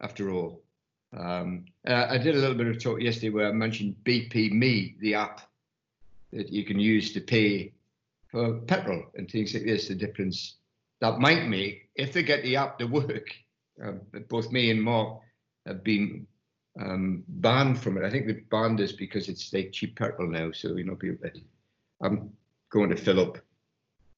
after 0.00 0.30
all. 0.30 0.62
Um, 1.14 1.66
uh, 1.86 2.06
I 2.08 2.16
did 2.16 2.34
a 2.34 2.38
little 2.38 2.56
bit 2.56 2.66
of 2.66 2.82
talk 2.82 3.02
yesterday 3.02 3.28
where 3.28 3.48
I 3.48 3.52
mentioned 3.52 3.96
BP 4.04 4.52
Me, 4.52 4.96
the 5.00 5.14
app 5.16 5.42
that 6.32 6.50
you 6.50 6.64
can 6.64 6.80
use 6.80 7.12
to 7.12 7.20
pay 7.20 7.72
for 8.28 8.54
petrol 8.60 9.04
and 9.16 9.30
things 9.30 9.52
like 9.52 9.64
this, 9.64 9.88
the 9.88 9.94
difference 9.94 10.54
that 11.00 11.18
might 11.18 11.46
make 11.46 11.90
if 11.94 12.14
they 12.14 12.22
get 12.22 12.42
the 12.42 12.56
app 12.56 12.78
to 12.78 12.86
work. 12.86 13.28
Uh, 13.84 13.92
both 14.28 14.50
me 14.50 14.70
and 14.70 14.82
Mark 14.82 15.20
have 15.66 15.82
been 15.82 16.26
um, 16.80 17.24
banned 17.28 17.80
from 17.80 17.96
it. 17.96 18.04
I 18.04 18.10
think 18.10 18.26
they 18.26 18.32
banned 18.32 18.80
us 18.80 18.92
because 18.92 19.28
it's 19.28 19.52
like 19.52 19.72
cheap 19.72 19.96
petrol 19.96 20.28
now. 20.28 20.52
So 20.52 20.76
you 20.76 20.84
know, 20.84 20.96
people. 20.96 21.30
I'm 22.02 22.30
going 22.70 22.90
to 22.90 22.96
fill 22.96 23.20
up 23.20 23.38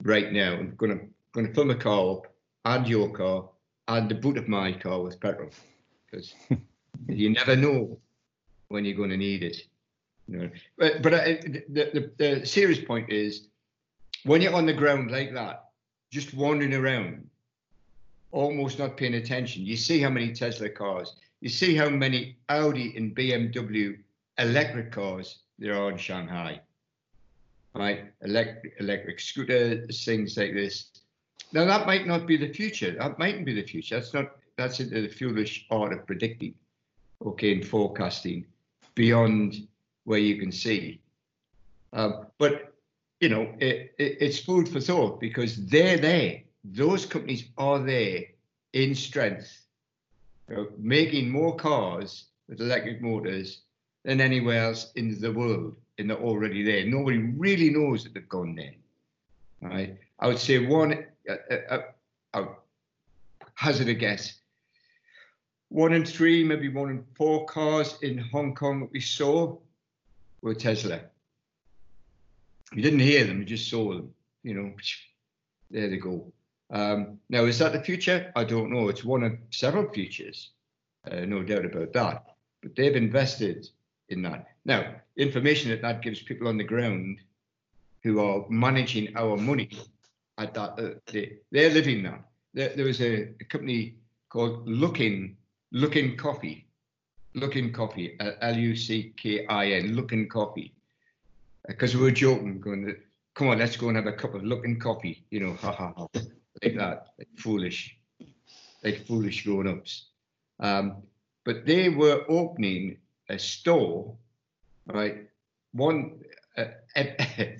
right 0.02 0.32
now. 0.32 0.54
I'm 0.54 0.74
going 0.76 0.98
to 0.98 1.04
going 1.32 1.46
to 1.46 1.54
fill 1.54 1.66
my 1.66 1.74
car 1.74 2.12
up, 2.12 2.34
and 2.64 2.88
your 2.88 3.10
car, 3.10 3.48
and 3.88 4.08
the 4.08 4.14
boot 4.14 4.38
of 4.38 4.48
my 4.48 4.72
car 4.72 5.02
with 5.02 5.20
petrol, 5.20 5.50
because 6.10 6.34
you 7.08 7.30
never 7.30 7.56
know 7.56 7.98
when 8.68 8.84
you're 8.84 8.96
going 8.96 9.10
to 9.10 9.16
need 9.16 9.42
it. 9.42 9.58
You 10.28 10.38
know, 10.38 10.50
but 10.78 11.02
but 11.02 11.14
I, 11.14 11.34
the, 11.68 11.90
the 11.92 12.10
the 12.16 12.46
serious 12.46 12.80
point 12.80 13.10
is 13.10 13.48
when 14.24 14.40
you're 14.40 14.54
on 14.54 14.66
the 14.66 14.72
ground 14.72 15.10
like 15.10 15.32
that, 15.34 15.66
just 16.10 16.34
wandering 16.34 16.74
around, 16.74 17.28
almost 18.32 18.78
not 18.78 18.96
paying 18.96 19.14
attention. 19.14 19.64
You 19.64 19.76
see 19.76 20.00
how 20.00 20.10
many 20.10 20.32
Tesla 20.32 20.68
cars 20.68 21.14
you 21.40 21.48
see 21.48 21.74
how 21.74 21.88
many 21.88 22.38
Audi 22.48 22.96
and 22.96 23.14
BMW 23.14 23.98
electric 24.38 24.92
cars 24.92 25.38
there 25.58 25.76
are 25.76 25.90
in 25.90 25.96
Shanghai, 25.96 26.60
right? 27.74 28.12
Electric, 28.22 28.74
electric 28.80 29.20
scooters, 29.20 30.04
things 30.04 30.36
like 30.36 30.54
this. 30.54 30.90
Now 31.52 31.64
that 31.64 31.86
might 31.86 32.06
not 32.06 32.26
be 32.26 32.36
the 32.36 32.52
future. 32.52 32.92
That 32.92 33.18
mightn't 33.18 33.46
be 33.46 33.54
the 33.54 33.66
future. 33.66 33.96
That's 33.96 34.14
not. 34.14 34.32
That's 34.56 34.80
into 34.80 35.02
the 35.02 35.08
foolish 35.08 35.66
art 35.70 35.92
of 35.92 36.06
predicting, 36.06 36.54
okay, 37.24 37.52
and 37.52 37.66
forecasting 37.66 38.46
beyond 38.94 39.68
where 40.04 40.18
you 40.18 40.38
can 40.38 40.50
see. 40.50 41.00
Um, 41.92 42.26
but 42.38 42.72
you 43.20 43.28
know, 43.28 43.54
it, 43.58 43.94
it, 43.98 44.16
it's 44.20 44.38
food 44.38 44.68
for 44.68 44.80
thought 44.80 45.20
because 45.20 45.66
they're 45.66 45.98
there. 45.98 46.40
Those 46.64 47.04
companies 47.04 47.44
are 47.58 47.78
there 47.78 48.22
in 48.72 48.94
strength 48.94 49.65
you 50.48 50.56
know, 50.56 50.68
making 50.78 51.30
more 51.30 51.56
cars 51.56 52.26
with 52.48 52.60
electric 52.60 53.02
motors 53.02 53.62
than 54.04 54.20
anywhere 54.20 54.64
else 54.64 54.92
in 54.94 55.20
the 55.20 55.32
world, 55.32 55.76
and 55.98 56.10
they're 56.10 56.16
already 56.16 56.62
there. 56.62 56.86
Nobody 56.86 57.18
really 57.18 57.70
knows 57.70 58.04
that 58.04 58.14
they've 58.14 58.28
gone 58.28 58.54
there. 58.54 58.74
Right? 59.60 59.98
I 60.20 60.28
would 60.28 60.38
say 60.38 60.64
one, 60.64 61.04
uh, 61.28 61.54
uh, 61.70 61.78
uh, 62.34 62.44
hazard 63.54 63.88
a 63.88 63.94
guess, 63.94 64.34
one 65.68 65.92
in 65.92 66.04
three, 66.04 66.44
maybe 66.44 66.68
one 66.68 66.90
in 66.90 67.04
four 67.14 67.46
cars 67.46 67.98
in 68.02 68.18
Hong 68.18 68.54
Kong 68.54 68.80
that 68.80 68.92
we 68.92 69.00
saw 69.00 69.56
were 70.42 70.54
Tesla. 70.54 71.00
You 72.72 72.82
didn't 72.82 73.00
hear 73.00 73.24
them, 73.24 73.40
you 73.40 73.44
just 73.44 73.68
saw 73.68 73.94
them. 73.94 74.14
You 74.42 74.54
know, 74.54 74.72
there 75.70 75.88
they 75.88 75.96
go. 75.96 76.32
Um, 76.70 77.18
now, 77.28 77.44
is 77.44 77.58
that 77.58 77.72
the 77.72 77.82
future? 77.82 78.32
I 78.34 78.44
don't 78.44 78.70
know. 78.70 78.88
It's 78.88 79.04
one 79.04 79.22
of 79.22 79.32
several 79.50 79.88
futures, 79.92 80.50
uh, 81.10 81.20
no 81.20 81.42
doubt 81.42 81.64
about 81.64 81.92
that. 81.92 82.24
But 82.62 82.74
they've 82.74 82.96
invested 82.96 83.68
in 84.08 84.22
that. 84.22 84.46
Now, 84.64 84.94
information 85.16 85.70
that 85.70 85.82
that 85.82 86.02
gives 86.02 86.22
people 86.22 86.48
on 86.48 86.56
the 86.56 86.64
ground 86.64 87.18
who 88.02 88.20
are 88.20 88.44
managing 88.48 89.16
our 89.16 89.36
money 89.36 89.70
at 90.38 90.54
that, 90.54 90.78
uh, 90.78 90.90
they, 91.06 91.38
they're 91.50 91.70
living 91.70 92.02
that. 92.04 92.22
There, 92.54 92.70
there 92.74 92.86
was 92.86 93.00
a, 93.00 93.28
a, 93.40 93.44
company 93.44 93.96
called 94.28 94.66
Luckin, 94.66 95.34
Luckin 95.74 96.16
Coffee, 96.16 96.66
Luckin 97.36 97.72
Coffee, 97.72 98.18
uh, 98.20 98.32
L-U-C-K-I-N, 98.40 99.94
Luckin 99.94 100.28
Coffee. 100.28 100.72
Because 101.66 101.94
uh, 101.94 101.98
we 101.98 102.04
were 102.04 102.10
joking, 102.10 102.60
going, 102.60 102.96
come 103.34 103.48
on, 103.48 103.58
let's 103.58 103.76
go 103.76 103.88
and 103.88 103.96
have 103.96 104.06
a 104.06 104.12
cup 104.12 104.34
of 104.34 104.42
Luckin 104.42 104.80
Coffee, 104.80 105.24
you 105.30 105.40
know, 105.40 105.54
ha 105.54 105.72
ha 105.72 105.92
ha 105.96 106.06
like 106.62 106.76
that, 106.76 107.08
like 107.18 107.28
foolish, 107.36 107.96
like 108.82 109.06
foolish 109.06 109.44
grown-ups. 109.44 110.06
Um, 110.60 111.02
but 111.44 111.66
they 111.66 111.88
were 111.88 112.24
opening 112.28 112.98
a 113.28 113.38
store, 113.38 114.16
right? 114.86 115.28
One, 115.72 116.20
uh, 116.56 116.64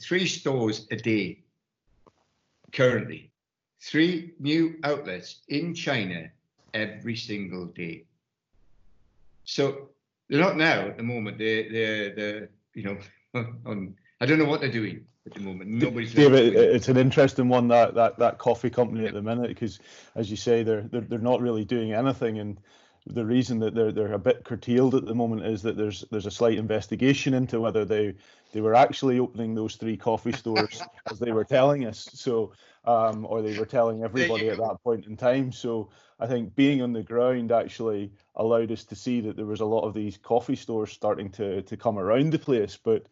three 0.00 0.26
stores 0.26 0.86
a 0.90 0.96
day 0.96 1.44
currently, 2.72 3.30
three 3.80 4.32
new 4.40 4.76
outlets 4.84 5.42
in 5.48 5.74
China 5.74 6.30
every 6.74 7.16
single 7.16 7.66
day. 7.66 8.04
So 9.44 9.90
they're 10.28 10.40
not 10.40 10.56
now 10.56 10.88
at 10.88 10.96
the 10.96 11.02
moment. 11.02 11.38
They 11.38 11.68
they're 11.68 12.14
they're 12.14 12.48
you 12.74 12.82
know 12.82 12.98
on 13.66 13.94
I 14.20 14.26
don't 14.26 14.38
know 14.38 14.46
what 14.46 14.60
they're 14.60 14.70
doing 14.70 15.06
at 15.26 15.34
the 15.34 15.40
moment. 15.40 15.70
Nobody's. 15.70 16.14
David, 16.14 16.54
it's 16.54 16.88
an 16.88 16.96
interesting 16.96 17.48
one 17.48 17.68
that 17.68 17.94
that 17.94 18.18
that 18.18 18.38
coffee 18.38 18.70
company 18.70 19.06
at 19.06 19.14
the 19.14 19.22
minute 19.22 19.48
because, 19.48 19.78
as 20.14 20.30
you 20.30 20.36
say, 20.36 20.62
they're 20.62 20.82
they're 20.82 21.02
they're 21.02 21.18
not 21.18 21.40
really 21.40 21.64
doing 21.64 21.92
anything, 21.92 22.38
and 22.38 22.58
the 23.06 23.24
reason 23.24 23.58
that 23.60 23.74
they're 23.74 23.92
they're 23.92 24.12
a 24.12 24.18
bit 24.18 24.44
curtailed 24.44 24.94
at 24.94 25.04
the 25.04 25.14
moment 25.14 25.44
is 25.44 25.62
that 25.62 25.76
there's 25.76 26.04
there's 26.10 26.26
a 26.26 26.30
slight 26.30 26.58
investigation 26.58 27.34
into 27.34 27.60
whether 27.60 27.84
they 27.84 28.14
they 28.52 28.60
were 28.60 28.74
actually 28.74 29.18
opening 29.18 29.54
those 29.54 29.76
three 29.76 29.96
coffee 29.96 30.32
stores 30.32 30.82
as 31.10 31.18
they 31.18 31.32
were 31.32 31.44
telling 31.44 31.86
us. 31.86 32.08
So 32.14 32.52
um, 32.86 33.26
or 33.28 33.42
they 33.42 33.58
were 33.58 33.66
telling 33.66 34.02
everybody 34.02 34.48
at 34.48 34.58
that 34.58 34.78
point 34.84 35.06
in 35.06 35.16
time. 35.16 35.52
So 35.52 35.90
I 36.20 36.26
think 36.26 36.54
being 36.54 36.82
on 36.82 36.92
the 36.92 37.02
ground 37.02 37.52
actually 37.52 38.12
allowed 38.36 38.70
us 38.70 38.84
to 38.84 38.94
see 38.94 39.20
that 39.22 39.36
there 39.36 39.46
was 39.46 39.60
a 39.60 39.66
lot 39.66 39.86
of 39.86 39.94
these 39.94 40.16
coffee 40.16 40.56
stores 40.56 40.92
starting 40.92 41.30
to 41.30 41.62
to 41.62 41.76
come 41.76 41.98
around 41.98 42.32
the 42.32 42.38
place, 42.38 42.78
but 42.82 43.06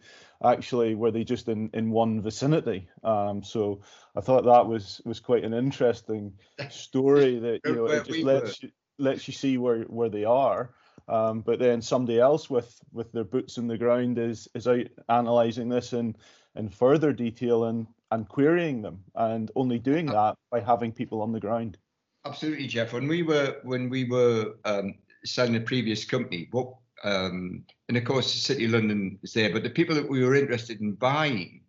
actually 0.44 0.94
were 0.94 1.10
they 1.10 1.24
just 1.24 1.48
in 1.48 1.70
in 1.74 1.90
one 1.90 2.20
vicinity. 2.20 2.88
Um, 3.02 3.42
so 3.42 3.80
I 4.16 4.20
thought 4.20 4.44
that 4.44 4.66
was 4.66 5.00
was 5.04 5.20
quite 5.20 5.44
an 5.44 5.54
interesting 5.54 6.32
story 6.70 7.38
that 7.40 7.60
you 7.64 7.74
know 7.74 7.86
it 7.86 8.06
just 8.06 8.24
lets 8.24 8.62
you, 8.62 8.70
lets 8.98 9.26
you 9.26 9.34
see 9.34 9.58
where 9.58 9.82
where 9.82 10.08
they 10.08 10.24
are. 10.24 10.70
Um, 11.06 11.42
but 11.42 11.58
then 11.58 11.82
somebody 11.82 12.18
else 12.18 12.48
with 12.48 12.80
with 12.92 13.12
their 13.12 13.24
boots 13.24 13.58
in 13.58 13.66
the 13.66 13.76
ground 13.76 14.18
is 14.18 14.48
is 14.54 14.66
out 14.66 14.86
analysing 15.08 15.68
this 15.68 15.92
in 15.92 16.16
in 16.56 16.68
further 16.68 17.12
detail 17.12 17.64
and 17.64 17.86
and 18.10 18.28
querying 18.28 18.82
them, 18.82 19.02
and 19.14 19.50
only 19.56 19.78
doing 19.78 20.06
that 20.06 20.36
by 20.50 20.60
having 20.60 20.92
people 20.92 21.22
on 21.22 21.32
the 21.32 21.40
ground. 21.40 21.78
Absolutely, 22.24 22.66
Jeff. 22.66 22.92
When 22.92 23.08
we 23.08 23.22
were 23.22 23.58
when 23.64 23.88
we 23.88 24.04
were 24.04 24.54
um, 24.64 24.94
selling 25.24 25.56
a 25.56 25.60
previous 25.60 26.04
company, 26.04 26.48
what 26.52 26.74
um, 27.04 27.64
and 27.88 27.96
of 27.98 28.04
course, 28.04 28.32
the 28.32 28.40
City 28.40 28.64
of 28.64 28.72
London 28.72 29.18
is 29.22 29.32
there, 29.34 29.52
but 29.52 29.62
the 29.62 29.70
people 29.70 29.94
that 29.94 30.08
we 30.08 30.24
were 30.24 30.34
interested 30.34 30.80
in 30.80 30.92
buying, 30.92 31.60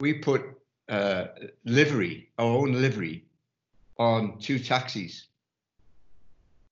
we 0.00 0.14
put 0.14 0.42
uh, 0.88 1.26
livery, 1.64 2.30
our 2.38 2.46
own 2.46 2.72
livery, 2.72 3.24
on 3.98 4.38
two 4.38 4.58
taxis, 4.58 5.26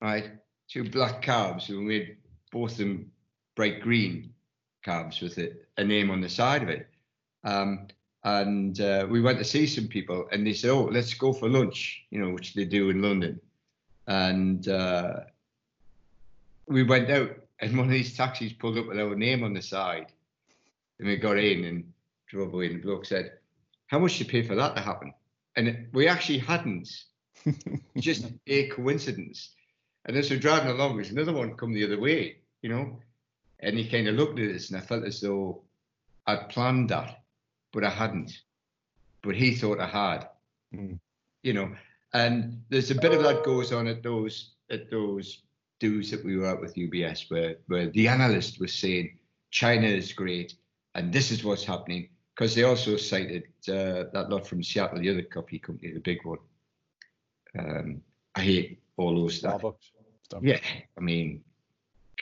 right? 0.01 0.31
Two 0.67 0.89
black 0.89 1.21
cabs, 1.21 1.69
and 1.69 1.79
we 1.79 1.85
made 1.85 2.17
both 2.51 2.77
them 2.77 3.11
bright 3.55 3.81
green 3.81 4.33
cabs 4.83 5.21
with 5.21 5.37
a, 5.37 5.51
a 5.77 5.83
name 5.83 6.09
on 6.09 6.21
the 6.21 6.29
side 6.29 6.63
of 6.63 6.69
it. 6.69 6.87
Um, 7.43 7.87
and 8.23 8.79
uh, 8.79 9.07
we 9.09 9.21
went 9.21 9.39
to 9.39 9.43
see 9.43 9.65
some 9.65 9.87
people, 9.87 10.27
and 10.31 10.45
they 10.45 10.53
said, 10.53 10.71
"Oh, 10.71 10.83
let's 10.83 11.13
go 11.13 11.33
for 11.33 11.49
lunch," 11.49 12.05
you 12.11 12.19
know, 12.19 12.31
which 12.31 12.53
they 12.53 12.65
do 12.65 12.89
in 12.89 13.01
London. 13.01 13.39
And 14.07 14.67
uh, 14.67 15.21
we 16.67 16.83
went 16.83 17.09
out, 17.09 17.31
and 17.59 17.77
one 17.77 17.87
of 17.87 17.91
these 17.91 18.15
taxis 18.15 18.53
pulled 18.53 18.77
up 18.77 18.87
with 18.87 18.99
our 18.99 19.15
name 19.15 19.43
on 19.43 19.53
the 19.53 19.61
side. 19.61 20.11
And 20.99 21.07
we 21.07 21.17
got 21.17 21.37
in 21.37 21.65
and 21.65 21.91
drove 22.27 22.53
away. 22.53 22.67
And 22.67 22.75
the 22.75 22.83
bloke 22.83 23.05
said, 23.05 23.33
How 23.87 23.97
much 23.97 24.17
did 24.17 24.27
you 24.27 24.31
pay 24.31 24.47
for 24.47 24.55
that 24.55 24.75
to 24.75 24.81
happen? 24.81 25.13
And 25.55 25.87
we 25.93 26.07
actually 26.07 26.39
hadn't. 26.39 26.89
just 27.97 28.25
a 28.47 28.67
coincidence. 28.69 29.51
And 30.05 30.15
as 30.15 30.29
we're 30.29 30.39
driving 30.39 30.71
along, 30.71 30.95
there's 30.95 31.11
another 31.11 31.33
one 31.33 31.55
come 31.55 31.73
the 31.73 31.85
other 31.85 31.99
way, 31.99 32.37
you 32.61 32.69
know. 32.69 32.99
And 33.59 33.77
he 33.77 33.87
kind 33.87 34.07
of 34.07 34.15
looked 34.15 34.39
at 34.39 34.55
us, 34.55 34.69
and 34.69 34.77
I 34.77 34.81
felt 34.81 35.05
as 35.05 35.21
though 35.21 35.61
I'd 36.25 36.49
planned 36.49 36.89
that, 36.89 37.20
but 37.71 37.83
I 37.83 37.89
hadn't. 37.89 38.31
But 39.21 39.35
he 39.35 39.55
thought 39.55 39.79
I 39.79 39.87
had, 39.87 40.27
mm. 40.73 40.99
you 41.43 41.53
know. 41.53 41.71
And 42.13 42.61
there's 42.69 42.91
a 42.91 42.95
bit 42.95 43.13
of 43.13 43.23
that 43.23 43.43
goes 43.43 43.71
on 43.71 43.87
at 43.87 44.03
those 44.03 44.55
at 44.69 44.89
those 44.89 45.43
dues 45.79 46.11
that 46.11 46.23
we 46.23 46.37
were 46.37 46.47
at 46.47 46.61
with 46.61 46.75
UBS 46.75 47.29
where, 47.29 47.55
where 47.67 47.89
the 47.89 48.07
analyst 48.07 48.59
was 48.59 48.73
saying 48.73 49.17
China 49.49 49.87
is 49.87 50.13
great 50.13 50.53
and 50.95 51.11
this 51.11 51.31
is 51.31 51.43
what's 51.43 51.63
happening 51.63 52.07
because 52.35 52.55
they 52.55 52.63
also 52.63 52.97
cited 52.97 53.43
uh, 53.67 54.05
that 54.13 54.27
lot 54.29 54.47
from 54.47 54.63
Seattle, 54.63 54.99
the 54.99 55.09
other 55.09 55.23
coffee 55.23 55.59
company, 55.59 55.91
the 55.91 55.99
big 55.99 56.23
one. 56.23 56.39
Um, 57.57 58.01
I 58.35 58.41
hate 58.41 58.81
all 58.97 59.15
those 59.15 59.41
Starbucks. 59.41 59.75
Starbucks. 60.29 60.43
Yeah, 60.43 60.59
I 60.97 61.01
mean, 61.01 61.43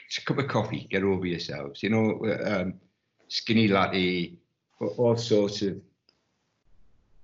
it's 0.06 0.18
a 0.18 0.24
cup 0.24 0.38
of 0.38 0.48
coffee. 0.48 0.88
Get 0.90 1.04
over 1.04 1.26
yourselves. 1.26 1.82
You 1.82 1.90
know, 1.90 2.36
um, 2.44 2.74
skinny 3.28 3.68
latte, 3.68 4.34
all 4.80 5.16
sorts 5.16 5.62
of 5.62 5.80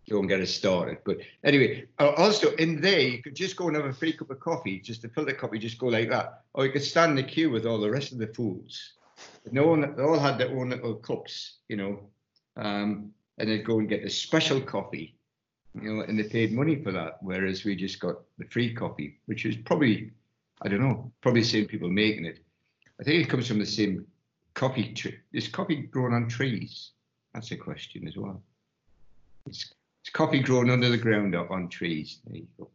don't 0.09 0.29
get 0.29 0.41
us 0.41 0.51
started. 0.51 0.99
But 1.05 1.19
anyway, 1.43 1.87
also 1.99 2.55
in 2.57 2.81
there, 2.81 3.01
you 3.01 3.23
could 3.23 3.35
just 3.35 3.57
go 3.57 3.67
and 3.67 3.77
have 3.77 3.87
a 3.87 3.93
free 3.93 4.13
cup 4.13 4.31
of 4.31 4.41
coffee, 4.41 4.79
just 4.79 5.03
to 5.03 5.09
a 5.09 5.11
filter 5.11 5.33
coffee, 5.33 5.59
just 5.59 5.79
go 5.79 5.87
like 5.87 6.11
that. 6.11 6.43
Or 6.55 6.65
you 6.65 6.73
could 6.73 6.85
stand 6.85 7.11
in 7.11 7.17
the 7.17 7.23
queue 7.25 7.51
with 7.51 7.67
all 7.67 7.81
the 7.81 7.91
rest 7.91 8.13
of 8.13 8.19
the 8.19 8.29
foods. 8.29 8.93
No 9.51 9.67
one, 9.67 9.97
they 9.97 10.03
all 10.03 10.19
had 10.19 10.39
their 10.39 10.57
own 10.57 10.71
little 10.71 10.95
cups, 10.95 11.59
you 11.69 11.77
know, 11.77 12.01
um, 12.57 13.11
and 13.39 13.49
they'd 13.49 13.65
go 13.65 13.79
and 13.79 13.89
get 13.89 14.05
a 14.05 14.11
special 14.11 14.61
coffee, 14.61 15.17
you 15.75 15.93
know, 15.93 16.03
and 16.03 16.19
they 16.19 16.25
paid 16.25 16.53
money 16.53 16.83
for 16.83 16.93
that. 16.93 17.19
Whereas 17.21 17.65
we 17.65 17.75
just 17.75 17.99
got 17.99 18.17
the 18.39 18.45
free 18.47 18.75
coffee, 18.75 19.19
which 19.27 19.45
is 19.45 19.57
probably, 19.57 20.13
I 20.63 20.69
don't 20.69 20.81
know, 20.81 21.11
probably 21.21 21.41
the 21.41 21.49
same 21.49 21.67
people 21.67 21.91
making 21.91 22.27
it. 22.27 22.45
I 23.01 23.03
think 23.03 23.25
it 23.25 23.29
comes 23.29 23.49
from 23.49 23.59
the 23.59 23.67
same 23.67 24.07
coffee 24.55 24.93
tree. 24.95 25.19
Is 25.33 25.49
coffee 25.49 25.83
grown 25.83 26.15
on 26.15 26.29
trees? 26.29 26.93
That's 27.37 27.51
a 27.51 27.57
question 27.57 28.09
as 28.09 28.17
well. 28.17 28.43
It's 29.45 29.75
it's 30.01 30.11
coffee 30.11 30.41
grown 30.41 30.71
under 30.71 30.89
the 30.89 30.97
ground 30.97 31.35
up 31.35 31.51
on 31.51 31.69
trees. 31.69 32.21
There 32.27 32.39
you 32.39 32.47
go. 32.59 32.71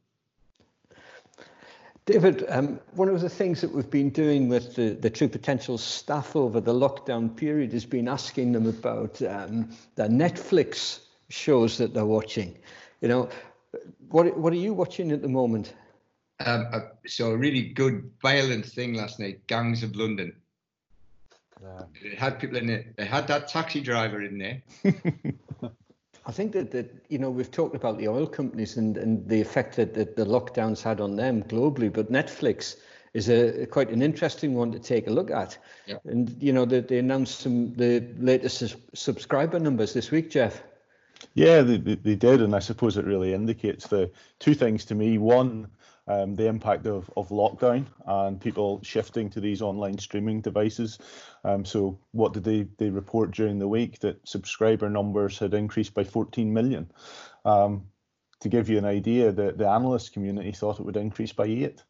David, 2.05 2.45
um, 2.47 2.79
one 2.91 3.09
of 3.09 3.21
the 3.21 3.29
things 3.29 3.59
that 3.61 3.71
we've 3.71 3.89
been 3.89 4.11
doing 4.11 4.49
with 4.49 4.75
the, 4.75 4.89
the 4.89 5.09
True 5.09 5.27
Potential 5.27 5.79
staff 5.79 6.35
over 6.35 6.61
the 6.61 6.73
lockdown 6.73 7.35
period 7.35 7.73
has 7.73 7.85
been 7.85 8.07
asking 8.07 8.51
them 8.51 8.67
about 8.67 9.19
um, 9.23 9.71
the 9.95 10.07
Netflix 10.07 10.99
shows 11.29 11.79
that 11.79 11.95
they're 11.95 12.05
watching. 12.05 12.55
You 13.01 13.07
know, 13.07 13.29
what 14.09 14.37
what 14.37 14.53
are 14.53 14.57
you 14.57 14.75
watching 14.75 15.11
at 15.11 15.23
the 15.23 15.27
moment? 15.27 15.73
Um, 16.45 16.67
uh, 16.71 16.81
so 17.07 17.31
a 17.31 17.37
really 17.37 17.69
good 17.69 18.11
violent 18.21 18.67
thing 18.67 18.93
last 18.93 19.19
night, 19.19 19.47
Gangs 19.47 19.81
of 19.81 19.95
London. 19.95 20.35
Yeah. 21.61 21.83
It 22.01 22.17
had 22.17 22.39
people 22.39 22.57
in 22.57 22.69
it. 22.69 22.95
They 22.97 23.05
had 23.05 23.27
that 23.27 23.47
taxi 23.47 23.81
driver 23.81 24.21
in 24.21 24.37
there. 24.37 24.61
I 26.25 26.31
think 26.31 26.51
that, 26.53 26.71
that 26.71 27.05
you 27.09 27.17
know 27.17 27.29
we've 27.29 27.51
talked 27.51 27.75
about 27.75 27.97
the 27.97 28.07
oil 28.07 28.27
companies 28.27 28.77
and, 28.77 28.97
and 28.97 29.27
the 29.27 29.41
effect 29.41 29.75
that, 29.75 29.93
that 29.95 30.15
the 30.15 30.25
lockdowns 30.25 30.81
had 30.81 31.01
on 31.01 31.15
them 31.15 31.43
globally, 31.43 31.91
but 31.91 32.11
Netflix 32.11 32.77
is 33.13 33.29
a 33.29 33.65
quite 33.65 33.89
an 33.89 34.01
interesting 34.01 34.53
one 34.53 34.71
to 34.71 34.79
take 34.79 35.07
a 35.07 35.11
look 35.11 35.31
at. 35.31 35.57
Yeah. 35.87 35.97
And 36.05 36.35
you 36.41 36.53
know 36.53 36.65
they, 36.65 36.81
they 36.81 36.99
announced 36.99 37.39
some 37.39 37.73
the 37.73 38.07
latest 38.17 38.75
subscriber 38.93 39.59
numbers 39.59 39.93
this 39.93 40.11
week, 40.11 40.29
Jeff. 40.29 40.63
Yeah, 41.33 41.61
they, 41.61 41.77
they 41.77 42.15
did, 42.15 42.41
and 42.41 42.55
I 42.55 42.59
suppose 42.59 42.97
it 42.97 43.05
really 43.05 43.33
indicates 43.33 43.87
the 43.87 44.11
two 44.39 44.55
things 44.55 44.85
to 44.85 44.95
me. 44.95 45.17
One, 45.17 45.67
um, 46.07 46.35
the 46.35 46.47
impact 46.47 46.85
of, 46.87 47.09
of 47.15 47.29
lockdown 47.29 47.85
and 48.05 48.41
people 48.41 48.81
shifting 48.83 49.29
to 49.29 49.39
these 49.39 49.61
online 49.61 49.97
streaming 49.97 50.41
devices. 50.41 50.99
Um, 51.43 51.63
so, 51.65 51.99
what 52.11 52.33
did 52.33 52.43
they, 52.43 52.67
they 52.77 52.89
report 52.89 53.31
during 53.31 53.59
the 53.59 53.67
week? 53.67 53.99
That 53.99 54.27
subscriber 54.27 54.89
numbers 54.89 55.39
had 55.39 55.53
increased 55.53 55.93
by 55.93 56.03
14 56.03 56.51
million. 56.53 56.91
Um, 57.45 57.85
to 58.41 58.49
give 58.49 58.69
you 58.69 58.77
an 58.77 58.85
idea, 58.85 59.31
the, 59.31 59.51
the 59.51 59.67
analyst 59.67 60.13
community 60.13 60.51
thought 60.51 60.79
it 60.79 60.85
would 60.85 60.97
increase 60.97 61.31
by 61.31 61.45
eight. 61.45 61.83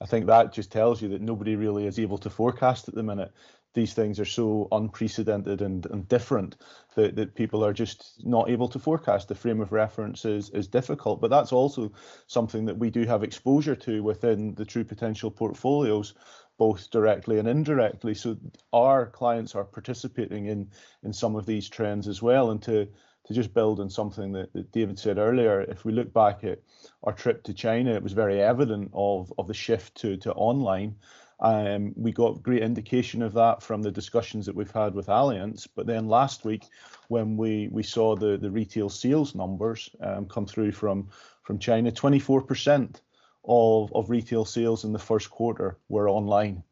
I 0.00 0.06
think 0.06 0.26
that 0.26 0.52
just 0.52 0.70
tells 0.70 1.02
you 1.02 1.08
that 1.08 1.20
nobody 1.20 1.56
really 1.56 1.86
is 1.86 1.98
able 1.98 2.18
to 2.18 2.30
forecast 2.30 2.88
at 2.88 2.94
the 2.94 3.02
minute 3.02 3.32
these 3.74 3.94
things 3.94 4.18
are 4.18 4.24
so 4.24 4.66
unprecedented 4.72 5.60
and, 5.62 5.86
and 5.86 6.08
different 6.08 6.56
that, 6.94 7.16
that 7.16 7.34
people 7.34 7.64
are 7.64 7.72
just 7.72 8.24
not 8.24 8.48
able 8.48 8.68
to 8.68 8.78
forecast. 8.78 9.28
The 9.28 9.34
frame 9.34 9.60
of 9.60 9.72
reference 9.72 10.24
is, 10.24 10.50
is 10.50 10.66
difficult, 10.66 11.20
but 11.20 11.30
that's 11.30 11.52
also 11.52 11.92
something 12.26 12.64
that 12.64 12.78
we 12.78 12.90
do 12.90 13.04
have 13.04 13.22
exposure 13.22 13.76
to 13.76 14.02
within 14.02 14.54
the 14.54 14.64
true 14.64 14.84
potential 14.84 15.30
portfolios, 15.30 16.14
both 16.56 16.90
directly 16.90 17.38
and 17.38 17.46
indirectly. 17.46 18.14
So 18.14 18.36
our 18.72 19.06
clients 19.06 19.54
are 19.54 19.64
participating 19.64 20.46
in 20.46 20.70
in 21.04 21.12
some 21.12 21.36
of 21.36 21.46
these 21.46 21.68
trends 21.68 22.08
as 22.08 22.20
well. 22.22 22.50
And 22.50 22.62
to 22.62 22.88
to 23.24 23.34
just 23.34 23.52
build 23.52 23.78
on 23.78 23.90
something 23.90 24.32
that, 24.32 24.52
that 24.54 24.72
David 24.72 24.98
said 24.98 25.18
earlier, 25.18 25.60
if 25.60 25.84
we 25.84 25.92
look 25.92 26.14
back 26.14 26.44
at 26.44 26.60
our 27.04 27.12
trip 27.12 27.42
to 27.44 27.52
China, 27.52 27.92
it 27.92 28.02
was 28.02 28.12
very 28.14 28.40
evident 28.40 28.90
of 28.94 29.32
of 29.38 29.46
the 29.46 29.54
shift 29.54 29.94
to 29.96 30.16
to 30.16 30.32
online 30.32 30.96
um, 31.40 31.92
we 31.96 32.12
got 32.12 32.42
great 32.42 32.62
indication 32.62 33.22
of 33.22 33.32
that 33.34 33.62
from 33.62 33.82
the 33.82 33.92
discussions 33.92 34.46
that 34.46 34.54
we've 34.54 34.70
had 34.70 34.94
with 34.94 35.06
Allianz. 35.06 35.68
But 35.74 35.86
then 35.86 36.08
last 36.08 36.44
week, 36.44 36.64
when 37.08 37.36
we, 37.36 37.68
we 37.68 37.82
saw 37.82 38.16
the, 38.16 38.36
the 38.36 38.50
retail 38.50 38.88
sales 38.88 39.34
numbers 39.34 39.88
um, 40.00 40.26
come 40.26 40.46
through 40.46 40.72
from, 40.72 41.08
from 41.42 41.58
China, 41.58 41.92
24% 41.92 43.00
of, 43.44 43.92
of 43.94 44.10
retail 44.10 44.44
sales 44.44 44.84
in 44.84 44.92
the 44.92 44.98
first 44.98 45.30
quarter 45.30 45.78
were 45.88 46.10
online. 46.10 46.62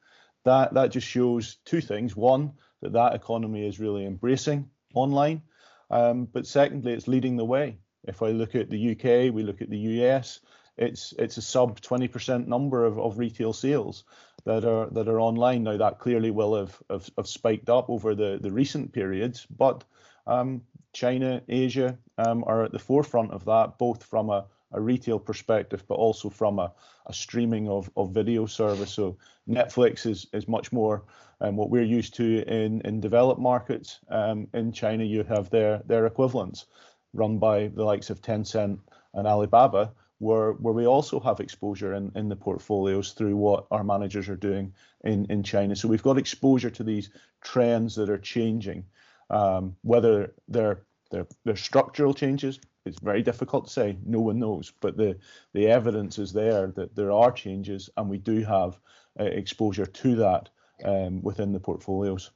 That, 0.44 0.74
that 0.74 0.90
just 0.90 1.06
shows 1.06 1.56
two 1.64 1.80
things. 1.80 2.16
One, 2.16 2.52
that 2.82 2.92
that 2.92 3.14
economy 3.14 3.66
is 3.66 3.80
really 3.80 4.04
embracing 4.04 4.68
online. 4.94 5.42
Um, 5.90 6.26
but 6.32 6.46
secondly, 6.46 6.92
it's 6.92 7.08
leading 7.08 7.36
the 7.36 7.44
way. 7.44 7.78
If 8.04 8.22
I 8.22 8.30
look 8.30 8.54
at 8.56 8.70
the 8.70 8.92
UK, 8.92 9.32
we 9.32 9.42
look 9.42 9.62
at 9.62 9.70
the 9.70 9.78
US, 9.78 10.40
it's 10.76 11.14
it's 11.18 11.38
a 11.38 11.42
sub 11.42 11.80
20% 11.80 12.46
number 12.46 12.84
of, 12.84 12.98
of 12.98 13.18
retail 13.18 13.52
sales 13.52 14.04
that 14.46 14.64
are 14.64 14.86
that 14.90 15.08
are 15.08 15.20
online 15.20 15.64
now. 15.64 15.76
That 15.76 15.98
clearly 15.98 16.30
will 16.30 16.54
have 16.54 16.82
have, 16.88 17.10
have 17.18 17.26
spiked 17.26 17.68
up 17.68 17.90
over 17.90 18.14
the 18.14 18.38
the 18.40 18.50
recent 18.50 18.92
periods, 18.92 19.46
but 19.46 19.84
um, 20.26 20.62
China, 20.92 21.42
Asia 21.48 21.98
um, 22.16 22.42
are 22.46 22.64
at 22.64 22.72
the 22.72 22.78
forefront 22.78 23.32
of 23.32 23.44
that, 23.44 23.78
both 23.78 24.02
from 24.02 24.30
a, 24.30 24.46
a 24.72 24.80
retail 24.80 25.18
perspective, 25.18 25.84
but 25.86 25.94
also 25.94 26.30
from 26.30 26.58
a, 26.58 26.72
a 27.06 27.12
streaming 27.12 27.68
of, 27.68 27.90
of 27.96 28.12
video 28.12 28.46
service. 28.46 28.92
So 28.92 29.18
Netflix 29.48 30.06
is 30.06 30.26
is 30.32 30.48
much 30.48 30.72
more 30.72 31.02
um, 31.40 31.56
what 31.56 31.70
we're 31.70 31.82
used 31.98 32.14
to 32.14 32.42
in 32.48 32.80
in 32.82 33.00
developed 33.00 33.40
markets. 33.40 34.00
Um, 34.08 34.48
in 34.54 34.72
China, 34.72 35.04
you 35.04 35.24
have 35.24 35.50
their 35.50 35.82
their 35.86 36.06
equivalents 36.06 36.66
run 37.12 37.38
by 37.38 37.68
the 37.68 37.84
likes 37.84 38.10
of 38.10 38.22
Tencent 38.22 38.78
and 39.14 39.26
Alibaba 39.26 39.92
where 40.18 40.52
where 40.52 40.74
we 40.74 40.86
also 40.86 41.20
have 41.20 41.40
exposure 41.40 41.94
in, 41.94 42.10
in 42.14 42.28
the 42.28 42.36
portfolios 42.36 43.12
through 43.12 43.36
what 43.36 43.66
our 43.70 43.84
managers 43.84 44.28
are 44.28 44.36
doing 44.36 44.72
in, 45.04 45.26
in 45.30 45.42
China. 45.42 45.76
So 45.76 45.88
we've 45.88 46.02
got 46.02 46.18
exposure 46.18 46.70
to 46.70 46.84
these 46.84 47.10
trends 47.42 47.94
that 47.96 48.08
are 48.10 48.18
changing. 48.18 48.84
Um, 49.28 49.76
whether 49.82 50.32
they're, 50.48 50.82
they're 51.10 51.26
they're 51.44 51.56
structural 51.56 52.14
changes, 52.14 52.60
it's 52.84 53.00
very 53.00 53.22
difficult 53.22 53.66
to 53.66 53.72
say. 53.72 53.98
No 54.04 54.20
one 54.20 54.38
knows, 54.38 54.72
but 54.80 54.96
the 54.96 55.18
the 55.52 55.68
evidence 55.68 56.18
is 56.18 56.32
there 56.32 56.68
that 56.76 56.94
there 56.94 57.12
are 57.12 57.32
changes, 57.32 57.90
and 57.96 58.08
we 58.08 58.18
do 58.18 58.44
have 58.44 58.78
uh, 59.18 59.24
exposure 59.24 59.86
to 59.86 60.16
that 60.16 60.48
um, 60.84 61.22
within 61.22 61.52
the 61.52 61.60
portfolios. 61.60 62.30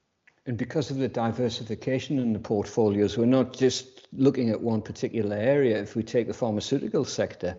And 0.46 0.56
because 0.56 0.90
of 0.90 0.96
the 0.96 1.08
diversification 1.08 2.18
in 2.18 2.32
the 2.32 2.38
portfolios, 2.38 3.18
we're 3.18 3.26
not 3.26 3.52
just 3.52 4.08
looking 4.12 4.50
at 4.50 4.60
one 4.60 4.82
particular 4.82 5.36
area. 5.36 5.80
If 5.80 5.94
we 5.94 6.02
take 6.02 6.26
the 6.26 6.34
pharmaceutical 6.34 7.04
sector, 7.04 7.56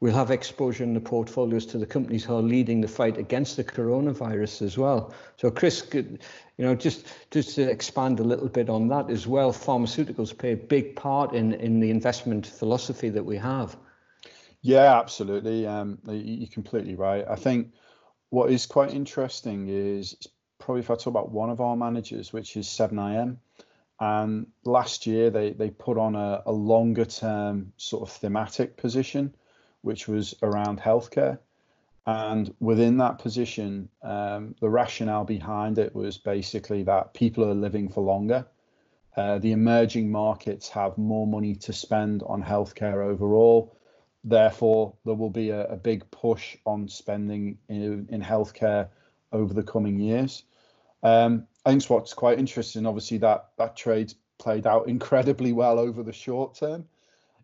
we'll 0.00 0.14
have 0.14 0.30
exposure 0.30 0.84
in 0.84 0.94
the 0.94 1.00
portfolios 1.00 1.64
to 1.66 1.78
the 1.78 1.86
companies 1.86 2.24
who 2.24 2.34
are 2.34 2.42
leading 2.42 2.80
the 2.80 2.88
fight 2.88 3.18
against 3.18 3.56
the 3.56 3.64
coronavirus 3.64 4.62
as 4.62 4.76
well. 4.76 5.14
So, 5.36 5.50
Chris, 5.50 5.80
could, 5.80 6.18
you 6.58 6.64
know, 6.64 6.74
just 6.74 7.06
just 7.30 7.54
to 7.54 7.70
expand 7.70 8.20
a 8.20 8.24
little 8.24 8.48
bit 8.48 8.68
on 8.68 8.88
that 8.88 9.10
as 9.10 9.26
well, 9.26 9.52
pharmaceuticals 9.52 10.36
play 10.36 10.52
a 10.52 10.56
big 10.56 10.96
part 10.96 11.34
in 11.34 11.54
in 11.54 11.80
the 11.80 11.90
investment 11.90 12.46
philosophy 12.46 13.10
that 13.10 13.24
we 13.24 13.36
have. 13.36 13.76
Yeah, 14.60 14.98
absolutely. 14.98 15.66
Um, 15.66 15.98
you're 16.08 16.48
completely 16.48 16.96
right. 16.96 17.24
I 17.28 17.36
think 17.36 17.72
what 18.30 18.50
is 18.50 18.66
quite 18.66 18.92
interesting 18.92 19.68
is 19.68 20.16
probably 20.64 20.80
if 20.80 20.90
I 20.90 20.94
talk 20.94 21.08
about 21.08 21.30
one 21.30 21.50
of 21.50 21.60
our 21.60 21.76
managers, 21.76 22.32
which 22.32 22.56
is 22.56 22.66
7IM. 22.66 23.36
And 24.00 24.46
last 24.64 25.06
year 25.06 25.30
they 25.30 25.50
they 25.52 25.70
put 25.70 25.98
on 25.98 26.16
a, 26.16 26.42
a 26.46 26.52
longer 26.52 27.04
term 27.04 27.72
sort 27.76 28.08
of 28.08 28.16
thematic 28.16 28.76
position, 28.76 29.34
which 29.82 30.08
was 30.08 30.34
around 30.42 30.80
healthcare. 30.80 31.38
And 32.06 32.52
within 32.60 32.96
that 32.98 33.18
position, 33.18 33.88
um, 34.02 34.54
the 34.60 34.68
rationale 34.68 35.24
behind 35.24 35.78
it 35.78 35.94
was 35.94 36.18
basically 36.18 36.82
that 36.84 37.14
people 37.14 37.44
are 37.44 37.54
living 37.54 37.88
for 37.88 38.02
longer. 38.02 38.46
Uh, 39.16 39.38
the 39.38 39.52
emerging 39.52 40.10
markets 40.10 40.68
have 40.70 40.98
more 40.98 41.26
money 41.26 41.54
to 41.54 41.72
spend 41.72 42.22
on 42.26 42.42
healthcare 42.42 43.04
overall. 43.04 43.76
Therefore, 44.24 44.94
there 45.04 45.14
will 45.14 45.30
be 45.30 45.50
a, 45.50 45.66
a 45.68 45.76
big 45.76 46.10
push 46.10 46.56
on 46.66 46.88
spending 46.88 47.58
in, 47.68 48.08
in 48.10 48.22
healthcare 48.22 48.88
over 49.30 49.54
the 49.54 49.62
coming 49.62 49.98
years. 50.00 50.44
Um, 51.04 51.46
I 51.64 51.70
think 51.70 51.84
what's 51.84 52.14
quite 52.14 52.38
interesting, 52.38 52.86
obviously, 52.86 53.18
that 53.18 53.50
that 53.58 53.76
trade 53.76 54.12
played 54.38 54.66
out 54.66 54.88
incredibly 54.88 55.52
well 55.52 55.78
over 55.78 56.02
the 56.02 56.12
short 56.12 56.56
term, 56.56 56.86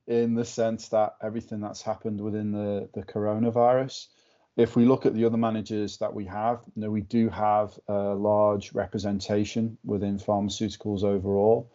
in 0.07 0.35
the 0.35 0.45
sense 0.45 0.89
that 0.89 1.15
everything 1.23 1.61
that's 1.61 1.83
happened 1.83 2.21
within 2.21 2.51
the 2.51 2.89
the 2.95 3.03
coronavirus. 3.03 4.09
If 4.57 4.77
we 4.77 4.85
look 4.85 5.07
at 5.07 5.15
the 5.15 5.25
other 5.25 5.37
managers 5.37 5.99
that 5.99 6.13
we 6.13 6.25
have, 6.25 6.61
you 6.75 6.83
know, 6.83 6.91
we 6.91 7.03
do 7.03 7.29
have 7.29 7.79
a 7.87 8.15
large 8.15 8.73
representation 8.73 9.79
within 9.85 10.19
pharmaceuticals 10.19 11.05
overall, 11.05 11.71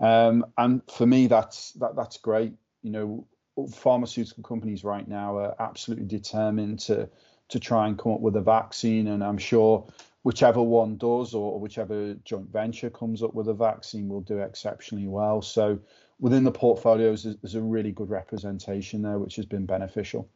um, 0.00 0.46
and 0.56 0.82
for 0.90 1.06
me, 1.06 1.26
that's 1.26 1.72
that 1.72 1.96
that's 1.96 2.16
great. 2.16 2.54
You 2.82 2.90
know, 2.90 3.26
pharmaceutical 3.72 4.42
companies 4.42 4.84
right 4.84 5.06
now 5.06 5.36
are 5.36 5.54
absolutely 5.58 6.06
determined 6.06 6.78
to 6.80 7.08
to 7.48 7.60
try 7.60 7.88
and 7.88 7.98
come 7.98 8.12
up 8.12 8.20
with 8.20 8.36
a 8.36 8.40
vaccine, 8.40 9.08
and 9.08 9.22
I'm 9.22 9.38
sure 9.38 9.86
whichever 10.24 10.62
one 10.62 10.96
does 10.96 11.34
or 11.34 11.60
whichever 11.60 12.14
joint 12.24 12.50
venture 12.50 12.90
comes 12.90 13.22
up 13.22 13.34
with 13.34 13.46
a 13.48 13.54
vaccine 13.54 14.08
will 14.08 14.22
do 14.22 14.38
exceptionally 14.38 15.06
well. 15.06 15.40
So 15.42 15.78
within 16.18 16.44
the 16.44 16.50
portfolios, 16.50 17.24
there's 17.24 17.54
a 17.54 17.60
really 17.60 17.92
good 17.92 18.08
representation 18.08 19.02
there, 19.02 19.18
which 19.18 19.36
has 19.36 19.44
been 19.44 19.66
beneficial. 19.66 20.26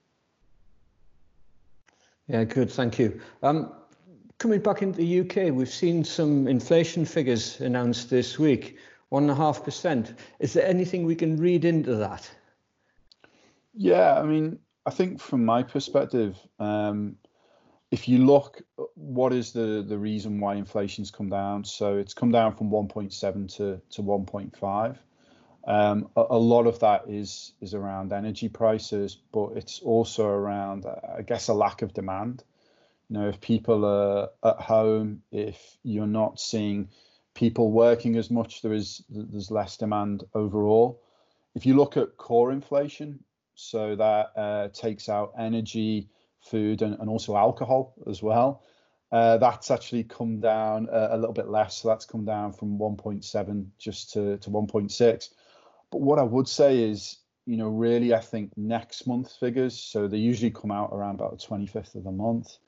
Yeah, 2.27 2.45
good. 2.45 2.71
Thank 2.71 2.99
you. 2.99 3.19
Um, 3.43 3.73
coming 4.37 4.61
back 4.61 4.83
into 4.83 4.99
the 4.99 5.21
UK, 5.21 5.55
we've 5.55 5.71
seen 5.71 6.05
some 6.05 6.47
inflation 6.47 7.07
figures 7.07 7.59
announced 7.63 8.11
this 8.11 8.39
week, 8.39 8.77
one 9.09 9.23
and 9.23 9.33
a 9.33 9.35
half 9.35 9.65
percent. 9.65 10.13
Is 10.39 10.53
there 10.53 10.67
anything 10.67 11.07
we 11.07 11.15
can 11.15 11.39
read 11.39 11.65
into 11.65 11.95
that? 11.97 12.31
Yeah, 13.73 14.21
I 14.21 14.25
mean, 14.25 14.59
I 14.85 14.91
think 14.91 15.19
from 15.19 15.47
my 15.47 15.63
perspective, 15.63 16.37
um, 16.59 17.17
if 17.91 18.09
you 18.09 18.19
look, 18.19 18.63
what 18.95 19.33
is 19.33 19.53
the 19.53 19.85
the 19.87 19.99
reason 19.99 20.41
why 20.41 20.55
inflation's 20.55 21.11
come 21.11 21.29
down? 21.29 21.65
So 21.65 21.97
it's 21.97 22.15
come 22.15 22.31
down 22.31 22.55
from 22.55 22.71
1.7 22.71 23.57
to 23.57 23.81
to 23.91 24.03
1.5. 24.03 24.99
Um, 25.67 26.09
a, 26.17 26.25
a, 26.31 26.39
lot 26.39 26.67
of 26.67 26.79
that 26.81 27.05
is 27.09 27.53
is 27.61 27.75
around 27.75 28.13
energy 28.13 28.49
prices, 28.49 29.19
but 29.33 29.53
it's 29.57 29.81
also 29.81 30.27
around, 30.27 30.87
I 30.87 31.23
guess, 31.23 31.49
a 31.49 31.55
lack 31.55 31.83
of 31.83 31.93
demand. 31.93 32.45
You 33.09 33.19
know, 33.19 33.29
if 33.29 33.41
people 33.41 33.85
are 33.85 34.29
at 34.45 34.61
home, 34.61 35.23
if 35.31 35.79
you're 35.83 36.07
not 36.07 36.41
seeing 36.41 36.89
people 37.35 37.71
working 37.71 38.17
as 38.17 38.31
much, 38.31 38.63
there 38.63 38.73
is 38.75 39.03
there's 39.09 39.51
less 39.51 39.77
demand 39.77 40.25
overall. 40.35 41.03
If 41.55 41.65
you 41.65 41.75
look 41.75 41.97
at 41.97 42.19
core 42.19 42.53
inflation, 42.53 43.25
so 43.55 43.97
that 43.97 44.33
uh, 44.37 44.69
takes 44.69 45.09
out 45.09 45.33
energy, 45.39 46.09
food 46.41 46.83
and, 46.83 46.97
and 47.01 47.09
also 47.09 47.37
alcohol 47.37 47.95
as 48.09 48.23
well. 48.23 48.65
Uh, 49.11 49.39
that's 49.39 49.71
actually 49.71 50.05
come 50.05 50.41
down 50.41 50.89
a, 50.91 51.09
a, 51.13 51.17
little 51.17 51.33
bit 51.33 51.49
less. 51.49 51.79
So 51.79 51.89
that's 51.89 52.05
come 52.05 52.25
down 52.25 52.53
from 52.53 52.79
1.7 52.79 53.67
just 53.79 54.13
to, 54.13 54.37
to 54.39 54.51
1.6. 54.51 55.29
But 55.91 56.01
what 56.01 56.19
I 56.19 56.23
would 56.23 56.47
say 56.47 56.83
is, 56.83 57.17
you 57.47 57.57
know, 57.57 57.69
really, 57.69 58.13
I 58.13 58.21
think 58.21 58.53
next 58.57 59.07
month's 59.07 59.35
figures, 59.35 59.79
so 59.79 60.07
they 60.07 60.19
usually 60.19 60.51
come 60.51 60.71
out 60.71 60.91
around 60.93 61.15
about 61.15 61.39
the 61.39 61.47
25th 61.47 61.95
of 61.95 62.05
the 62.05 62.13
month. 62.13 62.59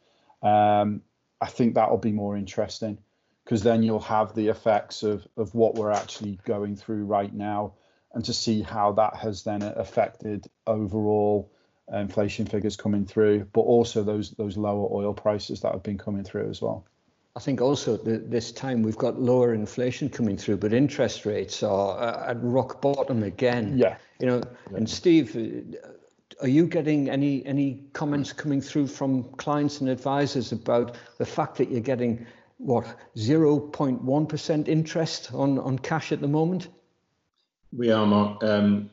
Um, 0.42 1.02
I 1.42 1.46
think 1.46 1.74
that'll 1.74 1.98
be 1.98 2.12
more 2.12 2.36
interesting 2.38 2.98
because 3.44 3.62
then 3.62 3.82
you'll 3.82 4.00
have 4.00 4.34
the 4.34 4.48
effects 4.48 5.02
of, 5.02 5.26
of 5.36 5.54
what 5.54 5.74
we're 5.74 5.90
actually 5.90 6.38
going 6.46 6.76
through 6.76 7.04
right 7.04 7.34
now 7.34 7.74
and 8.14 8.24
to 8.24 8.32
see 8.32 8.62
how 8.62 8.92
that 8.92 9.16
has 9.16 9.44
then 9.44 9.62
affected 9.62 10.46
overall 10.66 11.52
Uh, 11.92 11.98
inflation 11.98 12.46
figures 12.46 12.76
coming 12.76 13.04
through, 13.04 13.44
but 13.52 13.62
also 13.62 14.02
those 14.02 14.30
those 14.32 14.56
lower 14.56 14.88
oil 14.92 15.12
prices 15.12 15.60
that 15.60 15.72
have 15.72 15.82
been 15.82 15.98
coming 15.98 16.22
through 16.22 16.48
as 16.48 16.62
well. 16.62 16.84
I 17.36 17.40
think 17.40 17.60
also 17.60 17.94
at 17.94 18.30
this 18.30 18.52
time 18.52 18.82
we've 18.82 18.98
got 18.98 19.20
lower 19.20 19.54
inflation 19.54 20.08
coming 20.08 20.36
through, 20.36 20.58
but 20.58 20.72
interest 20.72 21.26
rates 21.26 21.62
are 21.62 21.98
uh, 21.98 22.30
at 22.30 22.42
rock 22.42 22.80
bottom 22.80 23.22
again. 23.22 23.76
Yeah. 23.76 23.96
You 24.20 24.26
know, 24.26 24.42
yeah. 24.70 24.76
and 24.76 24.88
Steve, 24.90 25.36
uh, 25.36 25.88
are 26.42 26.48
you 26.48 26.66
getting 26.66 27.08
any 27.08 27.44
any 27.46 27.84
comments 27.92 28.32
coming 28.32 28.60
through 28.60 28.86
from 28.86 29.24
clients 29.34 29.80
and 29.80 29.88
advisors 29.88 30.52
about 30.52 30.96
the 31.18 31.26
fact 31.26 31.56
that 31.56 31.70
you're 31.70 31.80
getting 31.80 32.26
what 32.60 32.84
0.1% 33.16 34.68
interest 34.68 35.32
on 35.32 35.58
on 35.58 35.78
cash 35.78 36.12
at 36.12 36.20
the 36.20 36.28
moment. 36.28 36.68
We 37.72 37.90
are, 37.90 38.04
Mark. 38.04 38.44
Um, 38.44 38.90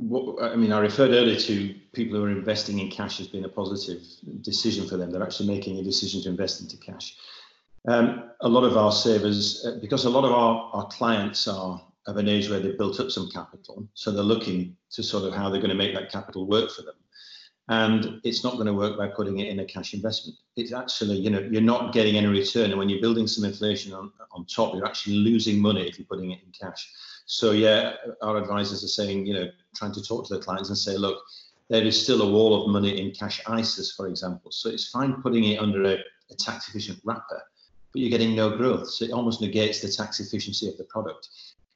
what, 0.00 0.42
I 0.42 0.56
mean, 0.56 0.72
I 0.72 0.80
referred 0.80 1.12
earlier 1.12 1.38
to 1.38 1.74
people 1.92 2.18
who 2.18 2.24
are 2.24 2.30
investing 2.30 2.78
in 2.78 2.90
cash 2.90 3.20
as 3.20 3.28
being 3.28 3.44
a 3.44 3.48
positive 3.48 4.02
decision 4.40 4.88
for 4.88 4.96
them. 4.96 5.10
They're 5.10 5.22
actually 5.22 5.48
making 5.48 5.78
a 5.78 5.82
decision 5.82 6.22
to 6.22 6.28
invest 6.28 6.60
into 6.60 6.76
cash. 6.76 7.16
Um, 7.86 8.30
a 8.40 8.48
lot 8.48 8.64
of 8.64 8.76
our 8.76 8.92
savers, 8.92 9.64
uh, 9.66 9.78
because 9.80 10.04
a 10.04 10.10
lot 10.10 10.24
of 10.24 10.32
our, 10.32 10.70
our 10.72 10.86
clients 10.88 11.46
are 11.46 11.80
of 12.06 12.16
an 12.16 12.28
age 12.28 12.48
where 12.48 12.60
they've 12.60 12.78
built 12.78 13.00
up 13.00 13.10
some 13.10 13.30
capital, 13.30 13.86
so 13.94 14.10
they're 14.10 14.22
looking 14.22 14.76
to 14.90 15.02
sort 15.02 15.24
of 15.24 15.34
how 15.34 15.48
they're 15.48 15.60
going 15.60 15.70
to 15.70 15.76
make 15.76 15.94
that 15.94 16.10
capital 16.10 16.46
work 16.46 16.70
for 16.70 16.82
them. 16.82 16.94
And 17.68 18.20
it's 18.24 18.44
not 18.44 18.54
going 18.54 18.66
to 18.66 18.74
work 18.74 18.98
by 18.98 19.08
putting 19.08 19.38
it 19.38 19.48
in 19.48 19.60
a 19.60 19.64
cash 19.64 19.94
investment. 19.94 20.36
It's 20.56 20.72
actually, 20.72 21.16
you 21.16 21.30
know, 21.30 21.40
you're 21.40 21.62
not 21.62 21.94
getting 21.94 22.16
any 22.16 22.26
return. 22.26 22.70
And 22.70 22.78
when 22.78 22.90
you're 22.90 23.00
building 23.00 23.26
some 23.26 23.44
inflation 23.44 23.94
on, 23.94 24.12
on 24.32 24.44
top, 24.44 24.74
you're 24.74 24.84
actually 24.84 25.16
losing 25.16 25.58
money 25.60 25.88
if 25.88 25.98
you're 25.98 26.06
putting 26.06 26.30
it 26.32 26.40
in 26.44 26.52
cash. 26.52 26.90
So 27.24 27.52
yeah, 27.52 27.94
our 28.20 28.36
advisors 28.36 28.84
are 28.84 28.88
saying, 28.88 29.24
you 29.24 29.32
know, 29.32 29.48
trying 29.74 29.92
to 29.92 30.02
talk 30.02 30.26
to 30.28 30.34
the 30.34 30.40
clients 30.40 30.68
and 30.68 30.78
say, 30.78 30.96
look, 30.96 31.22
there 31.68 31.82
is 31.82 32.00
still 32.00 32.22
a 32.22 32.30
wall 32.30 32.62
of 32.62 32.70
money 32.70 33.00
in 33.00 33.10
cash 33.12 33.42
ISAs, 33.44 33.94
for 33.94 34.08
example. 34.08 34.50
So 34.50 34.68
it's 34.68 34.88
fine 34.88 35.22
putting 35.22 35.44
it 35.44 35.60
under 35.60 35.84
a, 35.84 35.94
a 35.94 36.34
tax 36.38 36.68
efficient 36.68 37.00
wrapper, 37.04 37.42
but 37.92 38.00
you're 38.00 38.10
getting 38.10 38.36
no 38.36 38.56
growth. 38.56 38.88
So 38.88 39.04
it 39.04 39.12
almost 39.12 39.40
negates 39.40 39.80
the 39.80 39.88
tax 39.88 40.20
efficiency 40.20 40.68
of 40.68 40.76
the 40.76 40.84
product. 40.84 41.28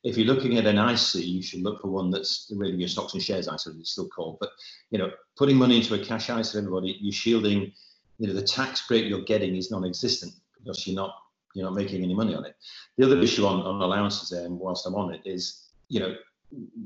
If 0.05 0.17
you're 0.17 0.33
looking 0.33 0.59
at 0.59 0.67
an 0.67 0.79
ISA, 0.79 1.25
you 1.25 1.43
should 1.43 1.63
look 1.63 1.81
for 1.81 1.89
one 1.89 2.11
that's 2.11 2.53
really 2.55 2.77
your 2.77 2.89
stocks 2.89 3.15
and 3.15 3.23
shares 3.23 3.49
ISA, 3.49 3.73
it's 3.79 3.91
still 3.91 4.09
called. 4.09 4.39
But 4.41 4.51
you 4.91 4.99
know, 4.99 5.11
putting 5.37 5.57
money 5.57 5.79
into 5.79 5.95
a 5.95 6.05
cash 6.05 6.31
ISA, 6.31 6.59
everybody, 6.59 6.97
you're 7.01 7.13
shielding. 7.13 7.73
You 8.19 8.29
know, 8.29 8.35
the 8.35 8.43
tax 8.43 8.87
break 8.87 9.07
you're 9.07 9.23
getting 9.23 9.57
is 9.57 9.71
non-existent 9.71 10.33
because 10.59 10.87
you're 10.87 10.97
not 10.97 11.15
you're 11.55 11.65
not 11.65 11.75
making 11.75 12.03
any 12.05 12.15
money 12.15 12.35
on 12.35 12.45
it. 12.45 12.57
The 12.97 13.07
other 13.07 13.21
issue 13.21 13.47
on, 13.47 13.61
on 13.63 13.81
allowances, 13.81 14.33
and 14.33 14.59
whilst 14.59 14.87
I'm 14.87 14.95
on 14.95 15.15
it, 15.15 15.23
is 15.25 15.69
you 15.89 16.01
know 16.01 16.15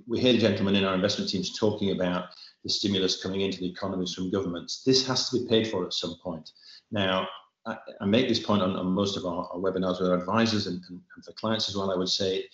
we 0.06 0.20
hear 0.20 0.38
gentlemen 0.38 0.74
in 0.74 0.84
our 0.84 0.94
investment 0.94 1.30
teams 1.30 1.56
talking 1.58 1.92
about 1.92 2.26
the 2.64 2.70
stimulus 2.70 3.22
coming 3.22 3.42
into 3.42 3.58
the 3.58 3.70
economies 3.70 4.14
from 4.14 4.30
governments. 4.30 4.82
This 4.84 5.06
has 5.06 5.28
to 5.30 5.40
be 5.40 5.48
paid 5.48 5.68
for 5.68 5.84
at 5.84 5.92
some 5.92 6.16
point. 6.22 6.50
Now, 6.90 7.26
I, 7.66 7.76
I 8.00 8.06
make 8.06 8.28
this 8.28 8.40
point 8.40 8.62
on, 8.62 8.76
on 8.76 8.86
most 8.86 9.16
of 9.16 9.24
our, 9.24 9.48
our, 9.52 9.58
webinars 9.58 10.00
with 10.00 10.10
our 10.10 10.18
advisors 10.18 10.66
and, 10.66 10.82
and, 10.88 11.00
and 11.14 11.24
for 11.24 11.32
clients 11.32 11.68
as 11.68 11.76
well. 11.76 11.92
I 11.92 11.96
would 11.96 12.08
say 12.08 12.44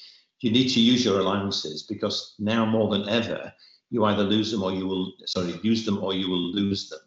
you 0.41 0.51
need 0.51 0.69
to 0.69 0.81
use 0.81 1.05
your 1.05 1.21
allowances 1.21 1.83
because 1.83 2.35
now 2.39 2.65
more 2.65 2.91
than 2.91 3.09
ever, 3.09 3.53
you 3.91 4.05
either 4.05 4.23
lose 4.23 4.51
them 4.51 4.63
or 4.63 4.73
you 4.73 4.87
will, 4.87 5.13
sorry, 5.25 5.59
use 5.63 5.85
them 5.85 6.03
or 6.03 6.15
you 6.15 6.29
will 6.29 6.53
lose 6.53 6.89
them 6.89 7.01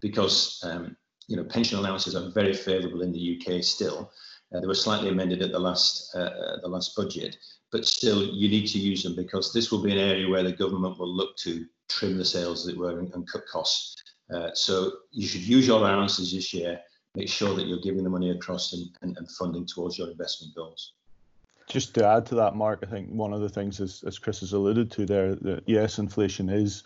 because, 0.00 0.60
um, 0.64 0.96
you 1.26 1.36
know, 1.36 1.44
pension 1.44 1.78
allowances 1.78 2.14
are 2.14 2.30
very 2.30 2.54
favourable 2.54 3.02
in 3.02 3.12
the 3.12 3.40
UK 3.40 3.62
still. 3.62 4.12
Uh, 4.54 4.60
they 4.60 4.66
were 4.66 4.74
slightly 4.74 5.10
amended 5.10 5.42
at 5.42 5.52
the 5.52 5.58
last 5.58 6.14
uh, 6.14 6.20
uh, 6.20 6.60
the 6.62 6.68
last 6.68 6.96
budget, 6.96 7.36
but 7.70 7.86
still 7.86 8.24
you 8.24 8.48
need 8.48 8.66
to 8.68 8.78
use 8.78 9.02
them 9.02 9.14
because 9.14 9.52
this 9.52 9.70
will 9.70 9.82
be 9.82 9.92
an 9.92 9.98
area 9.98 10.28
where 10.28 10.42
the 10.42 10.52
government 10.52 10.98
will 10.98 11.12
look 11.12 11.36
to 11.36 11.66
trim 11.88 12.16
the 12.16 12.24
sails, 12.24 12.66
as 12.66 12.74
it 12.74 12.78
were, 12.78 12.98
and, 12.98 13.12
and 13.14 13.30
cut 13.30 13.46
costs. 13.46 13.96
Uh, 14.32 14.50
so 14.54 14.92
you 15.10 15.26
should 15.26 15.42
use 15.42 15.66
your 15.66 15.78
allowances 15.78 16.32
this 16.32 16.52
year. 16.52 16.80
Make 17.14 17.28
sure 17.28 17.54
that 17.54 17.66
you're 17.66 17.80
giving 17.80 18.04
the 18.04 18.10
money 18.10 18.30
across 18.30 18.72
and, 18.72 18.86
and, 19.02 19.16
and 19.16 19.30
funding 19.32 19.66
towards 19.66 19.98
your 19.98 20.10
investment 20.10 20.54
goals. 20.54 20.92
Just 21.66 21.94
to 21.94 22.06
add 22.06 22.24
to 22.26 22.34
that, 22.36 22.54
Mark, 22.54 22.80
I 22.82 22.86
think 22.86 23.10
one 23.10 23.34
of 23.34 23.40
the 23.40 23.48
things, 23.48 23.80
as, 23.80 24.02
as 24.06 24.18
Chris 24.18 24.40
has 24.40 24.54
alluded 24.54 24.90
to 24.92 25.04
there, 25.04 25.34
that 25.34 25.64
yes, 25.66 25.98
inflation 25.98 26.48
is 26.48 26.84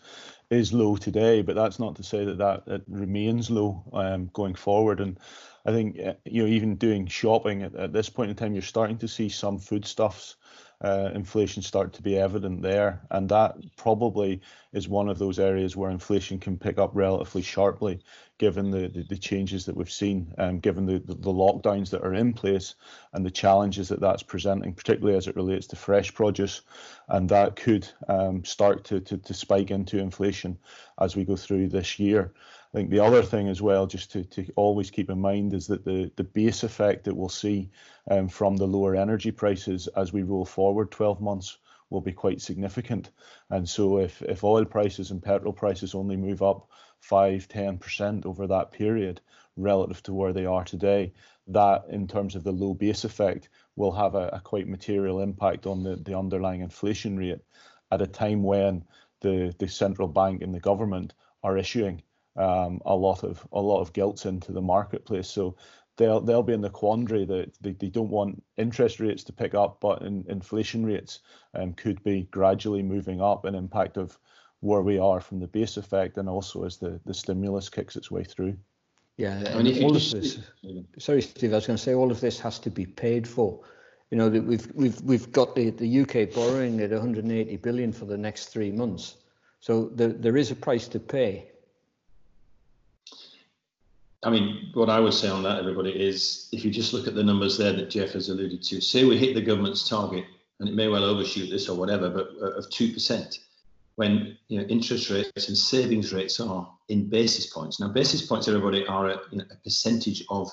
is 0.51 0.73
low 0.73 0.97
today, 0.97 1.41
but 1.41 1.57
that's 1.57 1.79
not 1.79 1.95
to 1.97 2.03
say 2.03 2.25
that 2.25 2.39
that 2.39 2.63
it 2.67 2.83
remains 2.89 3.49
low 3.49 3.83
um, 3.93 4.29
going 4.33 4.55
forward. 4.55 5.01
And 5.01 5.19
I 5.67 5.71
think 5.71 6.01
uh, 6.01 6.15
you 6.25 6.43
know 6.43 6.49
even 6.49 6.75
doing 6.75 7.07
shopping 7.07 7.63
at, 7.63 7.75
at 7.77 7.93
this 7.93 8.09
point 8.09 8.31
in 8.31 8.37
time, 8.37 8.55
you're 8.55 8.63
starting 8.63 8.99
to 8.99 9.09
see 9.09 9.29
some 9.29 9.59
foodstuffs 9.59 10.37
uh, 10.83 11.11
inflation 11.15 11.63
start 11.63 11.93
to 11.93 12.03
be 12.03 12.19
evident 12.19 12.63
there. 12.63 13.01
And 13.11 13.29
that 13.29 13.57
probably 13.77 14.41
is 14.73 14.89
one 14.89 15.09
of 15.09 15.19
those 15.19 15.39
areas 15.39 15.77
where 15.77 15.91
inflation 15.91 16.39
can 16.39 16.59
pick 16.59 16.79
up 16.79 16.91
relatively 16.95 17.43
sharply, 17.43 18.01
given 18.39 18.71
the, 18.71 18.89
the, 18.89 19.05
the 19.05 19.17
changes 19.17 19.65
that 19.67 19.77
we've 19.77 19.91
seen, 19.91 20.35
um, 20.39 20.59
given 20.59 20.87
the, 20.87 20.99
the, 20.99 21.15
the, 21.15 21.33
lockdowns 21.33 21.91
that 21.91 22.03
are 22.03 22.15
in 22.15 22.33
place 22.33 22.75
and 23.13 23.25
the 23.25 23.31
challenges 23.31 23.89
that 23.89 24.01
that's 24.01 24.23
presenting, 24.23 24.75
particularly 24.75 25.17
as 25.17 25.29
it 25.29 25.37
relates 25.37 25.67
to 25.69 25.77
fresh 25.77 26.13
produce. 26.13 26.63
And 27.09 27.29
that 27.29 27.55
could 27.55 27.89
um, 28.09 28.45
start 28.45 28.85
to, 28.85 29.01
to, 29.01 29.19
to 29.19 29.35
spike 29.35 29.71
into 29.71 29.99
inflation 29.99 30.59
as 31.01 31.15
we 31.15 31.25
go 31.25 31.37
through 31.37 31.69
this 31.69 31.99
year. 31.99 32.33
I 32.75 32.79
think 32.79 32.89
the 32.89 33.01
other 33.01 33.23
thing 33.23 33.49
as 33.49 33.61
well, 33.61 33.87
just 33.87 34.13
to, 34.13 34.25
to 34.25 34.51
always 34.57 34.91
keep 34.91 35.11
in 35.11 35.21
mind, 35.21 35.53
is 35.53 35.67
that 35.67 35.85
the, 35.85 36.11
the 36.17 36.25
base 36.25 36.63
effect 36.63 37.05
that 37.05 37.15
we'll 37.15 37.29
see 37.29 37.71
um, 38.11 38.29
from 38.29 38.57
the 38.57 38.67
lower 38.67 38.97
energy 38.97 39.31
prices 39.31 39.89
as 39.89 40.15
we 40.15 40.23
roll 40.23 40.47
forward 40.47 40.91
12 40.91 41.21
months 41.21 41.59
will 41.91 42.01
be 42.01 42.13
quite 42.13 42.41
significant. 42.41 43.11
And 43.51 43.69
so 43.69 43.99
if, 43.99 44.23
if 44.23 44.43
oil 44.43 44.65
prices 44.65 45.11
and 45.11 45.23
petrol 45.23 45.53
prices 45.53 45.95
only 45.95 46.17
move 46.17 46.43
up 46.43 46.71
5, 47.01 47.47
10% 47.47 48.25
over 48.25 48.47
that 48.47 48.73
period 48.73 49.21
relative 49.59 50.03
to 50.05 50.15
where 50.15 50.33
they 50.33 50.47
are 50.47 50.65
today, 50.65 51.13
that 51.49 51.85
in 51.91 52.09
terms 52.09 52.35
of 52.37 52.43
the 52.43 52.53
low 52.53 52.73
base 52.73 53.05
effect 53.05 53.51
will 53.77 53.93
have 53.93 54.15
a, 54.15 54.29
a 54.29 54.41
quite 54.41 54.67
material 54.67 55.21
impact 55.21 55.67
on 55.67 55.83
the, 55.83 55.97
the 55.97 56.17
underlying 56.17 56.63
inflation 56.63 57.19
rate 57.19 57.41
at 57.91 58.01
a 58.01 58.07
time 58.07 58.43
when 58.43 58.83
the, 59.21 59.55
the 59.59 59.69
central 59.69 60.09
bank 60.09 60.41
and 60.41 60.55
the 60.55 60.61
government 60.61 61.13
are 61.43 61.59
issuing 61.59 62.03
um, 62.37 62.81
a 62.85 62.95
lot 62.95 63.25
of 63.25 63.47
a 63.53 63.61
lot 63.61 63.81
of 63.81 63.93
gilts 63.93 64.27
into 64.27 64.53
the 64.53 64.63
marketplace. 64.63 65.29
So 65.29 65.57
they'll 65.97 66.21
they'll 66.21 66.43
be 66.43 66.55
in 66.55 66.61
the 66.61 66.71
quandary 66.71 67.25
that 67.27 67.53
they, 67.61 67.73
they 67.73 67.89
don't 67.89 68.11
want 68.11 68.43
interest 68.57 69.01
rates 69.01 69.25
to 69.25 69.33
pick 69.33 69.55
up, 69.55 69.79
but 69.81 70.03
in, 70.03 70.25
inflation 70.29 70.85
rates 70.85 71.21
um, 71.55 71.75
could 71.75 72.03
be 72.03 72.23
gradually 72.31 72.83
moving 72.83 73.21
up, 73.21 73.45
an 73.45 73.55
impact 73.55 73.97
of 73.97 74.19
where 74.61 74.83
we 74.83 74.99
are 74.99 75.21
from 75.21 75.41
the 75.41 75.47
base 75.47 75.77
effect, 75.77 76.19
and 76.19 76.29
also 76.29 76.65
as 76.65 76.77
the, 76.77 77.01
the 77.05 77.15
stimulus 77.15 77.69
kicks 77.69 77.97
its 77.97 78.11
way 78.11 78.25
through. 78.25 78.57
Yeah, 79.17 79.43
I 79.55 79.63
mean, 79.63 79.85
all 79.85 79.95
of 79.95 80.11
this. 80.11 80.39
Sorry, 80.99 81.21
Steve. 81.21 81.53
I 81.53 81.57
was 81.57 81.67
going 81.67 81.77
to 81.77 81.83
say 81.83 81.95
all 81.95 82.11
of 82.11 82.21
this 82.21 82.41
has 82.41 82.59
to 82.61 82.71
be 82.71 82.87
paid 82.87 83.29
for. 83.29 83.61
You 84.11 84.19
know 84.19 84.29
that 84.29 84.43
we've 84.43 84.71
we've 84.75 85.01
we've 85.03 85.33
got 85.33 85.55
the, 85.55 85.71
the 85.71 86.01
UK 86.01 86.35
borrowing 86.35 86.81
at 86.81 86.91
180 86.91 87.57
billion 87.59 87.93
for 87.93 88.05
the 88.05 88.17
next 88.17 88.47
three 88.47 88.71
months. 88.71 89.17
So 89.61 89.91
there, 89.95 90.09
there 90.09 90.37
is 90.37 90.51
a 90.51 90.57
price 90.57 90.89
to 90.89 90.99
pay. 90.99 91.52
I 94.25 94.31
mean, 94.31 94.71
what 94.75 94.89
I 94.89 95.01
would 95.01 95.15
say 95.15 95.29
on 95.29 95.43
that, 95.43 95.59
everybody, 95.59 95.91
is 95.91 96.49
if 96.53 96.65
you 96.65 96.71
just 96.71 96.93
look 96.93 97.09
at 97.09 97.15
the 97.15 97.25
numbers 97.25 97.59
there 97.59 97.73
that 97.73 97.91
Jeff 97.91 98.13
has 98.13 98.29
alluded 98.29 98.63
to, 98.63 98.81
say 98.81 99.05
we 99.05 99.19
hit 99.19 99.35
the 99.35 99.43
government's 99.43 99.89
target, 99.89 100.25
and 100.61 100.69
it 100.69 100.77
may 100.77 100.87
well 100.87 101.03
overshoot 101.03 101.51
this 101.51 101.69
or 101.69 101.77
whatever, 101.77 102.09
but 102.09 102.31
uh, 102.41 102.53
of 102.53 102.69
2%, 102.71 103.39
when 103.97 104.39
you 104.47 104.61
know, 104.61 104.67
interest 104.67 105.11
rates 105.11 105.49
and 105.49 105.59
savings 105.59 106.13
rates 106.13 106.39
are 106.39 106.71
in 106.89 107.09
basis 107.09 107.47
points. 107.47 107.81
Now, 107.81 107.89
basis 107.89 108.25
points, 108.25 108.47
everybody, 108.47 108.87
are 108.87 109.11
a, 109.11 109.21
you 109.33 109.39
know, 109.39 109.45
a 109.51 109.57
percentage 109.57 110.25
of, 110.31 110.51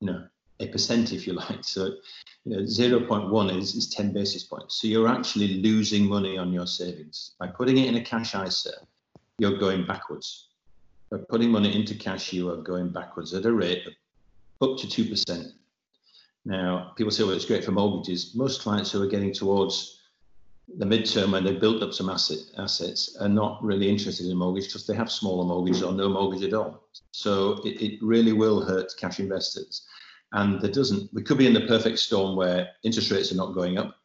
you 0.00 0.06
know, 0.06 0.24
a 0.60 0.68
percent, 0.68 1.12
if 1.12 1.26
you 1.26 1.32
like. 1.32 1.64
So, 1.64 1.96
you 2.44 2.56
know, 2.56 2.62
0.1 2.62 3.58
is, 3.58 3.74
is 3.74 3.90
10 3.90 4.12
basis 4.12 4.44
points. 4.44 4.80
So 4.80 4.86
you're 4.86 5.08
actually 5.08 5.60
losing 5.60 6.06
money 6.06 6.38
on 6.38 6.52
your 6.52 6.66
savings. 6.68 7.32
By 7.40 7.48
putting 7.48 7.78
it 7.78 7.88
in 7.88 7.96
a 7.96 8.04
cash 8.04 8.34
ISA, 8.34 8.74
you're 9.38 9.58
going 9.58 9.86
backwards 9.86 10.47
by 11.10 11.18
putting 11.28 11.50
money 11.50 11.74
into 11.74 11.94
cash, 11.94 12.32
you 12.32 12.50
are 12.50 12.56
going 12.56 12.90
backwards 12.90 13.32
at 13.34 13.46
a 13.46 13.52
rate 13.52 13.86
of 13.86 14.70
up 14.70 14.78
to 14.78 14.86
2%. 14.86 15.52
Now, 16.44 16.92
people 16.96 17.10
say, 17.10 17.24
well, 17.24 17.32
it's 17.32 17.44
great 17.44 17.64
for 17.64 17.72
mortgages. 17.72 18.34
Most 18.34 18.62
clients 18.62 18.92
who 18.92 19.02
are 19.02 19.06
getting 19.06 19.32
towards 19.32 20.00
the 20.76 20.84
midterm 20.84 21.32
when 21.32 21.44
they've 21.44 21.60
built 21.60 21.82
up 21.82 21.94
some 21.94 22.10
asset, 22.10 22.38
assets 22.58 23.16
are 23.20 23.28
not 23.28 23.62
really 23.62 23.88
interested 23.88 24.26
in 24.26 24.36
mortgage 24.36 24.66
because 24.66 24.86
they 24.86 24.94
have 24.94 25.10
smaller 25.10 25.44
mortgages 25.44 25.82
or 25.82 25.92
no 25.92 26.08
mortgage 26.08 26.42
at 26.42 26.52
all. 26.52 26.84
So 27.12 27.62
it, 27.64 27.80
it 27.80 28.02
really 28.02 28.32
will 28.32 28.62
hurt 28.62 28.92
cash 28.98 29.18
investors. 29.18 29.86
And 30.32 30.60
there 30.60 30.70
doesn't, 30.70 31.12
we 31.14 31.22
could 31.22 31.38
be 31.38 31.46
in 31.46 31.54
the 31.54 31.66
perfect 31.66 31.98
storm 31.98 32.36
where 32.36 32.68
interest 32.82 33.10
rates 33.10 33.32
are 33.32 33.36
not 33.36 33.54
going 33.54 33.78
up 33.78 33.96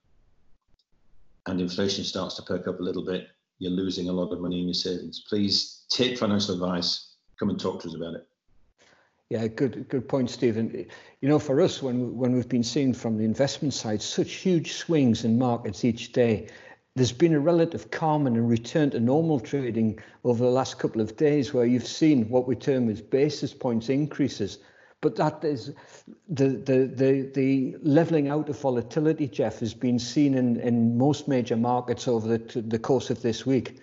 and 1.48 1.60
inflation 1.60 2.06
starts 2.06 2.36
to 2.36 2.44
perk 2.44 2.68
up 2.68 2.80
a 2.80 2.84
little 2.84 3.04
bit 3.04 3.28
you're 3.60 3.72
losing 3.72 4.10
a 4.10 4.14
lot 4.14 4.32
of 4.32 4.42
money 4.42 4.60
in 4.60 4.68
your 4.68 4.74
savings. 4.74 5.24
Please 5.28 5.86
take 5.90 6.18
financial 6.18 6.54
advice. 6.56 7.16
Come 7.40 7.50
and 7.50 7.60
talk 7.60 7.82
to 7.82 7.88
us 7.88 7.96
about 7.96 8.16
it. 8.16 8.28
Yeah, 9.30 9.48
good 9.48 9.90
good 9.90 10.08
point, 10.08 10.30
Stephen. 10.30 10.86
You 11.22 11.30
know, 11.30 11.40
for 11.40 11.60
us, 11.62 11.82
when 11.82 12.16
when 12.16 12.34
we've 12.36 12.50
been 12.50 12.64
seeing 12.64 12.94
from 12.94 13.18
the 13.18 13.24
investment 13.24 13.74
side 13.74 14.02
such 14.02 14.34
huge 14.34 14.74
swings 14.74 15.26
in 15.26 15.40
markets 15.40 15.84
each 15.84 16.12
day, 16.12 16.50
there's 16.96 17.12
been 17.12 17.34
a 17.34 17.40
relative 17.40 17.90
calm 17.90 18.28
and 18.28 18.38
a 18.38 18.42
return 18.42 18.92
to 18.92 19.00
normal 19.00 19.40
trading 19.40 20.00
over 20.24 20.44
the 20.44 20.50
last 20.50 20.78
couple 20.78 21.02
of 21.02 21.18
days, 21.18 21.54
where 21.54 21.66
you've 21.66 21.88
seen 21.88 22.30
what 22.30 22.48
we 22.48 22.56
term 22.56 22.90
as 22.90 23.02
basis 23.02 23.54
points 23.54 23.90
increases 23.90 24.60
but 25.04 25.18
that 25.18 25.44
is 25.44 25.74
the, 26.30 26.48
the, 26.48 26.88
the, 26.96 27.30
the 27.36 27.76
leveling 27.84 28.30
out 28.30 28.50
of 28.50 28.58
volatility, 28.58 29.28
Jeff, 29.28 29.60
has 29.60 29.74
been 29.74 30.00
seen 30.00 30.34
in, 30.34 30.60
in 30.62 30.98
most 30.98 31.28
major 31.28 31.58
markets 31.58 32.08
over 32.08 32.38
the, 32.38 32.62
the 32.62 32.80
course 32.80 33.10
of 33.10 33.22
this 33.22 33.46
week. 33.46 33.80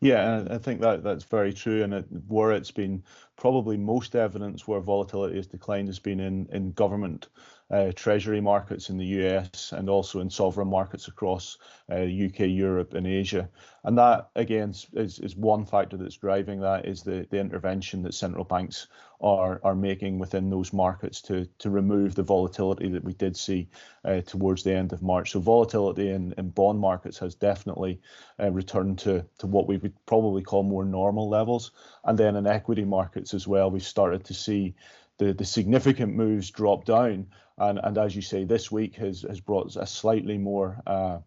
Yeah, 0.00 0.46
I 0.48 0.56
think 0.56 0.80
that 0.80 1.02
that's 1.02 1.24
very 1.24 1.52
true. 1.52 1.82
And 1.82 1.92
it, 1.92 2.06
where 2.28 2.52
it's 2.52 2.70
been 2.70 3.02
probably 3.36 3.76
most 3.76 4.14
evidence 4.14 4.66
where 4.66 4.80
volatility 4.80 5.36
has 5.36 5.46
declined 5.48 5.88
has 5.88 5.98
been 5.98 6.20
in 6.20 6.48
in 6.52 6.72
government 6.72 7.28
uh, 7.70 7.92
treasury 7.94 8.40
markets 8.40 8.90
in 8.90 8.98
the 8.98 9.06
US 9.06 9.72
and 9.72 9.88
also 9.88 10.20
in 10.20 10.30
sovereign 10.30 10.68
markets 10.68 11.08
across 11.08 11.58
uh, 11.90 12.02
UK, 12.02 12.40
Europe, 12.40 12.94
and 12.94 13.06
Asia. 13.06 13.48
And 13.84 13.96
that 13.96 14.30
again 14.36 14.70
is, 14.92 15.18
is 15.18 15.36
one 15.36 15.64
factor 15.64 15.96
that's 15.96 16.16
driving 16.16 16.60
that 16.60 16.86
is 16.86 17.02
the, 17.02 17.26
the 17.30 17.38
intervention 17.38 18.02
that 18.02 18.14
central 18.14 18.44
banks 18.44 18.88
are 19.22 19.60
are 19.62 19.74
making 19.74 20.18
within 20.18 20.48
those 20.50 20.72
markets 20.72 21.20
to 21.20 21.46
to 21.58 21.70
remove 21.70 22.14
the 22.14 22.22
volatility 22.22 22.88
that 22.88 23.04
we 23.04 23.12
did 23.14 23.36
see 23.36 23.68
uh, 24.04 24.20
towards 24.22 24.62
the 24.62 24.74
end 24.74 24.92
of 24.92 25.02
March. 25.02 25.32
So 25.32 25.40
volatility 25.40 26.10
in, 26.10 26.34
in 26.38 26.50
bond 26.50 26.78
markets 26.78 27.18
has 27.18 27.34
definitely 27.34 28.00
uh, 28.40 28.50
returned 28.50 28.98
to 29.00 29.24
to 29.38 29.46
what 29.46 29.66
we 29.66 29.76
would 29.76 29.94
probably 30.06 30.42
call 30.42 30.62
more 30.62 30.84
normal 30.84 31.28
levels. 31.28 31.72
And 32.04 32.18
then 32.18 32.36
in 32.36 32.46
equity 32.46 32.84
markets 32.84 33.34
as 33.34 33.46
well, 33.46 33.70
we've 33.70 33.82
started 33.82 34.24
to 34.24 34.34
see 34.34 34.74
the, 35.20 35.34
the 35.34 35.44
significant 35.44 36.16
moves 36.16 36.50
drop 36.50 36.86
down. 36.86 37.26
And, 37.58 37.78
and 37.82 37.98
as 37.98 38.16
you 38.16 38.22
say, 38.22 38.44
this 38.44 38.72
week 38.72 38.96
has, 38.96 39.20
has 39.28 39.38
brought 39.38 39.76
a 39.76 39.86
slightly 39.86 40.38
more 40.38 40.80
uh, 40.86 41.18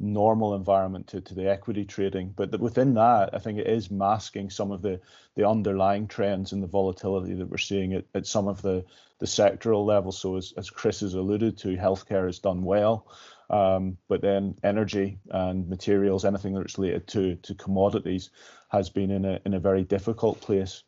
normal 0.00 0.54
environment 0.54 1.08
to, 1.08 1.20
to 1.20 1.34
the 1.34 1.50
equity 1.50 1.84
trading. 1.84 2.32
But 2.34 2.58
within 2.58 2.94
that, 2.94 3.34
I 3.34 3.38
think 3.38 3.58
it 3.58 3.66
is 3.66 3.90
masking 3.90 4.48
some 4.48 4.72
of 4.72 4.80
the, 4.80 5.00
the 5.34 5.46
underlying 5.46 6.08
trends 6.08 6.52
and 6.52 6.62
the 6.62 6.66
volatility 6.66 7.34
that 7.34 7.50
we're 7.50 7.58
seeing 7.58 7.92
at, 7.92 8.06
at 8.14 8.26
some 8.26 8.48
of 8.48 8.62
the, 8.62 8.86
the 9.18 9.26
sectoral 9.26 9.84
levels. 9.84 10.18
So 10.18 10.36
as, 10.36 10.54
as 10.56 10.70
Chris 10.70 11.00
has 11.00 11.12
alluded 11.12 11.58
to, 11.58 11.76
healthcare 11.76 12.24
has 12.24 12.38
done 12.38 12.62
well. 12.62 13.06
Um, 13.50 13.98
but 14.08 14.22
then 14.22 14.56
energy 14.64 15.18
and 15.30 15.68
materials, 15.68 16.24
anything 16.24 16.54
that's 16.54 16.78
related 16.78 17.06
to 17.08 17.36
to 17.36 17.54
commodities, 17.54 18.30
has 18.70 18.90
been 18.90 19.12
in 19.12 19.24
a 19.24 19.38
in 19.46 19.54
a 19.54 19.60
very 19.60 19.84
difficult 19.84 20.40
place. 20.40 20.82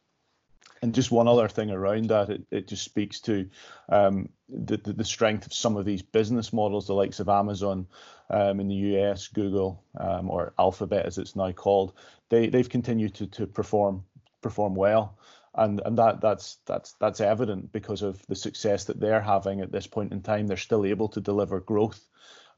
And 0.82 0.94
just 0.94 1.10
one 1.10 1.28
other 1.28 1.48
thing 1.48 1.70
around 1.70 2.08
that, 2.08 2.30
it, 2.30 2.42
it 2.50 2.68
just 2.68 2.84
speaks 2.84 3.20
to 3.20 3.48
um, 3.88 4.28
the, 4.48 4.76
the, 4.76 4.92
the 4.92 5.04
strength 5.04 5.46
of 5.46 5.52
some 5.52 5.76
of 5.76 5.84
these 5.84 6.02
business 6.02 6.52
models, 6.52 6.86
the 6.86 6.94
likes 6.94 7.20
of 7.20 7.28
Amazon 7.28 7.86
um, 8.30 8.60
in 8.60 8.68
the 8.68 8.74
US, 8.74 9.28
Google, 9.28 9.82
um, 9.98 10.30
or 10.30 10.52
Alphabet 10.58 11.06
as 11.06 11.18
it's 11.18 11.36
now 11.36 11.52
called. 11.52 11.94
They 12.28 12.48
they've 12.48 12.68
continued 12.68 13.14
to 13.16 13.26
to 13.28 13.46
perform 13.46 14.04
perform 14.42 14.74
well, 14.74 15.18
and 15.54 15.80
and 15.84 15.98
that 15.98 16.20
that's 16.20 16.58
that's 16.66 16.92
that's 17.00 17.20
evident 17.20 17.72
because 17.72 18.02
of 18.02 18.24
the 18.26 18.36
success 18.36 18.84
that 18.84 19.00
they're 19.00 19.20
having 19.20 19.60
at 19.60 19.72
this 19.72 19.86
point 19.86 20.12
in 20.12 20.22
time. 20.22 20.46
They're 20.46 20.56
still 20.56 20.84
able 20.84 21.08
to 21.08 21.20
deliver 21.20 21.60
growth. 21.60 22.06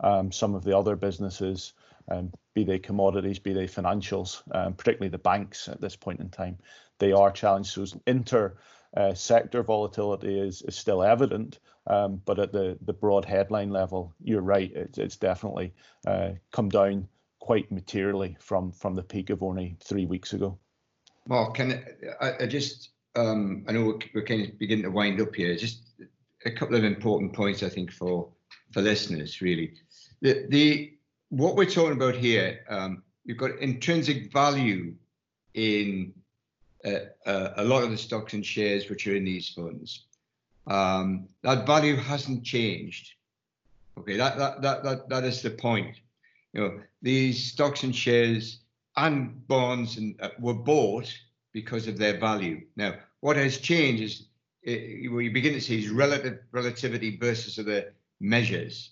Um, 0.00 0.32
some 0.32 0.54
of 0.54 0.64
the 0.64 0.76
other 0.76 0.96
businesses 0.96 1.74
um, 2.10 2.32
be 2.54 2.64
they 2.64 2.78
commodities, 2.78 3.38
be 3.38 3.52
they 3.52 3.66
financials, 3.66 4.42
um, 4.54 4.74
particularly 4.74 5.10
the 5.10 5.18
banks 5.18 5.68
at 5.68 5.80
this 5.80 5.96
point 5.96 6.20
in 6.20 6.28
time, 6.28 6.58
they 6.98 7.12
are 7.12 7.30
challenged. 7.30 7.70
So 7.70 7.86
inter 8.06 8.56
uh, 8.96 9.14
sector 9.14 9.62
volatility 9.62 10.38
is, 10.38 10.62
is 10.62 10.76
still 10.76 11.02
evident, 11.02 11.60
um, 11.86 12.20
but 12.24 12.38
at 12.38 12.52
the, 12.52 12.78
the 12.82 12.92
broad 12.92 13.24
headline 13.24 13.70
level, 13.70 14.14
you're 14.22 14.42
right, 14.42 14.72
it's, 14.74 14.98
it's 14.98 15.16
definitely 15.16 15.72
uh, 16.06 16.30
come 16.52 16.68
down 16.68 17.08
quite 17.38 17.70
materially 17.72 18.36
from, 18.40 18.72
from 18.72 18.94
the 18.94 19.02
peak 19.02 19.30
of 19.30 19.42
only 19.42 19.76
three 19.82 20.06
weeks 20.06 20.32
ago. 20.32 20.58
Mark, 21.28 21.54
can 21.54 21.82
I, 22.20 22.34
I 22.40 22.46
just, 22.46 22.90
um, 23.14 23.64
I 23.68 23.72
know 23.72 23.84
we're, 23.84 23.98
we're 24.14 24.24
kind 24.24 24.46
of 24.46 24.58
beginning 24.58 24.84
to 24.84 24.90
wind 24.90 25.20
up 25.20 25.34
here, 25.34 25.56
just 25.56 25.82
a 26.44 26.50
couple 26.50 26.76
of 26.76 26.84
important 26.84 27.32
points, 27.32 27.62
I 27.62 27.68
think, 27.68 27.92
for, 27.92 28.28
for 28.72 28.82
listeners, 28.82 29.40
really. 29.40 29.74
The, 30.20 30.46
the 30.48 30.92
what 31.30 31.56
we're 31.56 31.64
talking 31.64 31.92
about 31.92 32.14
here, 32.14 32.60
um, 32.68 33.02
you've 33.24 33.38
got 33.38 33.58
intrinsic 33.58 34.32
value 34.32 34.94
in 35.54 36.12
uh, 36.84 36.90
uh, 37.26 37.52
a 37.56 37.64
lot 37.64 37.82
of 37.82 37.90
the 37.90 37.96
stocks 37.96 38.34
and 38.34 38.44
shares 38.44 38.88
which 38.88 39.06
are 39.06 39.16
in 39.16 39.24
these 39.24 39.48
funds. 39.48 40.06
Um, 40.66 41.28
that 41.42 41.66
value 41.66 41.96
hasn't 41.96 42.44
changed. 42.44 43.14
Okay, 43.98 44.16
that, 44.16 44.38
that 44.38 44.62
that 44.62 44.82
that 44.84 45.08
that 45.08 45.24
is 45.24 45.42
the 45.42 45.50
point. 45.50 45.96
You 46.52 46.60
know, 46.60 46.80
these 47.02 47.52
stocks 47.52 47.82
and 47.82 47.94
shares 47.94 48.60
and 48.96 49.46
bonds 49.46 49.98
and 49.98 50.20
uh, 50.20 50.30
were 50.38 50.54
bought 50.54 51.12
because 51.52 51.86
of 51.86 51.98
their 51.98 52.18
value. 52.18 52.62
Now, 52.76 52.94
what 53.20 53.36
has 53.36 53.58
changed 53.58 54.02
is 54.02 54.26
it, 54.62 55.06
uh, 55.08 55.12
what 55.12 55.20
you 55.20 55.32
begin 55.32 55.54
to 55.54 55.60
see 55.60 55.78
is 55.78 55.90
relative 55.90 56.38
relativity 56.52 57.16
versus 57.16 57.58
other 57.58 57.94
measures, 58.20 58.90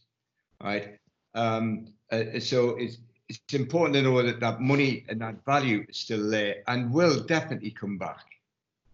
right? 0.62 0.98
Um, 1.34 1.88
uh, 2.10 2.40
so 2.40 2.76
it's 2.76 2.98
it's 3.28 3.54
important 3.54 3.94
to 3.94 4.02
know 4.02 4.22
that 4.22 4.40
that 4.40 4.60
money 4.60 5.04
and 5.08 5.20
that 5.20 5.44
value 5.44 5.84
is 5.88 5.98
still 5.98 6.30
there 6.30 6.62
and 6.66 6.90
will 6.92 7.20
definitely 7.24 7.70
come 7.70 7.98
back. 7.98 8.24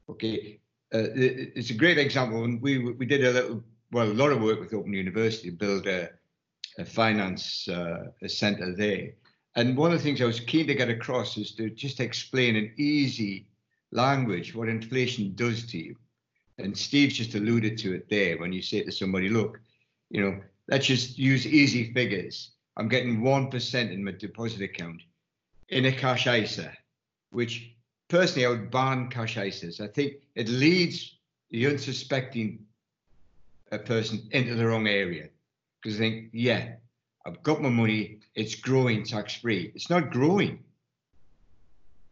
Okay, 0.09 0.59
uh, 0.93 1.09
it's 1.15 1.71
a 1.71 1.75
great 1.75 1.99
example. 1.99 2.41
When 2.43 2.61
we 2.61 2.79
we 2.79 3.07
did 3.07 3.25
a 3.25 3.31
little, 3.31 3.65
well, 3.93 4.11
a 4.11 4.12
lot 4.12 4.33
of 4.33 4.43
work 4.43 4.61
with 4.61 4.75
Open 4.75 4.93
University 4.93 5.51
to 5.51 5.57
build 5.57 5.87
a, 5.87 6.11
a 6.79 6.85
finance 6.85 7.69
uh, 7.69 8.11
a 8.23 8.29
center 8.29 8.75
there. 8.75 9.12
And 9.57 9.77
one 9.77 9.93
of 9.93 9.99
the 9.99 10.05
things 10.05 10.21
I 10.21 10.25
was 10.25 10.41
keen 10.41 10.67
to 10.67 10.75
get 10.75 10.91
across 10.91 11.37
is 11.37 11.53
to 11.53 11.71
just 11.71 12.01
explain 12.01 12.57
in 12.57 12.73
easy 12.77 13.47
language 13.93 14.55
what 14.55 14.69
inflation 14.69 15.33
does 15.37 15.65
to 15.67 15.79
you. 15.79 15.97
And 16.59 16.77
Steve's 16.77 17.17
just 17.17 17.35
alluded 17.35 17.79
to 17.79 17.95
it 17.95 18.09
there 18.09 18.39
when 18.39 18.53
you 18.53 18.62
say 18.62 18.83
to 18.83 18.93
somebody, 18.93 19.29
look, 19.29 19.61
you 20.11 20.23
know, 20.23 20.41
let's 20.69 20.87
just 20.87 21.19
use 21.19 21.47
easy 21.47 21.93
figures. 21.93 22.51
I'm 22.77 22.89
getting 22.89 23.20
1% 23.20 23.93
in 23.93 24.05
my 24.05 24.12
deposit 24.12 24.62
account 24.62 25.03
in 25.68 25.87
a 25.87 25.93
cash 25.93 26.27
ISA, 26.27 26.72
which 27.31 27.75
personally 28.09 28.47
I 28.47 28.51
would 28.51 28.70
ban 28.70 29.09
cash 29.09 29.37
ISAs. 29.37 29.81
I 29.81 29.87
think 29.89 30.14
it 30.35 30.49
leads 30.49 31.16
the 31.51 31.66
unsuspecting 31.66 32.66
person 33.79 34.29
into 34.33 34.55
the 34.55 34.66
wrong 34.66 34.87
area 34.87 35.29
because 35.81 35.99
they 35.99 36.11
think, 36.11 36.31
yeah, 36.33 36.75
I've 37.27 37.43
got 37.43 37.62
my 37.62 37.68
money, 37.68 38.20
it's 38.35 38.55
growing 38.55 39.05
tax 39.05 39.37
free. 39.37 39.72
It's 39.75 39.91
not 39.91 40.11
growing. 40.11 40.62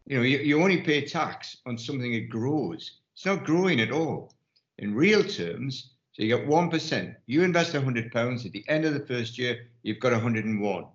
You 0.05 0.17
know, 0.17 0.23
you, 0.23 0.39
you 0.39 0.61
only 0.61 0.81
pay 0.81 1.05
tax 1.05 1.57
on 1.65 1.77
something 1.77 2.11
that 2.11 2.29
grows. 2.29 2.99
It's 3.13 3.25
not 3.25 3.45
growing 3.45 3.79
at 3.79 3.91
all. 3.91 4.33
In 4.79 4.95
real 4.95 5.23
terms, 5.23 5.92
so 6.13 6.21
you 6.21 6.37
get 6.37 6.47
1%. 6.47 7.15
You 7.25 7.43
invest 7.43 7.73
£100. 7.73 8.45
At 8.45 8.51
the 8.51 8.63
end 8.67 8.85
of 8.85 8.93
the 8.93 9.05
first 9.05 9.37
year, 9.37 9.67
you've 9.81 9.99
got 9.99 10.11
101. 10.11 10.85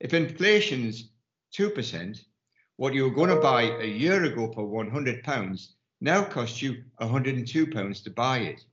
If 0.00 0.14
inflation 0.14 0.86
is 0.86 1.08
2%, 1.56 2.24
what 2.76 2.92
you 2.92 3.04
were 3.04 3.14
going 3.14 3.30
to 3.30 3.36
buy 3.36 3.62
a 3.62 3.86
year 3.86 4.24
ago 4.24 4.52
for 4.52 4.64
£100 4.64 5.68
now 6.02 6.24
costs 6.24 6.60
you 6.60 6.82
£102 7.00 8.04
to 8.04 8.10
buy 8.10 8.38
it. 8.38 8.64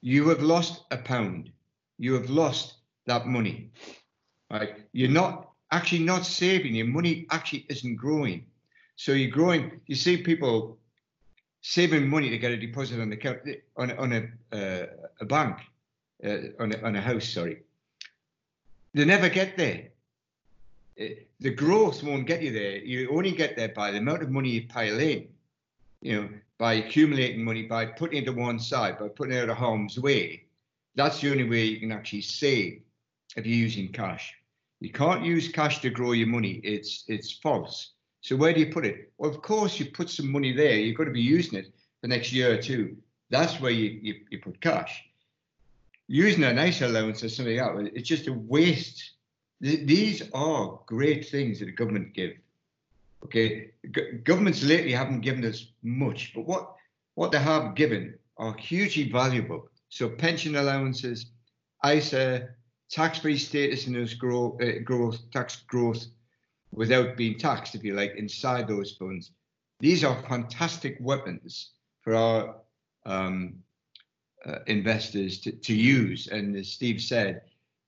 You 0.00 0.28
have 0.30 0.42
lost 0.42 0.84
a 0.90 0.96
pound. 0.96 1.52
You 1.98 2.14
have 2.14 2.30
lost 2.30 2.78
that 3.06 3.26
money. 3.26 3.70
Right? 4.50 4.76
You're 4.92 5.10
not 5.10 5.50
actually 5.70 6.02
not 6.02 6.24
saving. 6.24 6.74
Your 6.74 6.86
money 6.86 7.26
actually 7.30 7.66
isn't 7.68 7.96
growing. 7.96 8.46
So 8.96 9.12
you're 9.12 9.30
growing. 9.30 9.80
You 9.86 9.94
see 9.94 10.16
people 10.16 10.79
saving 11.62 12.08
money 12.08 12.30
to 12.30 12.38
get 12.38 12.52
a 12.52 12.56
deposit 12.56 13.00
on 13.00 13.10
the 13.10 13.60
on 13.76 13.90
on 13.92 14.12
a 14.12 14.56
uh, 14.56 14.86
a 15.20 15.24
bank 15.24 15.58
uh, 16.24 16.36
on 16.58 16.72
a, 16.72 16.82
on 16.82 16.96
a 16.96 17.00
house. 17.00 17.28
Sorry, 17.28 17.62
they 18.94 19.04
never 19.04 19.28
get 19.28 19.56
there. 19.56 19.88
Uh, 21.00 21.04
the 21.40 21.50
growth 21.50 22.02
won't 22.02 22.26
get 22.26 22.42
you 22.42 22.52
there. 22.52 22.78
You 22.78 23.10
only 23.10 23.32
get 23.32 23.56
there 23.56 23.70
by 23.70 23.90
the 23.90 23.98
amount 23.98 24.22
of 24.22 24.30
money 24.30 24.50
you 24.50 24.68
pile 24.68 24.98
in. 24.98 25.28
You 26.02 26.22
know, 26.22 26.28
by 26.58 26.74
accumulating 26.74 27.44
money, 27.44 27.62
by 27.62 27.86
putting 27.86 28.22
it 28.22 28.26
to 28.26 28.32
one 28.32 28.58
side, 28.58 28.98
by 28.98 29.08
putting 29.08 29.34
it 29.34 29.42
out 29.42 29.50
of 29.50 29.56
harm's 29.56 29.98
way. 29.98 30.44
That's 30.94 31.20
the 31.20 31.30
only 31.30 31.48
way 31.48 31.64
you 31.64 31.80
can 31.80 31.92
actually 31.92 32.22
save 32.22 32.82
if 33.36 33.46
you're 33.46 33.56
using 33.56 33.88
cash. 33.92 34.34
You 34.80 34.90
can't 34.90 35.24
use 35.24 35.48
cash 35.48 35.80
to 35.80 35.90
grow 35.90 36.12
your 36.12 36.26
money. 36.26 36.60
It's 36.64 37.04
it's 37.06 37.32
false. 37.32 37.92
So 38.20 38.36
where 38.36 38.52
do 38.52 38.60
you 38.60 38.72
put 38.72 38.84
it? 38.84 39.12
Well, 39.18 39.30
of 39.30 39.42
course, 39.42 39.78
you 39.78 39.86
put 39.86 40.10
some 40.10 40.30
money 40.30 40.52
there. 40.52 40.74
You've 40.74 40.96
got 40.96 41.04
to 41.04 41.10
be 41.10 41.20
using 41.20 41.58
it 41.58 41.72
the 42.02 42.08
next 42.08 42.32
year 42.32 42.52
or 42.52 42.60
two. 42.60 42.96
That's 43.30 43.60
where 43.60 43.70
you, 43.70 43.98
you, 44.02 44.14
you 44.30 44.38
put 44.38 44.60
cash. 44.60 45.04
Using 46.08 46.44
an 46.44 46.58
ISA 46.58 46.86
allowance 46.86 47.22
or 47.22 47.28
something 47.28 47.58
else, 47.58 47.88
it's 47.94 48.08
just 48.08 48.26
a 48.26 48.32
waste. 48.32 49.12
These 49.60 50.22
are 50.34 50.80
great 50.86 51.28
things 51.28 51.60
that 51.60 51.66
the 51.66 51.72
government 51.72 52.14
give. 52.14 52.32
Okay, 53.24 53.70
governments 54.24 54.62
lately 54.62 54.92
haven't 54.92 55.20
given 55.20 55.44
us 55.44 55.66
much, 55.82 56.32
but 56.34 56.46
what 56.46 56.74
what 57.14 57.32
they 57.32 57.38
have 57.38 57.74
given 57.74 58.18
are 58.38 58.56
hugely 58.56 59.10
valuable. 59.12 59.68
So 59.90 60.08
pension 60.08 60.56
allowances, 60.56 61.26
ISA, 61.86 62.48
tax-free 62.90 63.36
status 63.36 63.84
those 63.84 64.14
growth, 64.14 64.62
uh, 64.62 64.78
growth 64.84 65.18
tax 65.30 65.56
growth 65.68 66.06
without 66.72 67.16
being 67.16 67.38
taxed, 67.38 67.74
if 67.74 67.84
you 67.84 67.94
like, 67.94 68.14
inside 68.16 68.68
those 68.68 68.92
funds. 68.92 69.32
These 69.80 70.04
are 70.04 70.22
fantastic 70.28 70.98
weapons 71.00 71.72
for 72.02 72.14
our 72.14 72.56
um, 73.06 73.54
uh, 74.46 74.58
investors 74.66 75.40
to, 75.40 75.52
to 75.52 75.74
use. 75.74 76.28
And 76.28 76.56
as 76.56 76.72
Steve 76.72 77.00
said, 77.00 77.42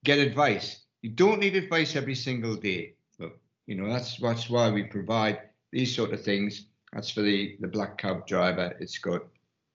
get 0.04 0.18
advice. 0.18 0.80
You 1.02 1.10
don't 1.10 1.40
need 1.40 1.56
advice 1.56 1.96
every 1.96 2.14
single 2.14 2.56
day. 2.56 2.94
But, 3.18 3.32
you 3.66 3.74
know, 3.74 3.88
that's 3.92 4.16
that's 4.16 4.48
why 4.48 4.70
we 4.70 4.84
provide 4.84 5.40
these 5.70 5.94
sort 5.94 6.12
of 6.12 6.22
things. 6.22 6.66
That's 6.92 7.10
for 7.10 7.22
the 7.22 7.56
the 7.60 7.68
black 7.68 7.98
cab 7.98 8.26
driver. 8.26 8.76
It's 8.80 8.98
got 8.98 9.22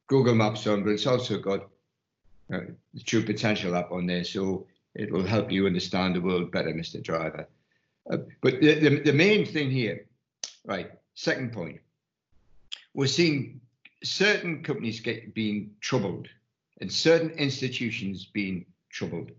Google 0.08 0.36
Maps 0.36 0.68
on, 0.68 0.84
but 0.84 0.92
it's 0.92 1.08
also 1.08 1.38
got 1.38 1.68
uh, 2.54 2.62
the 2.94 3.04
True 3.04 3.24
Potential 3.24 3.76
app 3.76 3.92
on 3.92 4.06
there, 4.06 4.24
so 4.24 4.68
it 4.96 5.12
will 5.12 5.26
help 5.26 5.52
you 5.52 5.66
understand 5.66 6.16
the 6.16 6.22
world 6.22 6.52
better, 6.52 6.74
Mr. 6.74 7.02
Driver. 7.02 7.48
But 8.08 8.62
the, 8.62 8.80
the 8.80 9.02
the 9.02 9.14
main 9.14 9.46
thing 9.46 9.70
here, 9.70 10.06
right? 10.66 10.92
Second 11.14 11.52
point, 11.52 11.80
we're 12.94 13.08
seeing 13.08 13.60
certain 14.04 14.64
companies 14.64 15.00
get 15.00 15.34
being 15.34 15.72
troubled 15.82 16.28
and 16.80 16.92
certain 16.92 17.32
institutions 17.32 18.26
being 18.26 18.66
troubled. 18.90 19.32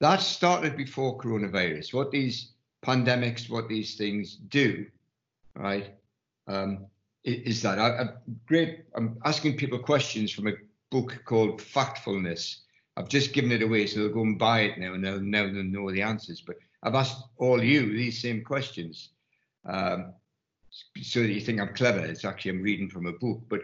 That 0.00 0.20
started 0.20 0.76
before 0.76 1.18
coronavirus. 1.18 1.94
What 1.94 2.10
these 2.10 2.52
pandemics, 2.84 3.48
what 3.48 3.68
these 3.68 3.96
things 3.96 4.36
do, 4.36 4.86
right, 5.54 5.94
um, 6.46 6.86
is 7.22 7.62
that 7.62 7.78
I, 7.78 8.02
I, 8.02 8.08
great. 8.46 8.84
I'm 8.94 9.18
asking 9.24 9.56
people 9.56 9.78
questions 9.78 10.30
from 10.30 10.48
a 10.48 10.52
book 10.90 11.22
called 11.24 11.60
Factfulness. 11.60 12.58
I've 12.96 13.08
just 13.08 13.32
given 13.32 13.50
it 13.50 13.62
away, 13.62 13.86
so 13.86 14.00
they'll 14.00 14.12
go 14.12 14.22
and 14.22 14.38
buy 14.38 14.60
it 14.60 14.78
now, 14.78 14.94
and 14.94 15.04
they'll 15.04 15.20
now 15.20 15.46
know 15.46 15.90
the 15.90 16.02
answers. 16.02 16.42
But 16.42 16.56
I've 16.84 16.94
asked 16.94 17.24
all 17.38 17.62
you 17.62 17.92
these 17.92 18.20
same 18.20 18.44
questions, 18.44 19.10
um, 19.66 20.12
so 21.00 21.20
that 21.20 21.32
you 21.32 21.40
think 21.40 21.60
I'm 21.60 21.74
clever. 21.74 22.04
It's 22.04 22.24
actually 22.24 22.52
I'm 22.52 22.62
reading 22.62 22.90
from 22.90 23.06
a 23.06 23.12
book, 23.12 23.40
but 23.48 23.60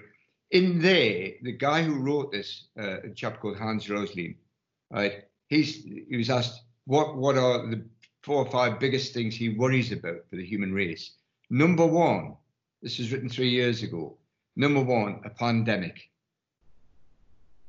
in 0.51 0.81
there, 0.81 1.33
the 1.43 1.53
guy 1.53 1.83
who 1.83 2.01
wrote 2.01 2.33
this, 2.33 2.69
uh, 2.79 3.03
a 3.05 3.11
chap 3.11 3.41
called 3.41 3.59
Hans 3.59 3.89
Rosling, 3.89 4.35
right? 4.91 5.25
He's 5.49 5.85
he 5.85 6.17
was 6.17 6.31
asked 6.31 6.63
what 6.87 7.17
what 7.17 7.37
are 7.37 7.67
the 7.67 7.85
four 8.23 8.45
or 8.45 8.51
five 8.51 8.81
biggest 8.81 9.15
things 9.15 9.35
he 9.35 9.51
worries 9.51 9.93
about 9.93 10.27
for 10.29 10.37
the 10.37 10.45
human 10.45 10.73
race. 10.73 11.13
Number 11.51 11.87
one, 11.87 12.37
this 12.83 12.99
was 12.99 13.13
written 13.13 13.29
three 13.29 13.51
years 13.51 13.83
ago. 13.83 14.17
Number 14.57 14.83
one, 14.83 15.21
a 15.25 15.31
pandemic. 15.31 16.11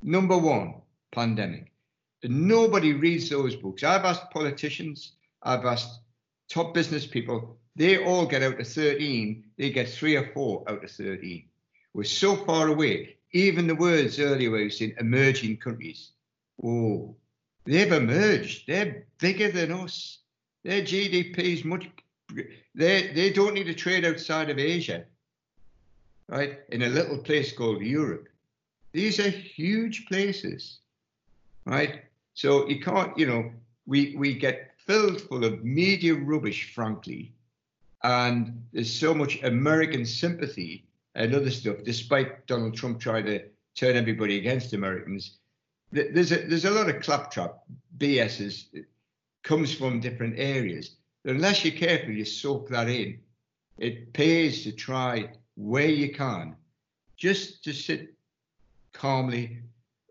Number 0.02 0.36
one, 0.36 0.74
pandemic. 1.12 1.72
And 2.22 2.48
nobody 2.48 2.92
reads 2.92 3.28
those 3.28 3.56
books. 3.56 3.82
I've 3.82 4.04
asked 4.04 4.30
politicians, 4.30 5.12
I've 5.42 5.64
asked 5.64 6.00
top 6.48 6.74
business 6.74 7.06
people, 7.06 7.56
they 7.74 8.02
all 8.02 8.26
get 8.26 8.42
out 8.42 8.60
of 8.60 8.68
13, 8.68 9.44
they 9.56 9.70
get 9.70 9.88
three 9.88 10.16
or 10.16 10.30
four 10.32 10.64
out 10.68 10.84
of 10.84 10.90
13. 10.90 11.44
We're 11.94 12.04
so 12.04 12.36
far 12.36 12.68
away. 12.68 13.16
Even 13.32 13.66
the 13.66 13.74
words 13.74 14.20
earlier 14.20 14.50
where 14.50 14.60
you 14.60 14.70
said 14.70 14.94
emerging 14.98 15.56
countries. 15.56 16.12
Oh, 16.62 17.16
they've 17.64 17.92
emerged. 17.92 18.66
They're 18.66 19.06
bigger 19.18 19.50
than 19.50 19.72
us. 19.72 20.18
Their 20.64 20.82
GDP 20.82 21.38
is 21.38 21.64
much. 21.64 21.88
They 22.74 23.12
they 23.12 23.32
don't 23.32 23.54
need 23.54 23.64
to 23.64 23.74
trade 23.74 24.04
outside 24.04 24.50
of 24.50 24.58
Asia, 24.58 25.04
right? 26.28 26.60
In 26.70 26.82
a 26.82 26.88
little 26.88 27.18
place 27.18 27.52
called 27.52 27.82
Europe. 27.82 28.28
These 28.92 29.18
are 29.18 29.30
huge 29.30 30.06
places, 30.06 30.78
right? 31.64 32.02
So 32.34 32.68
you 32.68 32.80
can't, 32.80 33.16
you 33.18 33.26
know, 33.26 33.50
we 33.86 34.14
we 34.16 34.34
get 34.34 34.71
filled 34.86 35.20
full 35.20 35.44
of 35.44 35.64
media 35.64 36.14
rubbish, 36.14 36.72
frankly, 36.74 37.32
and 38.02 38.64
there's 38.72 38.92
so 38.92 39.14
much 39.14 39.42
American 39.42 40.04
sympathy 40.04 40.84
and 41.14 41.34
other 41.34 41.50
stuff, 41.50 41.76
despite 41.84 42.46
Donald 42.46 42.74
Trump 42.74 43.00
trying 43.00 43.26
to 43.26 43.40
turn 43.74 43.96
everybody 43.96 44.38
against 44.38 44.72
Americans. 44.72 45.38
There's 45.92 46.32
a, 46.32 46.46
there's 46.46 46.64
a 46.64 46.70
lot 46.70 46.88
of 46.88 47.02
claptrap 47.02 47.58
BS 47.98 48.64
comes 49.42 49.74
from 49.74 50.00
different 50.00 50.38
areas. 50.38 50.96
Unless 51.24 51.64
you're 51.64 51.74
careful, 51.74 52.12
you 52.12 52.24
soak 52.24 52.68
that 52.70 52.88
in. 52.88 53.18
It 53.78 54.12
pays 54.12 54.64
to 54.64 54.72
try 54.72 55.30
where 55.56 55.88
you 55.88 56.12
can, 56.12 56.56
just 57.16 57.62
to 57.64 57.72
sit 57.72 58.14
calmly 58.92 59.58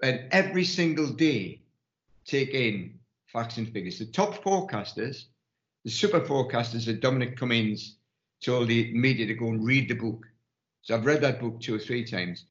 and 0.04 0.26
every 0.32 0.66
single 0.66 1.08
day 1.08 1.62
take 2.26 2.54
in 2.54 3.00
facts 3.32 3.58
and 3.58 3.72
figures. 3.72 4.00
The 4.00 4.06
top 4.06 4.44
forecasters, 4.44 5.26
the 5.84 5.92
super 5.92 6.22
forecasters 6.22 6.86
that 6.86 7.02
Dominic 7.02 7.38
Cummings 7.38 7.98
told 8.44 8.68
the 8.68 8.94
media 8.94 9.26
to 9.28 9.34
go 9.34 9.48
and 9.48 9.64
read 9.64 9.90
the 9.90 9.96
book 9.96 10.26
so 10.82 10.96
I've 10.96 11.06
read 11.06 11.22
that 11.22 11.40
book 11.40 11.62
two 11.62 11.76
or 11.76 11.80
three 11.80 12.04
times. 12.04 12.46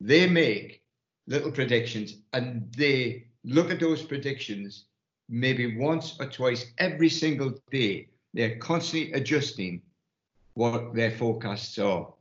They 0.00 0.28
make 0.28 0.82
little 1.26 1.50
predictions 1.50 2.16
and 2.32 2.72
they 2.76 3.26
look 3.44 3.70
at 3.70 3.80
those 3.80 4.02
predictions 4.02 4.84
maybe 5.28 5.76
once 5.76 6.16
or 6.20 6.26
twice 6.26 6.66
every 6.78 7.08
single 7.08 7.54
day. 7.70 8.08
They're 8.32 8.58
constantly 8.58 9.12
adjusting 9.12 9.82
what 10.54 10.94
their 10.94 11.10
forecasts 11.10 11.78
are. 11.78 12.12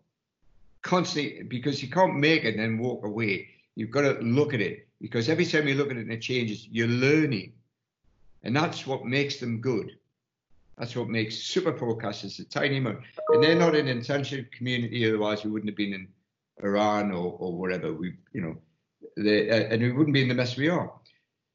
Constantly, 0.81 1.43
because 1.43 1.81
you 1.81 1.89
can't 1.89 2.17
make 2.17 2.43
it 2.43 2.55
and 2.55 2.59
then 2.59 2.77
walk 2.77 3.05
away. 3.05 3.49
You've 3.75 3.91
got 3.91 4.01
to 4.01 4.13
look 4.21 4.53
at 4.53 4.61
it 4.61 4.87
because 5.01 5.29
every 5.29 5.45
time 5.45 5.67
you 5.67 5.75
look 5.75 5.91
at 5.91 5.97
it 5.97 6.01
and 6.01 6.11
it 6.11 6.21
changes, 6.21 6.67
you're 6.67 6.87
learning. 6.87 7.53
And 8.43 8.55
that's 8.55 8.85
what 8.85 9.05
makes 9.05 9.37
them 9.37 9.61
good. 9.61 9.97
That's 10.77 10.95
what 10.95 11.07
makes 11.07 11.35
super 11.35 11.73
forecasters 11.73 12.39
a 12.39 12.45
tiny 12.45 12.77
amount. 12.77 12.99
And 13.29 13.43
they're 13.43 13.55
not 13.55 13.75
an 13.75 13.87
intensive 13.87 14.49
community, 14.51 15.07
otherwise 15.07 15.43
we 15.43 15.51
wouldn't 15.51 15.69
have 15.69 15.77
been 15.77 15.93
in 15.93 16.07
Iran 16.63 17.11
or, 17.11 17.35
or 17.39 17.55
wherever 17.55 17.93
we, 17.93 18.13
you 18.33 18.41
know, 18.41 18.57
they, 19.15 19.49
uh, 19.49 19.73
and 19.73 19.81
we 19.81 19.91
wouldn't 19.91 20.13
be 20.13 20.21
in 20.23 20.27
the 20.27 20.33
mess 20.33 20.57
we 20.57 20.69
are. 20.69 20.91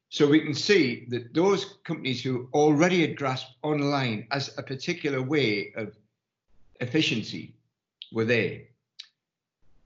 So 0.09 0.27
we 0.27 0.39
can 0.39 0.55
see 0.55 1.05
that 1.09 1.33
those 1.33 1.77
companies 1.83 2.23
who 2.23 2.49
already 2.53 3.01
had 3.01 3.15
grasped 3.15 3.53
online 3.61 4.27
as 4.31 4.57
a 4.57 4.63
particular 4.63 5.21
way 5.21 5.71
of 5.75 5.95
efficiency 6.79 7.53
were 8.11 8.25
there. 8.25 8.61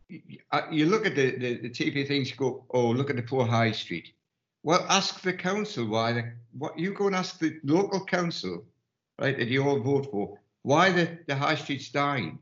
You 0.10 0.86
look 0.86 1.06
at 1.06 1.16
the, 1.16 1.38
the, 1.38 1.58
the 1.58 1.70
TV 1.70 2.08
things, 2.08 2.32
go, 2.32 2.64
oh, 2.70 2.90
look 2.92 3.10
at 3.10 3.16
the 3.16 3.24
poor 3.24 3.46
high 3.46 3.72
street. 3.72 4.14
Well, 4.64 4.86
ask 4.90 5.22
the 5.22 5.34
council 5.34 5.86
why. 5.86 6.14
The, 6.14 6.32
what 6.58 6.80
you 6.80 6.94
go 6.94 7.08
and 7.08 7.16
ask 7.16 7.38
the 7.40 7.60
local 7.64 8.06
council 8.06 8.66
right, 9.20 9.38
that 9.38 9.50
you 9.50 9.64
all 9.68 9.80
vote 9.80 10.10
for, 10.10 10.40
why 10.62 10.92
the, 10.92 11.18
the 11.28 11.36
high 11.36 11.56
street's 11.56 11.90
dying 11.90 12.40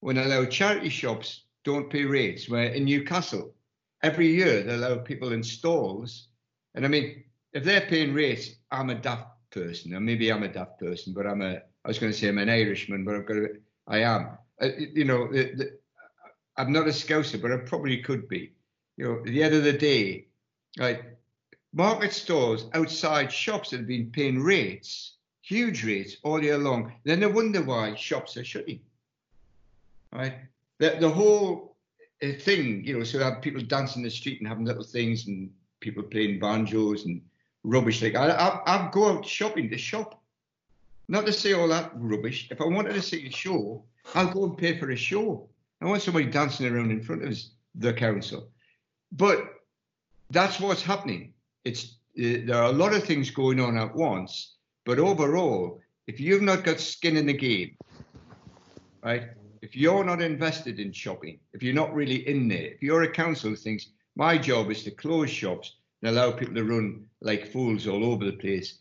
when 0.00 0.18
allow 0.18 0.44
charity 0.44 0.90
shops 0.90 1.42
don't 1.64 1.90
pay 1.90 2.04
rates. 2.04 2.48
Where 2.48 2.66
in 2.66 2.84
Newcastle, 2.84 3.54
every 4.02 4.28
year 4.28 4.62
they 4.62 4.74
allow 4.74 4.98
people 4.98 5.32
in 5.32 5.42
stalls. 5.42 6.28
And 6.74 6.84
I 6.84 6.88
mean, 6.88 7.24
if 7.54 7.64
they're 7.64 7.80
paying 7.80 8.12
rates, 8.12 8.50
I'm 8.70 8.90
a 8.90 8.94
daft 8.94 9.28
person. 9.50 9.94
Or 9.94 10.00
maybe 10.00 10.30
I'm 10.30 10.42
a 10.42 10.48
daft 10.48 10.78
person, 10.78 11.14
but 11.14 11.26
I'm 11.26 11.40
a, 11.40 11.56
I 11.56 11.88
was 11.88 11.98
going 11.98 12.12
to 12.12 12.18
say 12.18 12.28
I'm 12.28 12.38
an 12.38 12.50
Irishman, 12.50 13.04
but 13.04 13.14
I've 13.14 13.26
got 13.26 13.34
to, 13.34 13.56
I 13.88 13.98
am. 13.98 14.38
Uh, 14.60 14.68
you 14.78 15.04
know, 15.04 15.32
the, 15.32 15.54
the, 15.54 15.78
I'm 16.58 16.72
not 16.72 16.86
a 16.86 16.92
scouser, 16.92 17.40
but 17.40 17.52
I 17.52 17.56
probably 17.58 18.02
could 18.02 18.28
be. 18.28 18.52
You 18.98 19.04
know, 19.04 19.18
at 19.18 19.24
the 19.24 19.42
end 19.42 19.54
of 19.54 19.64
the 19.64 19.72
day, 19.72 20.26
right, 20.78 21.02
market 21.72 22.12
stores 22.12 22.66
outside 22.74 23.32
shops 23.32 23.70
that 23.70 23.78
have 23.78 23.86
been 23.86 24.10
paying 24.10 24.42
rates 24.42 25.16
huge 25.46 25.84
rates 25.84 26.16
all 26.24 26.42
year 26.42 26.58
long. 26.58 26.92
Then 27.04 27.20
they 27.20 27.26
wonder 27.26 27.62
why 27.62 27.94
shops 27.94 28.36
are 28.36 28.44
shutting. 28.44 28.80
Right? 30.12 30.34
The, 30.78 30.96
the 30.98 31.08
whole 31.08 31.76
uh, 32.22 32.32
thing, 32.40 32.84
you 32.84 32.98
know, 32.98 33.04
so 33.04 33.20
have 33.20 33.42
people 33.42 33.62
dancing 33.62 34.00
in 34.00 34.04
the 34.04 34.10
street 34.10 34.40
and 34.40 34.48
having 34.48 34.64
little 34.64 34.82
things 34.82 35.28
and 35.28 35.50
people 35.80 36.02
playing 36.02 36.40
banjos 36.40 37.04
and 37.04 37.22
rubbish. 37.62 38.02
Like 38.02 38.16
I, 38.16 38.30
I, 38.30 38.60
I'd 38.66 38.92
go 38.92 39.08
out 39.08 39.24
shopping 39.24 39.70
to 39.70 39.78
shop, 39.78 40.20
not 41.08 41.26
to 41.26 41.32
see 41.32 41.54
all 41.54 41.68
that 41.68 41.92
rubbish. 41.94 42.48
If 42.50 42.60
I 42.60 42.64
wanted 42.64 42.94
to 42.94 43.02
see 43.02 43.26
a 43.26 43.30
show, 43.30 43.84
I'll 44.14 44.32
go 44.32 44.44
and 44.44 44.58
pay 44.58 44.78
for 44.78 44.90
a 44.90 44.96
show. 44.96 45.48
I 45.80 45.84
want 45.84 46.02
somebody 46.02 46.26
dancing 46.26 46.66
around 46.66 46.90
in 46.90 47.02
front 47.02 47.22
of 47.22 47.38
the 47.76 47.92
council. 47.92 48.48
But 49.12 49.55
that's 50.30 50.60
what's 50.60 50.82
happening. 50.82 51.32
It's 51.64 51.96
uh, 52.18 52.46
there 52.46 52.56
are 52.56 52.70
a 52.70 52.72
lot 52.72 52.94
of 52.94 53.04
things 53.04 53.30
going 53.30 53.60
on 53.60 53.76
at 53.76 53.94
once, 53.94 54.56
but 54.84 54.98
overall, 54.98 55.80
if 56.06 56.20
you've 56.20 56.42
not 56.42 56.64
got 56.64 56.80
skin 56.80 57.16
in 57.16 57.26
the 57.26 57.32
game, 57.32 57.76
right? 59.02 59.30
If 59.62 59.76
you're 59.76 60.04
not 60.04 60.22
invested 60.22 60.78
in 60.78 60.92
shopping, 60.92 61.40
if 61.52 61.62
you're 61.62 61.74
not 61.74 61.94
really 61.94 62.26
in 62.28 62.48
there, 62.48 62.72
if 62.72 62.82
you're 62.82 63.02
a 63.02 63.10
council 63.10 63.50
who 63.50 63.56
thinks 63.56 63.90
my 64.14 64.38
job 64.38 64.70
is 64.70 64.84
to 64.84 64.90
close 64.90 65.30
shops 65.30 65.76
and 66.00 66.10
allow 66.10 66.30
people 66.30 66.54
to 66.54 66.64
run 66.64 67.04
like 67.20 67.52
fools 67.52 67.86
all 67.86 68.04
over 68.04 68.24
the 68.24 68.32
place 68.32 68.78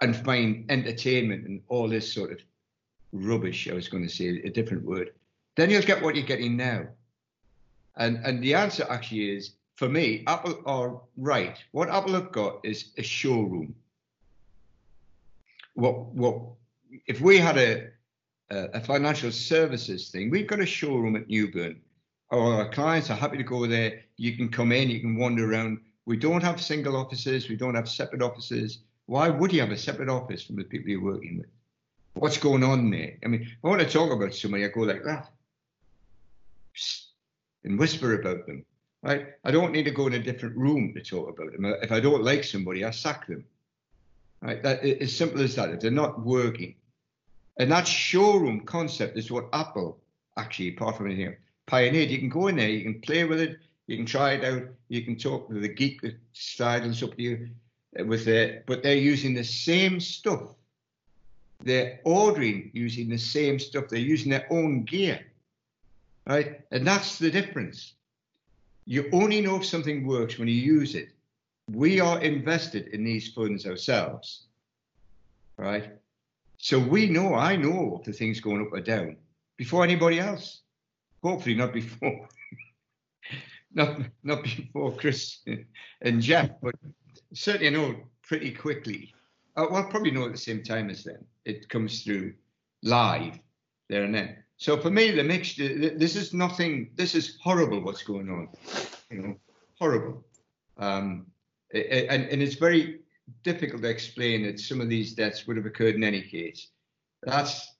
and 0.00 0.16
find 0.16 0.70
entertainment 0.70 1.46
and 1.46 1.62
all 1.68 1.88
this 1.88 2.12
sort 2.12 2.32
of 2.32 2.40
rubbish, 3.12 3.68
I 3.68 3.74
was 3.74 3.88
going 3.88 4.06
to 4.06 4.12
say 4.12 4.42
a 4.44 4.50
different 4.50 4.84
word, 4.84 5.10
then 5.56 5.70
you'll 5.70 5.82
get 5.82 6.02
what 6.02 6.16
you're 6.16 6.26
getting 6.26 6.56
now. 6.56 6.86
And 7.96 8.16
and 8.24 8.42
the 8.42 8.54
answer 8.54 8.84
actually 8.90 9.36
is 9.36 9.52
for 9.76 9.88
me, 9.88 10.24
Apple 10.26 10.60
are 10.66 11.00
right. 11.16 11.56
What 11.72 11.88
Apple 11.88 12.14
have 12.14 12.32
got 12.32 12.60
is 12.64 12.90
a 12.96 13.02
showroom 13.02 13.74
what 15.74 16.06
what 16.14 16.40
if 17.06 17.20
we 17.20 17.38
had 17.38 17.58
a 17.58 17.90
a 18.50 18.80
financial 18.80 19.32
services 19.32 20.10
thing, 20.10 20.30
we've 20.30 20.46
got 20.46 20.60
a 20.60 20.66
showroom 20.66 21.16
at 21.16 21.28
Newburn. 21.28 21.80
Our 22.30 22.68
clients 22.68 23.10
are 23.10 23.16
happy 23.16 23.36
to 23.38 23.42
go 23.42 23.66
there. 23.66 24.02
You 24.16 24.36
can 24.36 24.48
come 24.48 24.70
in, 24.70 24.90
you 24.90 25.00
can 25.00 25.16
wander 25.16 25.50
around. 25.50 25.80
We 26.04 26.18
don't 26.18 26.42
have 26.42 26.60
single 26.60 26.94
offices, 26.96 27.48
we 27.48 27.56
don't 27.56 27.74
have 27.74 27.88
separate 27.88 28.22
offices. 28.22 28.80
Why 29.06 29.28
would 29.28 29.52
you 29.52 29.60
have 29.60 29.70
a 29.70 29.78
separate 29.78 30.08
office 30.08 30.44
from 30.44 30.56
the 30.56 30.64
people 30.64 30.90
you're 30.90 31.02
working 31.02 31.38
with? 31.38 31.46
what's 32.16 32.38
going 32.38 32.62
on 32.62 32.90
there. 32.90 33.14
I 33.24 33.26
mean, 33.26 33.50
I 33.64 33.68
want 33.68 33.80
to 33.80 33.88
talk 33.88 34.12
about 34.12 34.32
somebody, 34.32 34.64
I 34.64 34.68
go 34.68 34.82
like 34.82 35.02
that 35.02 35.30
and 37.64 37.76
whisper 37.76 38.20
about 38.20 38.46
them. 38.46 38.64
Right? 39.04 39.26
I 39.44 39.50
don't 39.50 39.72
need 39.72 39.84
to 39.84 39.90
go 39.90 40.06
in 40.06 40.14
a 40.14 40.18
different 40.18 40.56
room 40.56 40.94
to 40.94 41.02
talk 41.02 41.28
about 41.28 41.52
them. 41.52 41.66
If 41.82 41.92
I 41.92 42.00
don't 42.00 42.24
like 42.24 42.42
somebody, 42.42 42.84
I 42.84 42.90
sack 42.90 43.26
them. 43.26 43.44
Right? 44.40 44.62
That, 44.62 44.82
as 44.82 45.14
simple 45.14 45.42
as 45.42 45.54
that. 45.56 45.70
If 45.70 45.80
they're 45.80 45.90
not 45.90 46.24
working, 46.24 46.74
and 47.58 47.70
that 47.70 47.86
showroom 47.86 48.60
concept 48.60 49.18
is 49.18 49.30
what 49.30 49.48
Apple 49.52 50.00
actually, 50.36 50.70
apart 50.70 50.96
from 50.96 51.06
anything, 51.06 51.36
pioneered. 51.66 52.10
You 52.10 52.18
can 52.18 52.28
go 52.28 52.48
in 52.48 52.56
there, 52.56 52.68
you 52.68 52.82
can 52.82 53.00
play 53.00 53.24
with 53.24 53.40
it, 53.40 53.58
you 53.86 53.96
can 53.96 54.06
try 54.06 54.32
it 54.32 54.44
out, 54.44 54.62
you 54.88 55.02
can 55.02 55.16
talk 55.16 55.48
to 55.48 55.60
the 55.60 55.68
geek 55.68 56.02
that 56.02 56.16
sidles 56.32 57.02
up 57.02 57.16
to 57.16 57.22
you 57.22 57.48
uh, 57.98 58.04
with 58.04 58.26
it, 58.26 58.64
but 58.66 58.82
they're 58.82 58.96
using 58.96 59.34
the 59.34 59.44
same 59.44 60.00
stuff. 60.00 60.54
They're 61.62 62.00
ordering 62.04 62.70
using 62.74 63.08
the 63.08 63.18
same 63.18 63.58
stuff. 63.58 63.88
They're 63.88 63.98
using 63.98 64.30
their 64.30 64.46
own 64.50 64.84
gear, 64.84 65.20
right? 66.26 66.60
And 66.70 66.86
that's 66.86 67.18
the 67.18 67.30
difference. 67.30 67.94
You 68.86 69.08
only 69.12 69.40
know 69.40 69.56
if 69.56 69.66
something 69.66 70.06
works 70.06 70.38
when 70.38 70.48
you 70.48 70.54
use 70.54 70.94
it. 70.94 71.08
We 71.70 72.00
are 72.00 72.20
invested 72.20 72.88
in 72.88 73.04
these 73.04 73.32
funds 73.32 73.66
ourselves, 73.66 74.46
right? 75.56 75.90
So 76.58 76.78
we 76.78 77.08
know, 77.08 77.34
I 77.34 77.56
know 77.56 77.96
if 77.98 78.04
the 78.04 78.12
thing's 78.12 78.40
going 78.40 78.60
up 78.60 78.72
or 78.72 78.80
down 78.80 79.16
before 79.56 79.84
anybody 79.84 80.20
else. 80.20 80.60
Hopefully 81.22 81.54
not 81.54 81.72
before, 81.72 82.28
not 83.74 84.00
not 84.22 84.42
before 84.42 84.92
Chris 84.92 85.38
and 86.02 86.20
Jeff, 86.20 86.50
but 86.62 86.74
certainly 87.32 87.70
know 87.70 87.96
pretty 88.22 88.52
quickly. 88.52 89.14
Uh, 89.56 89.66
well, 89.70 89.84
probably 89.84 90.10
know 90.10 90.26
at 90.26 90.32
the 90.32 90.38
same 90.38 90.62
time 90.62 90.90
as 90.90 91.04
them. 91.04 91.24
It 91.44 91.68
comes 91.68 92.02
through 92.02 92.34
live 92.82 93.38
there 93.88 94.04
and 94.04 94.14
then. 94.14 94.36
So 94.64 94.78
for 94.78 94.88
me, 94.88 95.10
the 95.10 95.22
mixture, 95.22 95.90
this 95.90 96.16
is 96.16 96.32
nothing, 96.32 96.88
this 96.94 97.14
is 97.14 97.36
horrible 97.42 97.82
what's 97.82 98.02
going 98.02 98.30
on, 98.30 98.48
you 99.10 99.18
know, 99.20 99.36
horrible. 99.78 100.24
Um, 100.78 101.26
and, 101.74 102.22
and 102.30 102.42
it's 102.42 102.54
very 102.54 103.00
difficult 103.42 103.82
to 103.82 103.90
explain 103.90 104.42
that 104.44 104.58
some 104.58 104.80
of 104.80 104.88
these 104.88 105.12
deaths 105.12 105.46
would 105.46 105.58
have 105.58 105.66
occurred 105.66 105.96
in 105.96 106.02
any 106.02 106.22
case. 106.22 106.68
That's 107.24 107.74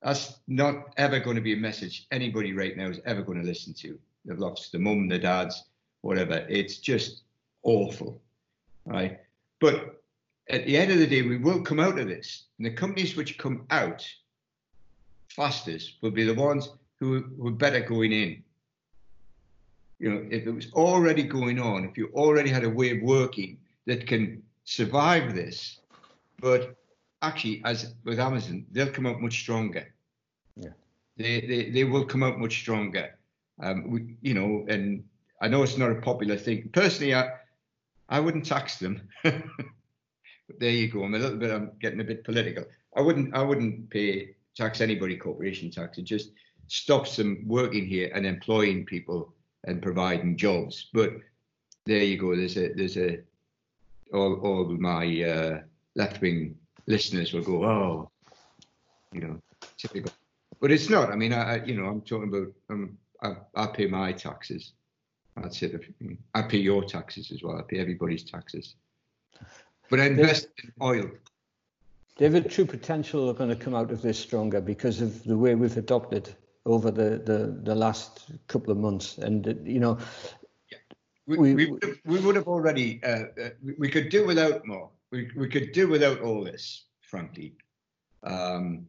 that's 0.00 0.40
not 0.48 0.94
ever 0.96 1.20
going 1.20 1.36
to 1.36 1.42
be 1.42 1.52
a 1.52 1.58
message 1.58 2.06
anybody 2.10 2.54
right 2.54 2.74
now 2.74 2.88
is 2.88 3.00
ever 3.04 3.20
going 3.20 3.42
to 3.42 3.46
listen 3.46 3.74
to. 3.74 3.98
They've 4.24 4.38
lost 4.38 4.72
the 4.72 4.78
mum, 4.78 5.08
the 5.08 5.18
dads, 5.18 5.64
whatever. 6.00 6.46
It's 6.48 6.78
just 6.78 7.24
awful, 7.64 8.22
right? 8.86 9.20
But 9.60 10.00
at 10.48 10.64
the 10.64 10.78
end 10.78 10.90
of 10.90 11.00
the 11.00 11.06
day, 11.06 11.20
we 11.20 11.36
will 11.36 11.60
come 11.60 11.80
out 11.80 11.98
of 11.98 12.08
this. 12.08 12.44
And 12.56 12.64
the 12.66 12.70
companies 12.70 13.14
which 13.14 13.36
come 13.36 13.66
out 13.68 14.06
fastest 15.28 15.94
will 16.00 16.10
be 16.10 16.24
the 16.24 16.34
ones 16.34 16.68
who 17.00 17.24
were 17.36 17.50
better 17.50 17.80
going 17.80 18.12
in. 18.12 18.42
You 19.98 20.10
know, 20.10 20.26
if 20.30 20.46
it 20.46 20.50
was 20.50 20.72
already 20.72 21.22
going 21.22 21.58
on, 21.58 21.84
if 21.84 21.96
you 21.96 22.10
already 22.14 22.50
had 22.50 22.64
a 22.64 22.70
way 22.70 22.90
of 22.90 23.02
working 23.02 23.58
that 23.86 24.06
can 24.06 24.42
survive 24.64 25.34
this, 25.34 25.80
but 26.40 26.76
actually, 27.22 27.62
as 27.64 27.94
with 28.04 28.18
Amazon, 28.18 28.66
they'll 28.72 28.90
come 28.90 29.06
out 29.06 29.20
much 29.20 29.40
stronger. 29.40 29.92
Yeah, 30.56 30.70
they 31.16 31.40
they, 31.40 31.70
they 31.70 31.84
will 31.84 32.04
come 32.04 32.22
out 32.22 32.38
much 32.38 32.60
stronger. 32.60 33.16
Um, 33.62 33.90
we, 33.90 34.16
you 34.20 34.34
know, 34.34 34.66
and 34.68 35.04
I 35.40 35.48
know 35.48 35.62
it's 35.62 35.78
not 35.78 35.90
a 35.90 36.00
popular 36.00 36.36
thing. 36.36 36.70
Personally, 36.72 37.14
I 37.14 37.30
I 38.08 38.20
wouldn't 38.20 38.46
tax 38.46 38.78
them. 38.78 39.08
but 39.22 39.42
there 40.58 40.70
you 40.70 40.88
go. 40.88 41.04
I'm 41.04 41.14
a 41.14 41.18
little 41.18 41.38
bit. 41.38 41.50
I'm 41.50 41.72
getting 41.80 42.00
a 42.00 42.04
bit 42.04 42.24
political. 42.24 42.64
I 42.96 43.00
wouldn't. 43.00 43.34
I 43.34 43.42
wouldn't 43.42 43.90
pay 43.90 44.34
tax 44.56 44.80
anybody 44.80 45.16
corporation 45.16 45.70
tax. 45.70 45.98
It 45.98 46.04
just 46.04 46.30
stops 46.68 47.16
them 47.16 47.44
working 47.46 47.86
here 47.86 48.10
and 48.14 48.26
employing 48.26 48.84
people 48.84 49.34
and 49.64 49.82
providing 49.82 50.36
jobs. 50.36 50.88
But 50.92 51.12
there 51.86 52.02
you 52.02 52.18
go. 52.18 52.34
There's 52.36 52.56
a 52.56 52.72
there's 52.72 52.96
a 52.96 53.20
all 54.12 54.34
all 54.40 54.64
my 54.66 55.22
uh, 55.22 55.60
left 55.94 56.20
wing 56.20 56.56
listeners 56.86 57.32
will 57.32 57.42
go, 57.42 57.64
oh, 57.64 58.10
you 59.12 59.20
know, 59.20 59.40
typical. 59.76 60.12
But 60.60 60.70
it's 60.70 60.88
not. 60.88 61.10
I 61.10 61.16
mean, 61.16 61.32
I, 61.32 61.54
I 61.54 61.64
you 61.64 61.74
know 61.74 61.86
I'm 61.86 62.00
talking 62.00 62.28
about 62.28 62.52
um, 62.70 62.98
I, 63.22 63.36
I 63.54 63.66
pay 63.66 63.86
my 63.86 64.12
taxes. 64.12 64.72
That's 65.36 65.62
it. 65.62 65.84
I 66.34 66.42
pay 66.42 66.58
your 66.58 66.84
taxes 66.84 67.32
as 67.32 67.42
well. 67.42 67.58
I 67.58 67.62
pay 67.62 67.78
everybody's 67.78 68.22
taxes. 68.22 68.76
But 69.90 70.00
I 70.00 70.06
invest 70.06 70.48
in 70.62 70.72
oil. 70.80 71.10
David, 72.16 72.48
true 72.48 72.64
potential 72.64 73.28
are 73.28 73.34
going 73.34 73.50
to 73.50 73.56
come 73.56 73.74
out 73.74 73.90
of 73.90 74.00
this 74.00 74.18
stronger 74.18 74.60
because 74.60 75.00
of 75.00 75.24
the 75.24 75.36
way 75.36 75.56
we've 75.56 75.76
adopted 75.76 76.32
over 76.64 76.90
the, 76.90 77.18
the, 77.18 77.58
the 77.62 77.74
last 77.74 78.30
couple 78.46 78.70
of 78.70 78.78
months. 78.78 79.18
And, 79.18 79.60
you 79.64 79.80
know, 79.80 79.98
we, 81.26 81.38
we, 81.38 81.54
we, 81.54 81.66
would, 81.66 81.82
have, 81.82 81.98
we 82.04 82.20
would 82.20 82.36
have 82.36 82.46
already, 82.46 83.02
uh, 83.02 83.24
uh, 83.42 83.48
we 83.78 83.88
could 83.88 84.10
do 84.10 84.26
without 84.26 84.64
more. 84.64 84.90
We, 85.10 85.30
we 85.36 85.48
could 85.48 85.72
do 85.72 85.88
without 85.88 86.20
all 86.20 86.44
this, 86.44 86.84
frankly. 87.00 87.54
Um, 88.22 88.86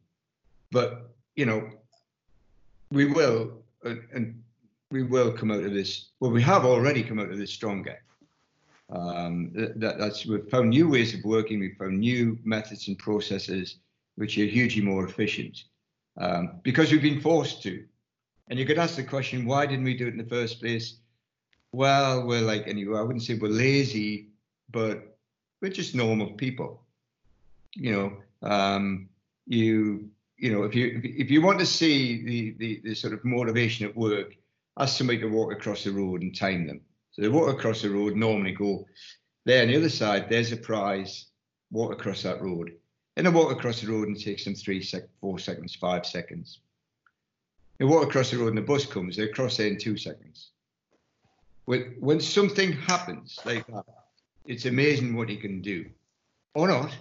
but, 0.72 1.16
you 1.36 1.46
know, 1.46 1.70
we 2.92 3.06
will, 3.06 3.64
uh, 3.84 3.96
and 4.14 4.42
we 4.92 5.02
will 5.02 5.32
come 5.32 5.52
out 5.52 5.64
of 5.64 5.74
this. 5.74 6.12
Well, 6.20 6.32
we 6.32 6.44
have 6.44 6.64
already 6.64 7.04
come 7.04 7.20
out 7.20 7.32
of 7.32 7.38
this 7.40 7.52
stronger. 7.52 7.98
Um, 8.90 9.52
that, 9.54 9.98
that's 9.98 10.26
we've 10.26 10.48
found 10.50 10.70
new 10.70 10.90
ways 10.90 11.14
of 11.14 11.24
working. 11.24 11.60
We've 11.60 11.78
found 11.78 12.00
new 12.00 12.38
methods 12.44 12.88
and 12.88 12.98
processes 12.98 13.78
which 14.16 14.38
are 14.38 14.46
hugely 14.46 14.82
more 14.82 15.06
efficient 15.06 15.64
um, 16.18 16.60
because 16.64 16.92
we've 16.92 17.02
been 17.02 17.22
forced 17.22 17.62
to. 17.64 17.84
And 18.48 18.60
you 18.60 18.66
could 18.66 18.78
ask 18.78 18.96
the 18.96 19.04
question, 19.04 19.46
why 19.46 19.66
didn't 19.66 19.86
we 19.86 19.98
do 19.98 20.08
it 20.08 20.14
in 20.14 20.18
the 20.18 20.24
first 20.26 20.60
place? 20.60 20.98
Well, 21.72 22.26
we're 22.26 22.42
like 22.42 22.68
anyway. 22.68 23.00
I 23.00 23.02
wouldn't 23.02 23.24
say 23.24 23.36
we're 23.36 23.50
lazy, 23.50 24.30
but 24.72 25.18
we're 25.62 25.72
just 25.72 25.96
normal 25.96 26.32
people. 26.34 26.82
You 27.74 27.92
know, 27.92 28.50
um, 28.50 29.10
you 29.46 30.10
you 30.38 30.52
know, 30.52 30.64
if 30.64 30.76
you 30.76 31.02
if 31.04 31.30
you 31.30 31.42
want 31.42 31.60
to 31.60 31.66
see 31.66 32.24
the, 32.24 32.56
the 32.60 32.82
the 32.90 32.96
sort 32.96 33.14
of 33.14 33.26
motivation 33.26 33.86
at 33.86 33.96
work, 33.96 34.36
ask 34.78 34.98
somebody 34.98 35.20
to 35.20 35.28
walk 35.28 35.52
across 35.52 35.84
the 35.84 35.92
road 35.92 36.22
and 36.22 36.36
time 36.36 36.68
them. 36.68 36.82
So 37.16 37.22
they 37.22 37.30
walk 37.30 37.48
across 37.48 37.82
the 37.82 37.90
road, 37.90 38.18
normally 38.18 38.52
go 38.52 38.86
there 39.46 39.62
on 39.62 39.70
the 39.70 39.78
other 39.78 39.90
side, 39.90 40.28
there's 40.30 40.52
a 40.52 40.58
prize, 40.58 41.28
walk 41.72 41.94
across 41.94 42.24
that 42.24 42.42
road. 42.42 42.74
And 43.16 43.26
they 43.26 43.32
walk 43.32 43.54
across 43.54 43.80
the 43.80 43.90
road 43.90 44.10
and 44.10 44.18
it 44.18 44.24
takes 44.24 44.44
them 44.44 44.54
three, 44.54 44.84
sec- 44.84 45.08
four 45.22 45.40
seconds, 45.40 45.76
five 45.76 46.06
seconds. 46.06 46.60
They 47.80 47.86
walk 47.86 48.04
across 48.04 48.32
the 48.32 48.38
road 48.38 48.50
and 48.50 48.58
the 48.58 48.64
bus 48.64 48.86
comes, 48.86 49.16
they 49.16 49.30
cross 49.30 49.56
there 49.56 49.68
in 49.68 49.78
two 49.78 49.96
seconds. 49.96 50.52
When, 51.64 51.96
when 52.02 52.20
something 52.20 52.74
happens 52.74 53.40
like 53.46 53.66
that, 53.68 53.86
it's 54.46 54.66
amazing 54.66 55.16
what 55.16 55.30
he 55.30 55.38
can 55.38 55.62
do. 55.62 55.86
Or 56.54 56.68
not. 56.68 56.98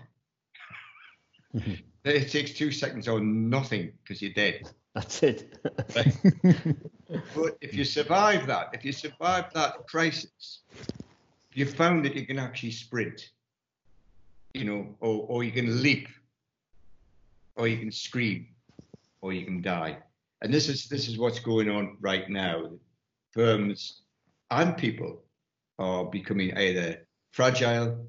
it 2.04 2.30
takes 2.30 2.52
two 2.52 2.70
seconds 2.70 3.08
or 3.08 3.18
nothing 3.18 3.92
because 4.02 4.22
you're 4.22 4.32
dead. 4.32 4.70
That's 4.95 5.22
it. 5.24 5.59
but 7.34 7.59
if 7.61 7.74
you 7.74 7.84
survive 7.84 8.47
that, 8.47 8.68
if 8.72 8.84
you 8.84 8.92
survive 8.92 9.53
that 9.53 9.86
crisis, 9.88 10.61
you've 11.53 11.74
found 11.74 12.05
that 12.05 12.14
you 12.14 12.24
can 12.26 12.38
actually 12.38 12.70
sprint, 12.70 13.30
you 14.53 14.64
know, 14.64 14.95
or, 15.01 15.26
or 15.28 15.45
you 15.45 15.51
can 15.51 15.82
leap, 15.82 16.09
or 17.57 17.66
you 17.66 17.78
can 17.78 17.90
scream, 17.90 18.47
or 19.20 19.32
you 19.32 19.45
can 19.45 19.61
die. 19.62 19.99
And 20.42 20.55
this 20.55 20.68
is 20.68 20.88
this 20.88 21.09
is 21.09 21.18
what's 21.18 21.40
going 21.40 21.70
on 21.70 21.97
right 22.01 22.28
now. 22.28 22.70
Firms 23.32 24.03
and 24.51 24.76
people 24.76 25.22
are 25.78 26.05
becoming 26.05 26.57
either 26.57 27.05
fragile, 27.32 28.07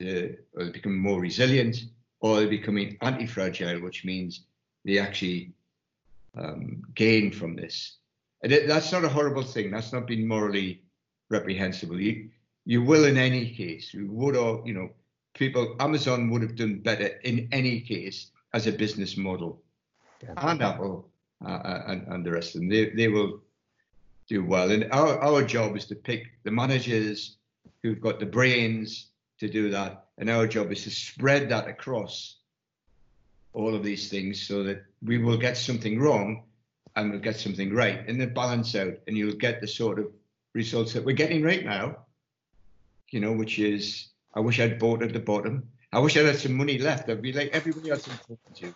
uh, 0.00 0.28
or 0.54 0.70
becoming 0.72 1.00
more 1.00 1.20
resilient, 1.20 1.84
or 2.20 2.36
they're 2.36 2.48
becoming 2.48 2.96
anti-fragile, 3.02 3.82
which 3.82 4.06
means 4.06 4.46
they 4.84 4.98
actually 4.98 5.52
um, 6.38 6.82
gain 6.94 7.32
from 7.32 7.56
this. 7.56 7.96
And 8.42 8.52
it, 8.52 8.68
that's 8.68 8.92
not 8.92 9.04
a 9.04 9.08
horrible 9.08 9.42
thing. 9.42 9.70
That's 9.70 9.92
not 9.92 10.06
being 10.06 10.26
morally 10.26 10.82
reprehensible. 11.28 12.00
You, 12.00 12.30
you 12.64 12.82
will 12.82 13.04
in 13.04 13.16
any 13.16 13.50
case. 13.50 13.92
You 13.92 14.08
would, 14.12 14.36
or 14.36 14.62
you 14.64 14.74
know, 14.74 14.90
people. 15.34 15.76
Amazon 15.80 16.30
would 16.30 16.42
have 16.42 16.56
done 16.56 16.78
better 16.78 17.06
in 17.24 17.48
any 17.52 17.80
case 17.80 18.30
as 18.54 18.66
a 18.66 18.72
business 18.72 19.16
model, 19.16 19.60
yeah. 20.22 20.34
and 20.36 20.62
Apple 20.62 21.08
uh, 21.44 21.50
uh, 21.50 21.82
and, 21.88 22.06
and 22.08 22.24
the 22.24 22.30
rest 22.30 22.54
of 22.54 22.60
them. 22.60 22.68
They 22.68 22.90
they 22.90 23.08
will 23.08 23.40
do 24.28 24.44
well. 24.44 24.70
And 24.70 24.88
our 24.92 25.18
our 25.18 25.42
job 25.42 25.76
is 25.76 25.86
to 25.86 25.94
pick 25.94 26.26
the 26.44 26.50
managers 26.50 27.38
who've 27.82 28.00
got 28.00 28.20
the 28.20 28.26
brains 28.26 29.08
to 29.40 29.48
do 29.48 29.70
that, 29.70 30.06
and 30.18 30.30
our 30.30 30.46
job 30.46 30.70
is 30.70 30.84
to 30.84 30.90
spread 30.90 31.48
that 31.48 31.68
across 31.68 32.36
all 33.52 33.74
of 33.74 33.82
these 33.82 34.08
things 34.08 34.46
so 34.46 34.62
that 34.62 34.84
we 35.02 35.18
will 35.18 35.36
get 35.36 35.56
something 35.56 35.98
wrong 36.00 36.44
and 36.96 37.10
we'll 37.10 37.20
get 37.20 37.38
something 37.38 37.72
right. 37.72 38.06
And 38.08 38.20
then 38.20 38.34
balance 38.34 38.74
out 38.74 38.94
and 39.06 39.16
you'll 39.16 39.36
get 39.36 39.60
the 39.60 39.68
sort 39.68 39.98
of 39.98 40.06
results 40.54 40.92
that 40.94 41.04
we're 41.04 41.14
getting 41.14 41.42
right 41.42 41.64
now 41.64 41.98
you 43.10 43.20
know 43.20 43.32
which 43.32 43.58
is 43.58 44.08
i 44.34 44.40
wish 44.40 44.60
i'd 44.60 44.78
bought 44.78 45.02
at 45.02 45.12
the 45.12 45.18
bottom. 45.18 45.68
I 45.92 45.98
wish 46.00 46.16
i 46.16 46.20
had 46.20 46.36
some 46.36 46.54
money 46.54 46.78
left. 46.78 47.08
I'd 47.08 47.22
be 47.22 47.32
like 47.32 47.50
everybody 47.52 47.90
else 47.90 48.06
i'm 48.08 48.18
talking 48.18 48.54
to. 48.56 48.74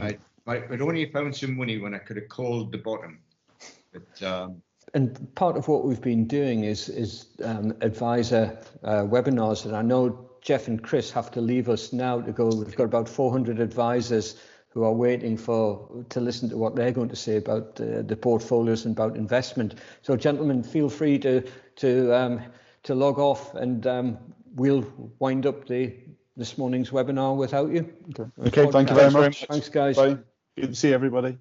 I, 0.00 0.18
I, 0.46 0.66
would 0.70 0.80
only 0.80 1.10
found 1.10 1.36
some 1.36 1.56
money 1.56 1.78
when 1.78 1.94
I 1.94 1.98
could 1.98 2.16
have 2.16 2.28
called 2.28 2.72
the 2.72 2.78
bottom. 2.78 3.18
But 3.92 4.22
um, 4.22 4.62
and 4.94 5.34
part 5.34 5.58
of 5.58 5.68
what 5.68 5.84
we've 5.84 6.00
been 6.00 6.26
doing 6.26 6.64
is 6.64 6.88
is 6.88 7.26
um, 7.44 7.74
advisor 7.82 8.58
uh, 8.82 9.02
webinars, 9.02 9.66
and 9.66 9.76
I 9.76 9.82
know 9.82 10.30
Jeff 10.40 10.68
and 10.68 10.82
Chris 10.82 11.10
have 11.10 11.30
to 11.32 11.42
leave 11.42 11.68
us 11.68 11.92
now 11.92 12.20
to 12.22 12.32
go. 12.32 12.46
We've 12.46 12.76
got 12.76 12.84
about 12.84 13.08
400 13.08 13.60
advisors 13.60 14.40
who 14.78 14.84
are 14.84 14.92
waiting 14.92 15.36
for 15.36 16.04
to 16.08 16.20
listen 16.20 16.48
to 16.48 16.56
what 16.56 16.76
they're 16.76 16.92
going 16.92 17.08
to 17.08 17.16
say 17.16 17.36
about 17.36 17.80
uh, 17.80 18.02
the 18.02 18.14
portfolios 18.14 18.84
and 18.84 18.96
about 18.96 19.16
investment. 19.16 19.74
So, 20.02 20.14
gentlemen, 20.14 20.62
feel 20.62 20.88
free 20.88 21.18
to 21.18 21.42
to 21.76 22.14
um, 22.14 22.40
to 22.84 22.94
log 22.94 23.18
off, 23.18 23.56
and 23.56 23.84
um, 23.88 24.18
we'll 24.54 24.86
wind 25.18 25.46
up 25.46 25.66
the 25.66 25.92
this 26.36 26.56
morning's 26.56 26.90
webinar 26.90 27.36
without 27.36 27.72
you. 27.72 27.92
Okay, 28.10 28.30
okay 28.46 28.70
thank 28.70 28.90
you 28.90 28.94
very 28.94 29.10
much. 29.10 29.46
Thanks, 29.46 29.68
guys. 29.68 29.96
Bye. 29.96 30.18
Good 30.54 30.68
to 30.68 30.74
see 30.76 30.92
everybody. 30.92 31.36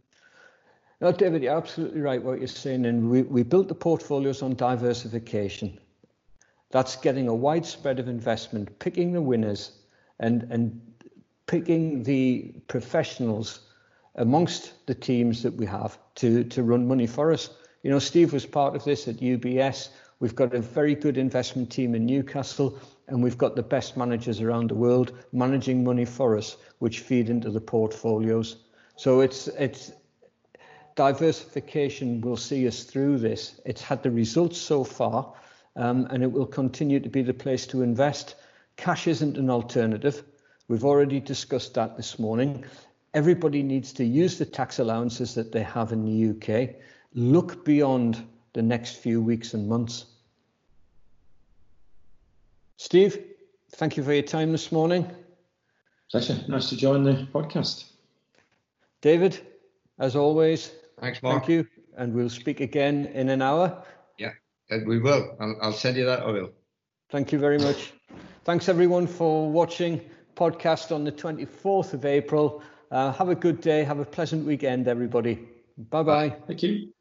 No, 1.00 1.12
David, 1.12 1.44
you're 1.44 1.56
absolutely 1.56 2.02
right 2.02 2.24
what 2.24 2.40
you're 2.40 2.48
saying. 2.48 2.88
And 2.88 3.08
we, 3.08 3.22
we 3.22 3.44
built 3.44 3.68
the 3.68 3.76
portfolios 3.76 4.42
on 4.42 4.56
diversification. 4.56 5.80
That's 6.72 6.96
getting 6.96 7.28
a 7.28 7.36
wide 7.36 7.68
spread 7.68 8.00
of 8.00 8.08
investment, 8.08 8.80
picking 8.80 9.12
the 9.12 9.22
winners 9.22 9.74
and, 10.20 10.48
and 10.50 10.82
picking 11.48 12.04
the 12.04 12.54
professionals 12.68 13.62
amongst 14.16 14.86
the 14.86 14.96
teams 14.96 15.44
that 15.44 15.54
we 15.54 15.66
have 15.66 15.98
to, 16.16 16.44
to 16.44 16.64
run 16.64 16.88
money 16.88 17.08
for 17.08 17.32
us. 17.32 17.50
You 17.84 17.92
know, 17.92 18.00
Steve 18.00 18.34
was 18.34 18.46
part 18.46 18.76
of 18.76 18.84
this 18.84 19.08
at 19.08 19.18
UBS. 19.18 19.90
We've 20.20 20.36
got 20.36 20.54
a 20.54 20.60
very 20.60 20.96
good 20.96 21.18
investment 21.18 21.72
team 21.72 21.96
in 21.96 22.06
Newcastle, 22.06 22.80
and 23.08 23.24
we've 23.24 23.38
got 23.38 23.56
the 23.56 23.64
best 23.64 23.96
managers 23.96 24.42
around 24.42 24.70
the 24.70 24.76
world 24.76 25.14
managing 25.32 25.84
money 25.84 26.06
for 26.06 26.38
us, 26.38 26.58
which 26.80 27.00
feed 27.00 27.30
into 27.30 27.52
the 27.52 27.62
portfolios. 27.62 28.58
So 28.96 29.22
it's 29.22 29.48
it's 29.48 29.92
diversification 30.96 32.20
will 32.22 32.36
see 32.36 32.68
us 32.68 32.84
through 32.84 33.20
this. 33.20 33.62
It's 33.64 33.82
had 33.82 34.02
the 34.02 34.10
results 34.10 34.58
so 34.58 34.84
far, 34.84 35.34
um, 35.76 36.08
and 36.10 36.24
it 36.24 36.32
will 36.32 36.48
continue 36.48 37.00
to 37.00 37.10
be 37.10 37.22
the 37.22 37.34
place 37.34 37.68
to 37.68 37.84
invest. 37.84 38.36
Cash 38.76 39.08
isn't 39.08 39.38
an 39.38 39.52
alternative. 39.52 40.24
We've 40.68 40.84
already 40.84 41.20
discussed 41.20 41.74
that 41.76 41.96
this 41.96 42.20
morning. 42.20 42.66
Everybody 43.14 43.64
needs 43.64 43.94
to 43.94 44.04
use 44.04 44.38
the 44.38 44.46
tax 44.46 44.80
allowances 44.80 45.34
that 45.36 45.52
they 45.52 45.64
have 45.64 45.94
in 45.94 46.04
the 46.06 46.30
UK. 46.32 46.76
Look 47.14 47.64
beyond 47.64 48.24
the 48.54 48.62
next 48.62 48.98
few 48.98 49.22
weeks 49.22 49.54
and 49.54 49.68
months. 49.68 50.06
Steve, 52.76 53.18
thank 53.72 53.96
you 53.96 54.04
for 54.04 54.14
your 54.14 54.24
time 54.24 54.52
this 54.52 54.72
morning. 54.72 55.10
Pleasure. 56.12 56.38
Nice 56.48 56.70
to 56.70 56.78
join 56.78 57.04
the 57.04 57.28
podcast. 57.34 57.86
David, 59.02 59.40
as 60.00 60.16
always, 60.16 60.72
thanks, 61.00 61.24
Mark. 61.24 61.46
Thank 61.46 61.50
you. 61.50 61.68
And 61.98 62.14
we'll 62.14 62.30
speak 62.30 62.60
again 62.60 63.06
in 63.14 63.30
an 63.30 63.42
hour. 63.42 63.84
Yeah, 64.18 64.32
uh, 64.70 64.80
we 64.86 65.00
will. 65.00 65.36
I'll, 65.40 65.58
I'll 65.62 65.74
send 65.74 65.98
you 65.98 66.06
that 66.06 66.24
oil. 66.24 66.50
Thank 67.10 67.32
you 67.32 67.40
very 67.40 67.58
much. 67.58 67.94
Thanks, 68.44 68.70
everyone, 68.70 69.08
for 69.08 69.50
watching 69.50 70.02
podcast 70.38 70.94
on 70.94 71.04
the 71.04 71.12
24th 71.12 71.94
of 71.94 72.06
April. 72.06 72.62
Uh, 72.92 73.12
have 73.14 73.30
a 73.30 73.36
good 73.36 73.60
day. 73.62 73.84
Have 73.84 74.00
a 74.00 74.06
pleasant 74.06 74.46
weekend, 74.46 74.88
everybody. 74.88 75.40
Bye 75.90 76.04
bye. 76.04 76.36
Thank 76.48 76.64
you. 76.64 76.97